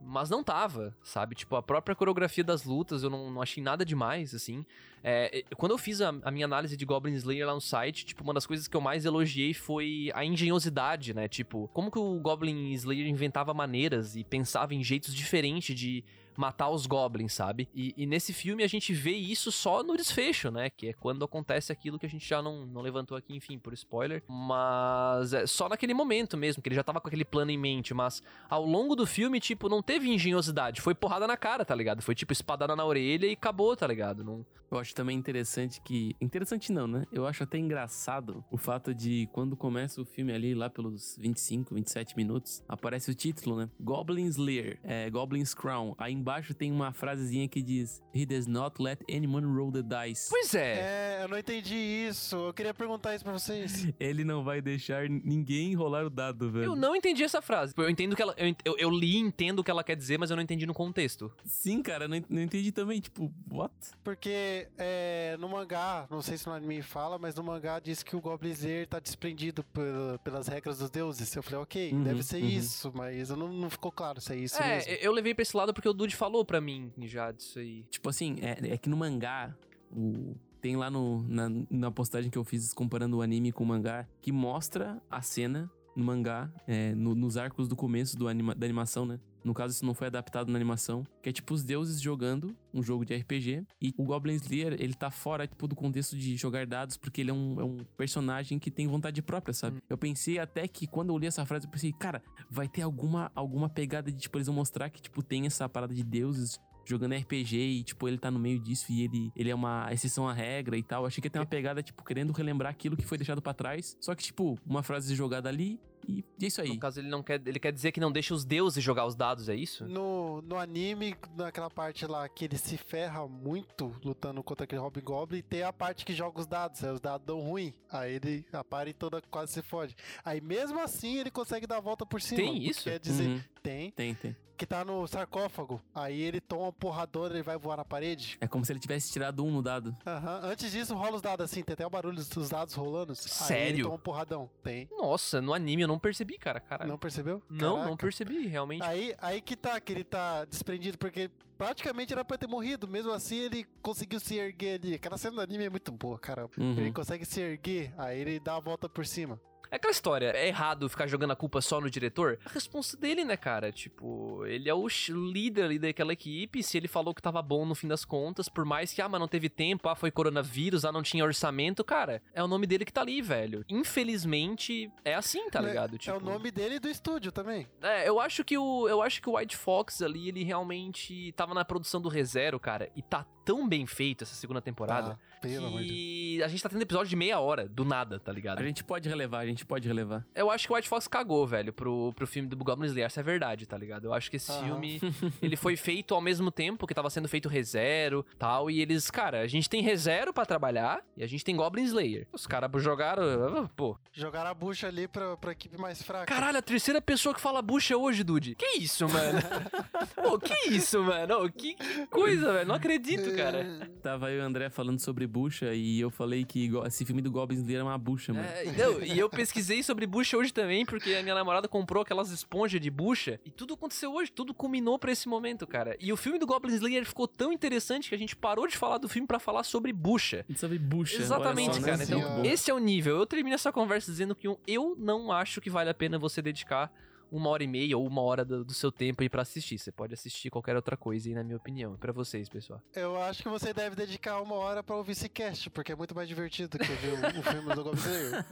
Mas 0.00 0.28
não 0.28 0.44
tava, 0.44 0.94
sabe? 1.02 1.34
Tipo, 1.34 1.56
a 1.56 1.62
própria 1.62 1.96
coreografia 1.96 2.44
das 2.44 2.64
lutas 2.64 3.02
eu 3.02 3.10
não, 3.10 3.30
não 3.30 3.42
achei 3.42 3.62
nada 3.62 3.84
demais, 3.84 4.34
assim. 4.34 4.64
É, 5.06 5.44
quando 5.58 5.72
eu 5.72 5.78
fiz 5.78 6.00
a, 6.00 6.14
a, 6.22 6.30
minha 6.30 6.46
análise 6.46 6.78
de 6.78 6.84
Goblin 6.86 7.12
Slayer 7.12 7.46
lá 7.46 7.52
no 7.52 7.60
site, 7.60 8.06
tipo, 8.06 8.24
uma 8.24 8.32
das 8.32 8.46
coisas 8.46 8.66
que 8.66 8.74
eu 8.74 8.80
mais 8.80 9.04
elogiei 9.04 9.52
foi 9.52 10.10
a 10.14 10.24
engenhosidade, 10.24 11.12
né? 11.12 11.28
Tipo, 11.28 11.68
como 11.74 11.90
que 11.90 11.98
o 11.98 12.18
Goblin 12.20 12.72
Slayer 12.72 13.06
inventava 13.06 13.52
maneiras 13.52 14.16
e 14.16 14.24
pensava 14.24 14.74
em 14.74 14.82
jeitos 14.82 15.14
diferentes 15.14 15.78
de 15.78 16.02
matar 16.36 16.68
os 16.70 16.86
goblins, 16.86 17.32
sabe? 17.32 17.68
E, 17.74 17.94
e, 17.96 18.06
nesse 18.06 18.32
filme 18.32 18.62
a 18.62 18.66
gente 18.66 18.92
vê 18.92 19.12
isso 19.12 19.50
só 19.52 19.82
no 19.82 19.96
desfecho, 19.96 20.50
né? 20.50 20.70
Que 20.70 20.88
é 20.88 20.92
quando 20.92 21.24
acontece 21.24 21.72
aquilo 21.72 21.98
que 21.98 22.06
a 22.06 22.08
gente 22.08 22.26
já 22.26 22.42
não, 22.42 22.66
não 22.66 22.80
levantou 22.80 23.16
aqui, 23.16 23.36
enfim, 23.36 23.58
por 23.58 23.72
spoiler. 23.72 24.22
Mas 24.28 25.32
é 25.32 25.46
só 25.46 25.68
naquele 25.68 25.94
momento 25.94 26.36
mesmo, 26.36 26.62
que 26.62 26.68
ele 26.68 26.76
já 26.76 26.82
tava 26.82 27.00
com 27.00 27.08
aquele 27.08 27.24
plano 27.24 27.50
em 27.50 27.58
mente. 27.58 27.94
Mas 27.94 28.22
ao 28.48 28.64
longo 28.64 28.96
do 28.96 29.06
filme, 29.06 29.40
tipo, 29.40 29.68
não 29.68 29.82
teve 29.82 30.08
engenhosidade. 30.08 30.80
Foi 30.80 30.94
porrada 30.94 31.26
na 31.26 31.36
cara, 31.36 31.64
tá 31.64 31.74
ligado? 31.74 32.02
Foi 32.02 32.14
tipo 32.14 32.32
espadada 32.32 32.74
na 32.74 32.84
orelha 32.84 33.26
e 33.26 33.32
acabou, 33.32 33.76
tá 33.76 33.86
ligado? 33.86 34.24
Não... 34.24 34.44
Eu 34.70 34.78
acho 34.78 34.93
também 34.94 35.16
interessante 35.18 35.80
que. 35.80 36.14
Interessante 36.20 36.72
não, 36.72 36.86
né? 36.86 37.04
Eu 37.12 37.26
acho 37.26 37.42
até 37.42 37.58
engraçado 37.58 38.44
o 38.50 38.56
fato 38.56 38.94
de 38.94 39.28
quando 39.32 39.56
começa 39.56 40.00
o 40.00 40.04
filme 40.04 40.32
ali, 40.32 40.54
lá 40.54 40.70
pelos 40.70 41.16
25, 41.20 41.74
27 41.74 42.16
minutos, 42.16 42.62
aparece 42.68 43.10
o 43.10 43.14
título, 43.14 43.56
né? 43.56 43.68
Goblin 43.80 44.26
Slayer, 44.26 44.78
é, 44.82 45.10
Goblin's 45.10 45.54
Crown, 45.54 45.94
a 45.98 46.10
embaixo 46.10 46.54
tem 46.54 46.70
uma 46.70 46.92
frasezinha 46.92 47.48
que 47.48 47.62
diz: 47.62 48.02
He 48.14 48.24
does 48.24 48.46
not 48.46 48.80
let 48.80 49.00
anyone 49.10 49.46
roll 49.46 49.72
the 49.72 49.82
dice. 49.82 50.28
Pois 50.30 50.54
é. 50.54 51.18
É, 51.20 51.24
eu 51.24 51.28
não 51.28 51.38
entendi 51.38 51.74
isso. 51.74 52.36
Eu 52.36 52.54
queria 52.54 52.74
perguntar 52.74 53.14
isso 53.14 53.24
pra 53.24 53.32
vocês. 53.32 53.88
Ele 53.98 54.24
não 54.24 54.44
vai 54.44 54.60
deixar 54.60 55.08
ninguém 55.08 55.74
rolar 55.74 56.04
o 56.04 56.10
dado, 56.10 56.50
velho. 56.50 56.64
Eu 56.66 56.76
não 56.76 56.94
entendi 56.94 57.22
essa 57.22 57.42
frase. 57.42 57.74
Eu 57.76 57.88
entendo 57.88 58.14
que 58.14 58.22
ela. 58.22 58.34
Eu, 58.36 58.54
eu, 58.64 58.76
eu 58.78 58.90
li 58.90 59.14
e 59.14 59.18
entendo 59.18 59.60
o 59.60 59.64
que 59.64 59.70
ela 59.70 59.84
quer 59.84 59.96
dizer, 59.96 60.18
mas 60.18 60.30
eu 60.30 60.36
não 60.36 60.42
entendi 60.42 60.66
no 60.66 60.74
contexto. 60.74 61.32
Sim, 61.44 61.82
cara, 61.82 62.08
não, 62.08 62.22
não 62.28 62.42
entendi 62.42 62.72
também. 62.72 63.00
Tipo, 63.00 63.32
what? 63.50 63.72
Porque 64.02 64.68
é, 64.86 65.36
no 65.38 65.48
mangá, 65.48 66.06
não 66.10 66.20
sei 66.20 66.36
se 66.36 66.46
no 66.46 66.52
anime 66.52 66.82
fala, 66.82 67.18
mas 67.18 67.34
no 67.34 67.42
mangá 67.42 67.80
diz 67.80 68.02
que 68.02 68.14
o 68.14 68.20
Goblin 68.20 68.50
Slayer 68.50 68.86
tá 68.86 69.00
desprendido 69.00 69.64
pel- 69.64 70.18
pelas 70.22 70.46
regras 70.46 70.78
dos 70.78 70.90
deuses. 70.90 71.34
Eu 71.34 71.42
falei, 71.42 71.60
ok, 71.60 71.92
Uhum, 71.92 72.02
deve 72.02 72.22
ser 72.22 72.42
uhum. 72.42 72.48
isso, 72.48 72.92
mas 72.94 73.30
não, 73.30 73.48
não 73.52 73.70
ficou 73.70 73.90
claro 73.90 74.20
se 74.20 74.32
é 74.32 74.36
isso 74.36 74.62
é, 74.62 74.76
mesmo. 74.76 74.92
eu 75.00 75.12
levei 75.12 75.34
pra 75.34 75.42
esse 75.42 75.56
lado 75.56 75.72
porque 75.72 75.88
o 75.88 75.92
Dude 75.94 76.14
falou 76.14 76.44
pra 76.44 76.60
mim 76.60 76.92
já 77.02 77.32
disso 77.32 77.58
aí. 77.58 77.84
Tipo 77.90 78.08
assim, 78.10 78.36
é, 78.42 78.74
é 78.74 78.76
que 78.78 78.88
no 78.88 78.96
mangá, 78.96 79.56
o, 79.90 80.34
tem 80.60 80.76
lá 80.76 80.90
no, 80.90 81.22
na, 81.28 81.48
na 81.70 81.90
postagem 81.90 82.30
que 82.30 82.38
eu 82.38 82.44
fiz 82.44 82.72
comparando 82.74 83.16
o 83.18 83.22
anime 83.22 83.52
com 83.52 83.64
o 83.64 83.66
mangá, 83.66 84.06
que 84.20 84.30
mostra 84.32 85.00
a 85.10 85.22
cena 85.22 85.70
no 85.96 86.04
mangá, 86.04 86.50
é, 86.66 86.94
no- 86.94 87.14
nos 87.14 87.36
arcos 87.36 87.68
do 87.68 87.76
começo 87.76 88.16
do 88.16 88.26
anima, 88.28 88.54
da 88.54 88.66
animação, 88.66 89.06
né? 89.06 89.18
No 89.44 89.52
caso, 89.52 89.74
isso 89.74 89.84
não 89.84 89.94
foi 89.94 90.06
adaptado 90.06 90.50
na 90.50 90.56
animação. 90.56 91.06
Que 91.22 91.28
é 91.28 91.32
tipo 91.32 91.52
os 91.52 91.62
deuses 91.62 92.00
jogando 92.00 92.56
um 92.72 92.82
jogo 92.82 93.04
de 93.04 93.14
RPG. 93.14 93.64
E 93.80 93.94
o 93.96 94.04
Goblin 94.04 94.34
Slayer, 94.34 94.76
ele 94.80 94.94
tá 94.94 95.10
fora, 95.10 95.46
tipo, 95.46 95.68
do 95.68 95.76
contexto 95.76 96.16
de 96.16 96.36
jogar 96.36 96.66
dados, 96.66 96.96
porque 96.96 97.20
ele 97.20 97.30
é 97.30 97.34
um, 97.34 97.60
é 97.60 97.64
um 97.64 97.76
personagem 97.96 98.58
que 98.58 98.70
tem 98.70 98.86
vontade 98.86 99.20
própria, 99.22 99.52
sabe? 99.52 99.82
Eu 99.88 99.98
pensei 99.98 100.38
até 100.38 100.66
que 100.66 100.86
quando 100.86 101.10
eu 101.10 101.18
li 101.18 101.26
essa 101.26 101.44
frase, 101.44 101.66
eu 101.66 101.70
pensei, 101.70 101.92
cara, 101.92 102.22
vai 102.50 102.66
ter 102.66 102.82
alguma, 102.82 103.30
alguma 103.34 103.68
pegada 103.68 104.10
de, 104.10 104.18
tipo, 104.18 104.38
eles 104.38 104.46
vão 104.46 104.56
mostrar 104.56 104.88
que, 104.90 105.02
tipo, 105.02 105.22
tem 105.22 105.46
essa 105.46 105.68
parada 105.68 105.94
de 105.94 106.02
deuses 106.02 106.58
jogando 106.86 107.14
RPG 107.14 107.56
e, 107.56 107.82
tipo, 107.82 108.06
ele 108.08 108.18
tá 108.18 108.30
no 108.30 108.38
meio 108.38 108.58
disso 108.58 108.92
e 108.92 109.02
ele, 109.02 109.32
ele 109.34 109.50
é 109.50 109.54
uma 109.54 109.88
exceção 109.92 110.28
à 110.28 110.32
regra 110.32 110.76
e 110.76 110.82
tal. 110.82 111.06
Achei 111.06 111.20
que 111.20 111.26
ia 111.26 111.30
ter 111.30 111.38
uma 111.38 111.46
pegada, 111.46 111.82
tipo, 111.82 112.04
querendo 112.04 112.32
relembrar 112.32 112.70
aquilo 112.70 112.96
que 112.96 113.04
foi 113.04 113.18
deixado 113.18 113.40
pra 113.40 113.54
trás. 113.54 113.96
Só 114.00 114.14
que, 114.14 114.22
tipo, 114.22 114.58
uma 114.66 114.82
frase 114.82 115.14
jogada 115.14 115.48
ali 115.48 115.80
e 116.08 116.24
é 116.44 116.46
isso 116.46 116.60
aí. 116.60 116.68
No 116.68 116.78
caso, 116.78 117.00
ele 117.00 117.08
não 117.08 117.22
quer. 117.22 117.40
Ele 117.46 117.58
quer 117.58 117.72
dizer 117.72 117.92
que 117.92 118.00
não 118.00 118.10
deixa 118.12 118.34
os 118.34 118.44
deuses 118.44 118.82
jogar 118.82 119.06
os 119.06 119.14
dados, 119.14 119.48
é 119.48 119.54
isso? 119.54 119.86
No, 119.86 120.42
no 120.42 120.56
anime, 120.58 121.16
naquela 121.36 121.70
parte 121.70 122.06
lá 122.06 122.28
que 122.28 122.44
ele 122.44 122.58
se 122.58 122.76
ferra 122.76 123.26
muito 123.26 123.94
lutando 124.04 124.42
contra 124.42 124.64
aquele 124.64 124.80
Hobgoblin, 124.80 125.42
tem 125.42 125.62
a 125.62 125.72
parte 125.72 126.04
que 126.04 126.14
joga 126.14 126.40
os 126.40 126.46
dados, 126.46 126.82
aí 126.84 126.90
os 126.92 127.00
dados 127.00 127.26
dão 127.26 127.40
ruim. 127.40 127.72
Aí 127.90 128.14
ele 128.14 128.44
a 128.52 128.62
party 128.64 128.92
toda 128.92 129.22
quase 129.30 129.52
se 129.52 129.62
fode. 129.62 129.94
Aí 130.24 130.40
mesmo 130.40 130.80
assim 130.80 131.16
ele 131.18 131.30
consegue 131.30 131.66
dar 131.66 131.78
a 131.78 131.80
volta 131.80 132.04
por 132.04 132.20
cima. 132.20 132.36
Tem 132.40 132.62
isso? 132.64 132.84
Quer 132.84 132.98
dizer, 132.98 133.26
Uhum. 133.28 133.40
tem. 133.62 133.90
Tem, 133.92 134.14
tem. 134.14 134.36
Que 134.56 134.64
tá 134.64 134.84
no 134.84 135.04
sarcófago. 135.08 135.80
Aí 135.92 136.20
ele 136.20 136.40
toma 136.40 136.62
uma 136.66 136.72
porradora 136.72 137.36
e 137.36 137.42
vai 137.42 137.58
voar 137.58 137.76
na 137.76 137.84
parede. 137.84 138.38
É 138.40 138.46
como 138.46 138.64
se 138.64 138.70
ele 138.72 138.78
tivesse 138.78 139.10
tirado 139.10 139.44
um 139.44 139.50
no 139.50 139.60
dado. 139.60 139.96
Aham. 140.06 140.42
Antes 140.44 140.70
disso, 140.70 140.94
rola 140.94 141.16
os 141.16 141.22
dados 141.22 141.44
assim, 141.44 141.60
tem 141.64 141.72
até 141.74 141.84
o 141.84 141.90
barulho 141.90 142.14
dos 142.24 142.48
dados 142.50 142.72
rolando. 142.74 143.12
Aí 143.12 143.18
ele 143.18 143.28
Sério? 143.28 143.84
toma 143.86 143.96
um 143.96 143.98
porradão. 143.98 144.48
Tem. 144.62 144.88
Nossa, 144.92 145.42
no 145.42 145.52
anime 145.52 145.82
eu 145.82 145.88
não 145.88 145.93
percebi, 145.98 146.38
cara. 146.38 146.60
Caralho. 146.60 146.90
Não 146.90 146.98
percebeu? 146.98 147.42
Não, 147.48 147.84
não 147.84 147.96
percebi, 147.96 148.46
realmente. 148.46 148.82
Aí, 148.82 149.14
aí 149.18 149.40
que 149.40 149.56
tá, 149.56 149.80
que 149.80 149.92
ele 149.92 150.04
tá 150.04 150.44
desprendido, 150.44 150.98
porque 150.98 151.30
praticamente 151.56 152.12
era 152.12 152.24
pra 152.24 152.38
ter 152.38 152.46
morrido. 152.46 152.86
Mesmo 152.86 153.12
assim, 153.12 153.36
ele 153.36 153.66
conseguiu 153.82 154.20
se 154.20 154.36
erguer 154.36 154.80
ali. 154.80 154.94
Aquela 154.94 155.18
cena 155.18 155.36
do 155.36 155.40
anime 155.40 155.64
é 155.64 155.70
muito 155.70 155.92
boa, 155.92 156.18
cara. 156.18 156.48
Uhum. 156.58 156.72
Ele 156.78 156.92
consegue 156.92 157.24
se 157.24 157.40
erguer, 157.40 157.92
aí 157.98 158.20
ele 158.20 158.40
dá 158.40 158.56
a 158.56 158.60
volta 158.60 158.88
por 158.88 159.06
cima. 159.06 159.40
É 159.74 159.76
aquela 159.76 159.90
história, 159.90 160.26
é 160.36 160.46
errado 160.46 160.88
ficar 160.88 161.08
jogando 161.08 161.32
a 161.32 161.36
culpa 161.36 161.60
só 161.60 161.80
no 161.80 161.90
diretor? 161.90 162.38
A 162.46 162.48
resposta 162.50 162.96
dele, 162.96 163.24
né, 163.24 163.36
cara? 163.36 163.72
Tipo, 163.72 164.46
ele 164.46 164.68
é 164.68 164.72
o 164.74 164.86
líder 165.32 165.64
ali 165.64 165.80
daquela 165.80 166.12
equipe. 166.12 166.62
Se 166.62 166.76
ele 166.76 166.86
falou 166.86 167.12
que 167.12 167.20
tava 167.20 167.42
bom 167.42 167.66
no 167.66 167.74
fim 167.74 167.88
das 167.88 168.04
contas, 168.04 168.48
por 168.48 168.64
mais 168.64 168.92
que, 168.92 169.02
ah, 169.02 169.08
mas 169.08 169.18
não 169.18 169.26
teve 169.26 169.48
tempo, 169.48 169.88
ah, 169.88 169.96
foi 169.96 170.12
coronavírus, 170.12 170.84
ah, 170.84 170.92
não 170.92 171.02
tinha 171.02 171.24
orçamento, 171.24 171.82
cara, 171.82 172.22
é 172.32 172.40
o 172.40 172.46
nome 172.46 172.68
dele 172.68 172.84
que 172.84 172.92
tá 172.92 173.00
ali, 173.00 173.20
velho. 173.20 173.64
Infelizmente, 173.68 174.88
é 175.04 175.12
assim, 175.16 175.50
tá 175.50 175.58
É- 175.58 175.62
ligado? 175.66 175.96
É 175.96 175.98
Tipo, 175.98 176.18
o 176.18 176.20
nome 176.20 176.52
dele 176.52 176.76
e 176.76 176.78
do 176.78 176.88
estúdio 176.88 177.32
também. 177.32 177.66
É, 177.82 178.08
eu 178.08 178.20
acho 178.20 178.44
que 178.44 178.56
o 178.56 178.88
eu 178.88 179.02
acho 179.02 179.20
que 179.20 179.28
o 179.28 179.36
White 179.36 179.56
Fox 179.56 180.02
ali, 180.02 180.28
ele 180.28 180.44
realmente 180.44 181.32
tava 181.32 181.52
na 181.52 181.64
produção 181.64 182.00
do 182.00 182.08
ReZero, 182.08 182.60
cara, 182.60 182.88
e 182.94 183.02
tá 183.02 183.26
tão 183.44 183.68
bem 183.68 183.86
feito 183.86 184.22
essa 184.22 184.34
segunda 184.34 184.60
temporada 184.62 185.10
Tá, 185.10 185.18
pelo 185.48 185.66
amor 185.66 185.80
de 185.82 185.86
Deus. 185.88 185.98
que 185.98 186.42
a 186.42 186.48
gente 186.48 186.62
tá 186.62 186.68
tendo 186.68 186.82
episódio 186.82 187.08
de 187.08 187.16
meia 187.16 187.38
hora, 187.38 187.68
do 187.68 187.84
nada, 187.84 188.18
tá 188.18 188.32
ligado? 188.32 188.60
A 188.60 188.62
gente 188.64 188.82
pode 188.82 189.08
relevar, 189.08 189.40
a 189.40 189.46
gente 189.46 189.64
pode 189.64 189.86
relevar. 189.86 190.24
Eu 190.34 190.50
acho 190.50 190.66
que 190.66 190.72
o 190.72 190.76
White 190.76 190.88
Fox 190.88 191.06
cagou, 191.06 191.46
velho, 191.46 191.72
pro, 191.72 192.12
pro 192.14 192.26
filme 192.26 192.48
do 192.48 192.56
Goblin 192.56 192.86
Slayer. 192.86 193.06
Essa 193.06 193.20
é 193.20 193.22
verdade, 193.22 193.66
tá 193.66 193.76
ligado? 193.76 194.06
Eu 194.06 194.14
acho 194.14 194.30
que 194.30 194.36
esse 194.36 194.52
filme, 194.60 195.00
ele 195.40 195.56
foi 195.56 195.76
feito 195.76 196.14
ao 196.14 196.20
mesmo 196.20 196.50
tempo 196.50 196.86
que 196.86 196.94
tava 196.94 197.10
sendo 197.10 197.28
feito 197.28 197.48
ReZero 197.48 198.24
tal. 198.38 198.70
E 198.70 198.80
eles, 198.80 199.10
cara, 199.10 199.40
a 199.40 199.46
gente 199.46 199.68
tem 199.68 199.82
ReZero 199.82 200.32
pra 200.32 200.44
trabalhar 200.46 201.02
e 201.16 201.22
a 201.22 201.26
gente 201.26 201.44
tem 201.44 201.54
Goblin 201.56 201.84
Slayer. 201.84 202.26
Os 202.32 202.46
caras 202.46 202.70
jogaram, 202.82 203.70
pô. 203.76 203.96
Jogaram 204.12 204.50
a 204.50 204.54
bucha 204.54 204.88
ali 204.88 205.06
pra, 205.06 205.36
pra 205.36 205.52
equipe 205.52 205.78
mais 205.78 206.02
fraca. 206.02 206.26
Caralho, 206.26 206.58
a 206.58 206.62
terceira 206.62 207.00
pessoa 207.00 207.34
que 207.34 207.40
fala 207.40 207.62
bucha 207.62 207.96
hoje, 207.96 208.24
Dude. 208.24 208.54
Que 208.54 208.78
isso, 208.78 209.08
mano? 209.08 209.38
Pô, 210.16 210.33
que 210.44 210.70
isso, 210.70 211.02
mano? 211.02 211.50
Que, 211.50 211.74
que 211.74 212.06
coisa, 212.06 212.52
velho. 212.52 212.68
Não 212.68 212.74
acredito, 212.74 213.34
cara. 213.36 213.90
Tava 214.02 214.30
eu 214.30 214.38
e 214.38 214.40
o 214.40 214.44
André 214.44 214.70
falando 214.70 215.00
sobre 215.00 215.26
bucha 215.26 215.74
e 215.74 216.00
eu 216.00 216.10
falei 216.10 216.44
que 216.44 216.70
esse 216.86 217.04
filme 217.04 217.22
do 217.22 217.30
Goblin 217.30 217.58
Slayer 217.58 217.80
é 217.80 217.82
uma 217.82 217.98
bucha, 217.98 218.32
mano. 218.32 218.46
É, 218.46 218.64
não, 218.72 219.02
e 219.02 219.18
eu 219.18 219.28
pesquisei 219.28 219.82
sobre 219.82 220.06
bucha 220.06 220.36
hoje 220.36 220.52
também, 220.52 220.84
porque 220.84 221.14
a 221.14 221.22
minha 221.22 221.34
namorada 221.34 221.66
comprou 221.66 222.02
aquelas 222.02 222.30
esponjas 222.30 222.80
de 222.80 222.90
bucha. 222.90 223.40
E 223.44 223.50
tudo 223.50 223.74
aconteceu 223.74 224.12
hoje, 224.12 224.30
tudo 224.30 224.54
culminou 224.54 224.98
pra 224.98 225.10
esse 225.10 225.28
momento, 225.28 225.66
cara. 225.66 225.96
E 225.98 226.12
o 226.12 226.16
filme 226.16 226.38
do 226.38 226.46
Goblin 226.46 226.74
Slayer 226.74 227.04
ficou 227.04 227.26
tão 227.26 227.52
interessante 227.52 228.08
que 228.08 228.14
a 228.14 228.18
gente 228.18 228.36
parou 228.36 228.66
de 228.66 228.76
falar 228.76 228.98
do 228.98 229.08
filme 229.08 229.26
pra 229.26 229.38
falar 229.38 229.64
sobre 229.64 229.92
bucha. 229.92 230.44
Sabe 230.56 230.78
bucha. 230.78 231.16
Exatamente, 231.20 231.76
só, 231.76 231.80
cara. 231.82 231.96
né? 231.96 232.04
Então, 232.04 232.20
bom. 232.20 232.44
esse 232.44 232.70
é 232.70 232.74
o 232.74 232.78
nível. 232.78 233.16
Eu 233.16 233.26
termino 233.26 233.54
essa 233.54 233.72
conversa 233.72 234.10
dizendo 234.10 234.34
que 234.34 234.46
eu 234.66 234.94
não 234.98 235.32
acho 235.32 235.60
que 235.60 235.70
vale 235.70 235.90
a 235.90 235.94
pena 235.94 236.18
você 236.18 236.42
dedicar 236.42 236.92
uma 237.36 237.50
hora 237.50 237.64
e 237.64 237.66
meia 237.66 237.98
ou 237.98 238.06
uma 238.06 238.22
hora 238.22 238.44
do, 238.44 238.64
do 238.64 238.72
seu 238.72 238.92
tempo 238.92 239.22
aí 239.22 239.28
pra 239.28 239.42
assistir. 239.42 239.78
Você 239.78 239.90
pode 239.90 240.14
assistir 240.14 240.50
qualquer 240.50 240.76
outra 240.76 240.96
coisa 240.96 241.28
aí, 241.28 241.34
na 241.34 241.42
minha 241.42 241.56
opinião. 241.56 241.96
Pra 241.96 242.12
vocês, 242.12 242.48
pessoal. 242.48 242.80
Eu 242.94 243.20
acho 243.20 243.42
que 243.42 243.48
você 243.48 243.72
deve 243.72 243.96
dedicar 243.96 244.40
uma 244.40 244.54
hora 244.54 244.82
pra 244.82 244.94
ouvir 244.94 245.12
esse 245.12 245.28
cast, 245.28 245.68
porque 245.70 245.92
é 245.92 245.96
muito 245.96 246.14
mais 246.14 246.28
divertido 246.28 246.78
que 246.78 246.84
ver 246.84 247.12
o, 247.12 247.40
o 247.40 247.42
filme 247.42 247.74
do 247.74 247.84
Goblin 247.84 248.00
Slayer. 248.00 248.44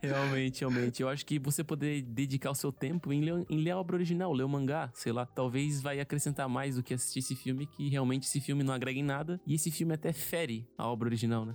Realmente, 0.00 0.60
realmente. 0.60 1.02
Eu 1.02 1.08
acho 1.08 1.26
que 1.26 1.38
você 1.38 1.62
poder 1.62 2.02
dedicar 2.02 2.50
o 2.50 2.54
seu 2.54 2.72
tempo 2.72 3.12
em 3.12 3.20
ler, 3.20 3.46
em 3.50 3.58
ler 3.58 3.72
a 3.72 3.78
obra 3.78 3.96
original, 3.96 4.32
ler 4.32 4.44
o 4.44 4.48
mangá, 4.48 4.90
sei 4.94 5.12
lá, 5.12 5.26
talvez 5.26 5.82
vai 5.82 6.00
acrescentar 6.00 6.48
mais 6.48 6.76
do 6.76 6.82
que 6.82 6.94
assistir 6.94 7.18
esse 7.18 7.34
filme, 7.34 7.66
que 7.66 7.88
realmente 7.88 8.26
esse 8.26 8.40
filme 8.40 8.62
não 8.62 8.72
agrega 8.72 8.98
em 8.98 9.04
nada. 9.04 9.40
E 9.46 9.54
esse 9.54 9.70
filme 9.70 9.94
até 9.94 10.12
fere 10.12 10.66
a 10.78 10.88
obra 10.88 11.08
original, 11.08 11.44
né? 11.44 11.54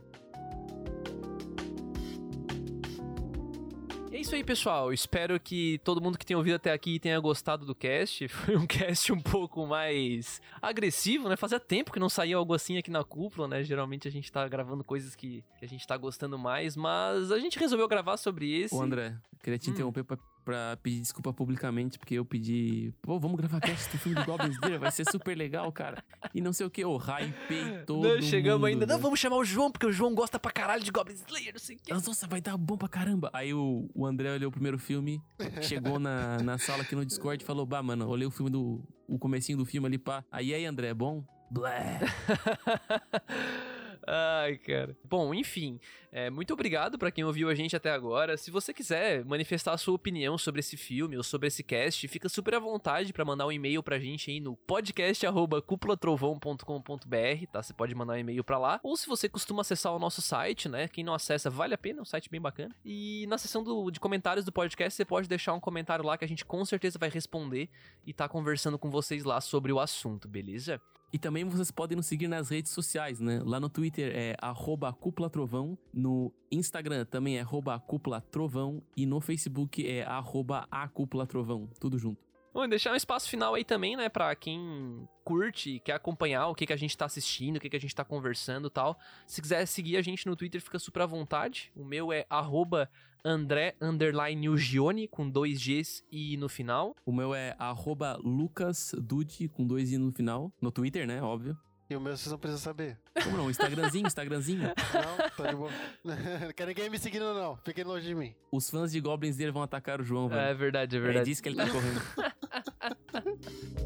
É 4.20 4.22
isso 4.22 4.36
aí, 4.36 4.43
pessoal. 4.43 4.91
Espero 4.91 5.39
que 5.39 5.80
todo 5.82 6.01
mundo 6.01 6.17
que 6.17 6.26
tenha 6.26 6.38
ouvido 6.38 6.55
até 6.55 6.74
aqui 6.74 6.99
tenha 6.99 7.17
gostado 7.22 7.65
do 7.65 7.74
cast. 7.74 8.28
Foi 8.30 8.57
um 8.57 8.67
cast 8.67 9.13
um 9.13 9.20
pouco 9.22 9.65
mais 9.65 10.41
agressivo, 10.61 11.30
né? 11.30 11.38
Fazia 11.38 11.59
tempo 11.59 11.91
que 11.91 11.99
não 11.99 12.09
saía 12.09 12.36
algo 12.36 12.53
assim 12.53 12.78
aqui 12.78 12.91
na 12.91 13.03
cúpula, 13.03 13.47
né? 13.47 13.63
Geralmente 13.63 14.07
a 14.07 14.11
gente 14.11 14.30
tá 14.30 14.45
gravando 14.47 14.84
coisas 14.84 15.15
que, 15.15 15.43
que 15.57 15.65
a 15.65 15.67
gente 15.67 15.88
tá 15.88 15.95
gostando 15.95 16.38
mais, 16.38 16.76
mas 16.76 17.32
a 17.32 17.39
gente 17.39 17.57
resolveu 17.57 17.88
gravar 17.88 18.17
sobre 18.17 18.59
esse. 18.59 18.76
Ô, 18.76 18.82
André, 18.82 19.15
queria 19.41 19.57
te 19.57 19.70
Hum. 19.70 19.74
interromper 19.74 20.03
pra, 20.03 20.17
pra 20.50 20.78
pedir 20.78 21.02
desculpa 21.02 21.32
publicamente, 21.32 22.00
porque 22.00 22.16
eu 22.16 22.26
pedi, 22.26 22.91
pô, 23.04 23.20
vamos 23.20 23.38
gravar 23.38 23.60
cast 23.60 23.91
do 23.91 24.00
filme 24.00 24.20
do 24.20 24.26
Goblin 24.26 24.50
Slayer, 24.50 24.80
vai 24.80 24.91
ser 24.91 25.06
super 25.12 25.38
legal, 25.38 25.72
cara. 25.72 26.04
E 26.34 26.41
não 26.41 26.52
sei 26.52 26.66
o 26.66 26.72
que, 26.72 26.84
ô, 26.84 26.97
hypei 26.97 27.84
todo 27.86 28.16
não 28.16 28.20
chegamos 28.20 28.62
mundo, 28.62 28.66
ainda. 28.66 28.86
Não, 28.88 28.95
velho. 28.95 29.04
vamos 29.04 29.20
chamar 29.20 29.36
o 29.36 29.45
João, 29.45 29.72
porque 29.72 29.86
o 29.86 29.91
João 29.91 30.16
gosta 30.16 30.39
pra 30.39 30.52
caralho 30.52 30.84
de 30.84 30.89
Goblin 30.89 31.14
Slayer, 31.14 31.54
não 31.54 31.60
sei 31.60 31.76
o 31.76 31.80
que. 31.80 31.93
Nossa, 31.93 32.26
vai 32.26 32.41
dar 32.41 32.58
bom 32.58 32.76
pra 32.76 32.88
caramba. 32.88 33.30
Aí 33.32 33.54
o, 33.54 33.88
o 33.93 34.08
André 34.08 34.34
olhou 34.34 34.50
o 34.50 34.52
primeiro 34.52 34.80
filme, 34.80 35.22
chegou 35.62 36.00
na, 36.00 36.39
na 36.39 36.58
sala 36.58 36.82
aqui 36.82 36.95
no 36.95 37.06
Discord 37.06 37.43
e 37.43 37.45
falou: 37.45 37.64
Bah, 37.64 37.84
mano, 37.84 38.08
olhei 38.08 38.26
o 38.26 38.32
filme 38.32 38.50
do. 38.50 38.84
O 39.08 39.20
comecinho 39.20 39.58
do 39.58 39.66
filme 39.66 39.86
ali, 39.86 40.00
pá. 40.00 40.24
Aí 40.32 40.52
aí, 40.52 40.66
André, 40.66 40.88
é 40.88 40.93
bom? 40.95 41.24
Blé. 41.52 42.00
Ai, 44.12 44.57
cara. 44.57 44.97
Bom, 45.03 45.32
enfim, 45.36 45.80
é, 46.12 46.32
muito 46.32 46.51
obrigado 46.51 46.97
pra 46.97 47.12
quem 47.12 47.24
ouviu 47.24 47.47
a 47.47 47.53
gente 47.53 47.76
até 47.76 47.91
agora. 47.91 48.36
Se 48.38 48.49
você 48.49 48.74
quiser 48.74 49.24
manifestar 49.24 49.74
a 49.74 49.78
sua 49.78 49.93
opinião 49.93 50.36
sobre 50.36 50.62
esse 50.62 50.76
filme 50.76 51.16
ou 51.16 51.22
sobre 51.22 51.47
esse 51.47 51.62
cast, 51.64 52.07
fica 52.07 52.28
super 52.28 52.55
à 52.55 52.60
vontade 52.60 53.14
pra 53.14 53.24
mandar 53.24 53.45
um 53.45 53.51
e-mail 53.51 53.84
pra 53.84 53.99
gente 53.99 54.32
aí 54.32 54.39
no 54.39 54.55
podcast@cupulatrovão.com.br, 54.55 57.45
tá? 57.51 57.62
Você 57.62 57.72
pode 57.74 57.93
mandar 57.93 58.14
um 58.14 58.18
e-mail 58.18 58.43
pra 58.43 58.57
lá. 58.57 58.80
Ou 58.84 58.97
se 58.97 59.07
você 59.07 59.30
costuma 59.30 59.62
acessar 59.62 59.93
o 59.95 59.99
nosso 59.99 60.24
site, 60.24 60.68
né? 60.68 60.88
Quem 60.88 61.03
não 61.03 61.14
acessa, 61.14 61.47
vale 61.49 61.76
a 61.76 61.78
pena, 61.78 61.99
é 61.99 62.01
um 62.01 62.05
site 62.05 62.32
bem 62.32 62.41
bacana. 62.41 62.76
E 62.84 63.28
na 63.28 63.38
seção 63.38 63.64
do- 63.64 63.91
de 63.91 63.99
comentários 63.99 64.43
do 64.43 64.51
podcast, 64.51 64.95
você 64.95 65.05
pode 65.05 65.30
deixar 65.30 65.53
um 65.53 65.60
comentário 65.60 66.03
lá 66.03 66.18
que 66.18 66.26
a 66.26 66.28
gente 66.28 66.43
com 66.45 66.66
certeza 66.66 66.97
vai 66.97 67.10
responder 67.10 67.70
e 68.05 68.12
tá 68.14 68.28
conversando 68.28 68.80
com 68.80 68.89
vocês 68.89 69.24
lá 69.24 69.39
sobre 69.39 69.72
o 69.72 69.80
assunto, 69.80 70.28
beleza? 70.28 70.82
E 71.12 71.18
também 71.18 71.43
vocês 71.43 71.72
podem 71.72 71.95
nos 71.95 72.05
seguir 72.05 72.28
nas 72.28 72.49
redes 72.49 72.72
sociais, 72.72 73.20
né? 73.20 73.41
Lá 73.43 73.60
no 73.60 73.68
Twitter 73.68 74.12
é 74.16 74.36
arroba 74.39 74.93
Cúpula 74.93 75.30
Trovão, 75.30 75.78
no 75.91 76.32
Instagram 76.51 77.05
também 77.05 77.38
é 77.38 77.41
arroba 77.41 77.80
Cúpula 77.80 78.22
Trovão 78.22 78.82
e 78.95 79.05
no 79.05 79.20
Facebook 79.20 79.86
é 79.88 80.03
arroba 80.03 80.68
a 80.70 80.88
Cúpula 80.88 81.26
Trovão, 81.26 81.68
tudo 81.80 81.97
junto. 81.97 82.30
Bom, 82.53 82.68
deixar 82.68 82.93
um 82.93 82.95
espaço 82.95 83.30
final 83.30 83.53
aí 83.53 83.64
também, 83.64 83.95
né, 83.95 84.10
pra 84.10 84.36
quem 84.36 85.07
curte, 85.24 85.80
quer 85.80 85.93
acompanhar 85.93 86.47
o 86.47 86.55
que, 86.55 86.66
que 86.66 86.74
a 86.74 86.78
gente 86.78 86.97
tá 86.97 87.05
assistindo, 87.05 87.57
o 87.57 87.60
que, 87.60 87.70
que 87.70 87.76
a 87.76 87.80
gente 87.80 87.93
tá 87.93 88.03
conversando 88.03 88.68
e 88.68 88.72
tal. 88.72 88.99
Se 89.28 89.41
quiser 89.41 89.66
seguir 89.68 89.97
a 89.97 90.01
gente 90.01 90.26
no 90.26 90.36
Twitter, 90.36 90.60
fica 90.60 90.80
super 90.80 91.03
à 91.03 91.05
vontade. 91.05 91.72
O 91.76 91.86
meu 91.86 92.12
é 92.12 92.26
arroba 92.28 92.89
André 93.24 93.76
underline 93.82 94.49
Ugione, 94.49 95.07
com 95.07 95.30
dois 95.30 95.59
Gs 95.61 96.03
e 96.11 96.38
no 96.38 96.47
final. 96.47 96.95
O 97.05 97.11
meu 97.11 97.34
é 97.36 97.55
arroba 97.59 98.17
lucasdude, 98.24 99.49
com 99.49 99.65
dois 99.67 99.91
i 99.91 99.97
no 99.97 100.11
final. 100.11 100.51
No 100.61 100.72
Twitter, 100.72 101.05
né? 101.05 101.22
Óbvio. 101.22 101.57
E 101.89 101.95
o 101.95 101.99
meu 101.99 102.15
vocês 102.15 102.32
não 102.32 102.38
precisam 102.38 102.63
saber. 102.63 102.99
Como 103.24 103.36
não? 103.36 103.49
Instagramzinho, 103.49 104.05
Instagramzinho. 104.05 104.61
Não, 104.93 105.30
tô 105.36 105.47
de 105.47 105.55
boa. 105.55 105.72
não 106.05 106.53
quero 106.55 106.70
ninguém 106.70 106.88
me 106.88 106.99
seguindo, 106.99 107.34
não. 107.34 107.57
Fiquem 107.65 107.84
longe 107.84 108.05
de 108.05 108.13
mim. 108.13 108.36
Os 108.51 108.70
fãs 108.70 108.91
de 108.91 108.99
Goblins 109.01 109.36
dele 109.38 109.51
vão 109.51 109.63
atacar 109.63 109.99
o 109.99 110.03
João, 110.03 110.30
velho. 110.30 110.39
É 110.39 110.53
verdade, 110.53 110.95
é 110.95 110.99
É 110.99 111.01
verdade. 111.01 111.26
disso 111.26 111.41
que 111.41 111.49
ele 111.49 111.55
tá 111.55 111.67
correndo. 111.67 111.99